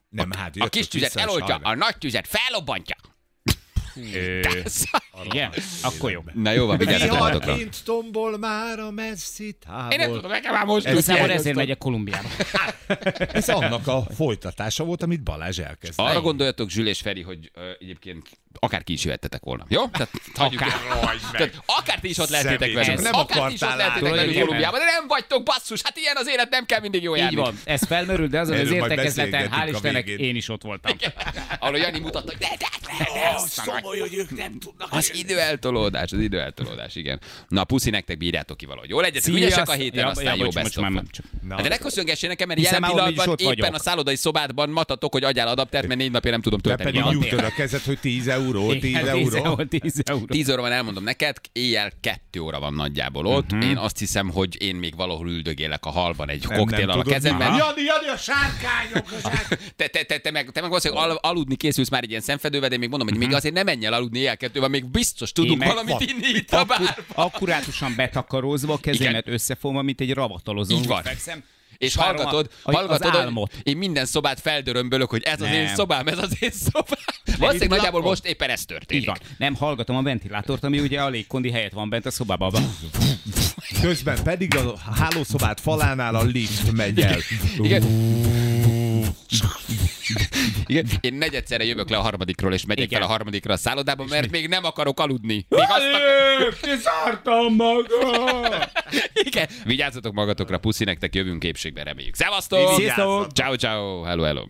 Nem, 0.08 0.30
hát 0.30 0.48
A 0.48 0.50
jöttök 0.54 0.70
kis 0.70 0.88
tüzet 0.88 1.16
eloltja, 1.16 1.56
a 1.62 1.74
nagy 1.74 1.98
tüzet 1.98 2.28
felobbantja. 2.28 2.96
Ö, 4.14 4.40
Igen? 5.32 5.52
Akkor 5.82 6.10
jó. 6.10 6.24
Na 6.34 6.50
jó 6.50 6.66
van, 6.66 6.78
vigyázzatok 6.78 7.18
magatokra. 7.18 7.44
Viharként 7.46 7.84
tombol 7.84 8.38
már 8.38 8.78
a 8.78 8.90
messzi 8.90 9.52
távol. 9.66 9.92
Én 9.92 9.98
nem 9.98 10.12
tudom, 10.12 10.30
nekem 10.30 10.52
már 10.52 10.64
most 10.64 10.86
Ez. 10.86 10.92
Igazából 10.92 11.30
ezért 11.30 11.56
megyek 11.56 11.78
Kolumbiába. 11.78 12.28
Ez 13.32 13.48
annak 13.48 13.86
a 13.86 14.06
folytatása 14.14 14.84
volt, 14.84 15.02
amit 15.02 15.22
Balázs 15.22 15.58
elkezdett. 15.58 16.06
Arra 16.06 16.20
gondoljatok, 16.20 16.70
Zsül 16.70 16.88
és 16.88 17.00
Feri, 17.00 17.22
hogy 17.22 17.50
egyébként 17.78 18.28
akár 18.58 18.84
ki 18.84 18.92
is 18.92 19.04
jöhettetek 19.04 19.42
volna. 19.44 19.64
Jó? 19.68 19.86
Tehát, 19.86 20.10
Akár. 20.34 20.68
Tehát, 21.32 21.62
akár 21.66 21.98
ti 22.00 22.08
is 22.08 22.18
ott 22.18 22.28
lehetétek 22.28 22.58
Szemét. 22.70 22.74
velünk. 22.86 23.00
Nem 23.02 23.14
akár 23.14 23.48
ti 23.48 23.54
is 23.54 23.60
ott 23.60 23.76
látni. 23.76 24.10
velünk. 24.10 24.38
Kolumbiában, 24.40 24.78
de 24.80 24.84
nem 24.86 25.06
vagytok 25.08 25.42
basszus. 25.42 25.80
Hát 25.84 25.96
ilyen 25.96 26.16
az 26.16 26.28
élet, 26.28 26.50
nem 26.50 26.66
kell 26.66 26.80
mindig 26.80 27.02
jó 27.02 27.14
Így 27.14 27.20
járni. 27.20 27.36
van, 27.36 27.58
ez 27.64 27.82
felmerül, 27.86 28.26
de 28.26 28.40
azon 28.40 28.58
az 28.58 28.68
majd 28.70 28.90
értekezleten, 28.90 29.48
hál' 29.50 29.50
beszélgetünk 29.50 29.74
Istennek, 29.74 30.08
én 30.08 30.36
is 30.36 30.48
ott 30.48 30.62
voltam. 30.62 30.96
Ahol 31.58 31.78
Jani 31.78 31.98
mutatta, 31.98 32.30
hogy 32.30 32.40
de, 32.40 32.48
de, 32.58 32.68
de, 32.98 34.46
az 34.90 35.14
időeltolódás, 35.14 36.12
az 36.12 36.18
időeltolódás, 36.18 36.94
igen. 36.96 37.20
Na, 37.48 37.64
puszi 37.64 37.90
nektek, 37.90 38.18
bírjátok 38.18 38.56
ki 38.56 38.66
valahogy. 38.66 38.88
Jó 38.88 39.00
legyetek, 39.00 39.34
ügyesek 39.34 39.68
a 39.68 39.72
héten, 39.72 40.06
aztán 40.06 40.36
jó 40.36 40.48
bocs, 40.48 40.76
Na, 41.48 41.54
Hát 41.54 41.62
de 41.62 41.68
ne 41.68 41.76
köszöngessél 41.78 42.28
nekem, 42.28 42.48
mert 42.48 42.60
jelen 42.60 42.82
pillanatban 42.82 43.34
éppen 43.38 43.54
vagyok. 43.56 43.74
a 43.74 43.78
szállodai 43.78 44.16
szobádban 44.16 44.70
matatok, 44.70 45.12
hogy 45.12 45.24
adjál 45.24 45.48
adaptert, 45.48 45.86
mert 45.86 46.00
négy 46.00 46.10
napja 46.10 46.30
nem 46.30 46.40
tudom 46.42 46.58
Te 46.60 46.68
tölteni 46.68 46.90
pedig 46.90 47.04
magam. 47.04 47.20
nyújtod 47.20 47.44
a 47.44 47.50
kezed, 47.56 47.80
hogy 47.80 47.98
10 47.98 48.28
euró, 48.28 48.68
10 48.72 48.84
Igen, 48.84 49.08
euró. 49.08 49.64
10 49.64 50.00
euró. 50.04 50.24
10 50.26 50.50
óra 50.50 50.60
van, 50.60 50.72
elmondom 50.72 51.04
neked, 51.04 51.36
éjjel 51.52 51.92
2 52.00 52.40
óra 52.40 52.58
van 52.60 52.74
nagyjából 52.74 53.26
ott. 53.26 53.52
Mhm. 53.52 53.60
Én 53.60 53.76
azt 53.76 53.98
hiszem, 53.98 54.30
hogy 54.30 54.62
én 54.62 54.74
még 54.76 54.96
valahol 54.96 55.28
üldögélek 55.28 55.84
a 55.84 55.90
halban 55.90 56.28
egy 56.28 56.44
Nem, 56.48 56.58
koktéllal 56.58 56.96
nem 56.96 56.98
a 57.06 57.10
kezemben. 57.10 57.46
Jani, 57.56 57.82
Jani, 57.82 58.08
a 58.12 58.16
sárkányok, 58.16 59.12
a 59.12 59.28
sárkányok. 59.28 59.60
Te, 59.76 59.86
te, 59.86 60.02
te, 60.02 60.18
te, 60.18 60.30
meg, 60.30 60.50
te 60.50 60.60
meg 60.60 60.68
valószínűleg 60.68 61.04
al, 61.04 61.18
aludni 61.22 61.56
készülsz 61.56 61.88
már 61.90 62.02
egy 62.02 62.10
ilyen 62.10 62.20
szemfedővel, 62.22 62.68
de 62.68 62.74
én 62.74 62.80
még 62.80 62.88
mondom, 62.88 63.08
hogy 63.08 63.18
még 63.18 63.34
azért 63.34 63.54
nem 63.54 63.64
menj 63.64 63.84
el 63.86 63.92
aludni 63.92 64.18
éjjel 64.18 64.36
kettővel, 64.36 64.68
még 64.68 64.84
biztos 64.90 65.32
tudunk 65.32 65.60
Mhm. 65.62 65.68
Valamit 65.68 66.00
inni 66.10 66.28
itt 66.38 66.50
a 66.52 66.64
bár. 66.64 66.98
Akkurátusan 67.14 67.92
betakarózva, 67.96 68.78
kezemet 68.78 69.28
összefogva, 69.28 69.82
mint 69.82 70.00
egy 70.00 70.12
ravatalozó. 70.14 70.76
Így 70.76 70.86
van. 70.86 71.02
És 71.82 71.94
várom 71.94 72.16
hallgatod, 72.16 72.50
a- 72.62 72.68
az 72.68 72.74
hallgatod, 72.74 73.10
hogy 73.10 73.20
álmot. 73.20 73.52
én 73.62 73.76
minden 73.76 74.04
szobát 74.06 74.40
feldörömbölök, 74.40 75.10
hogy 75.10 75.22
ez 75.22 75.40
az 75.40 75.48
én 75.48 75.62
Nem. 75.62 75.74
szobám, 75.74 76.06
ez 76.06 76.18
az 76.18 76.36
én 76.40 76.50
szobám. 76.50 77.04
Valószínűleg 77.38 77.68
nagyjából 77.68 77.90
lakom. 78.00 78.08
most 78.08 78.24
éppen 78.24 78.50
ez 78.50 78.60
Így 78.60 78.66
történik. 78.66 79.06
van. 79.06 79.18
Nem 79.38 79.54
hallgatom 79.54 79.96
a 79.96 80.02
ventilátort, 80.02 80.64
ami 80.64 80.78
ugye 80.80 81.00
a 81.00 81.08
légkondi 81.08 81.50
helyett 81.50 81.72
van 81.72 81.88
bent 81.88 82.06
a 82.06 82.10
szobában. 82.10 82.76
Közben 83.80 84.22
pedig 84.22 84.56
a 84.56 84.78
hálószobát 84.94 85.60
falánál 85.60 86.14
a 86.14 86.22
lift 86.22 86.72
megy 86.72 87.00
el. 87.00 87.18
Igen. 87.58 87.82
Igen. 87.82 87.82
Én 91.00 91.14
negyedszerre 91.14 91.64
jövök 91.64 91.88
le 91.88 91.96
a 91.96 92.00
harmadikról, 92.00 92.52
és 92.52 92.64
megyek 92.64 92.84
Igen. 92.84 93.00
fel 93.00 93.08
a 93.08 93.12
harmadikra 93.12 93.52
a 93.52 93.56
szállodába, 93.56 94.04
mert 94.08 94.30
még 94.30 94.48
nem 94.48 94.64
akarok 94.64 95.00
aludni. 95.00 95.46
Még 95.48 95.60
azt 95.60 95.82
akar... 95.92 96.54
Kiszártam 96.60 97.54
magam! 97.54 98.52
Igen. 99.12 99.48
Vigyázzatok 99.64 100.12
magatokra, 100.12 100.58
puszi 100.58 100.84
nektek, 100.84 101.14
jövünk 101.14 101.38
képségben, 101.40 101.84
reméljük. 101.84 102.14
Szevasztok! 102.14 102.82
Ciao, 103.34 103.56
ciao, 103.56 104.02
hello, 104.02 104.22
hello. 104.22 104.44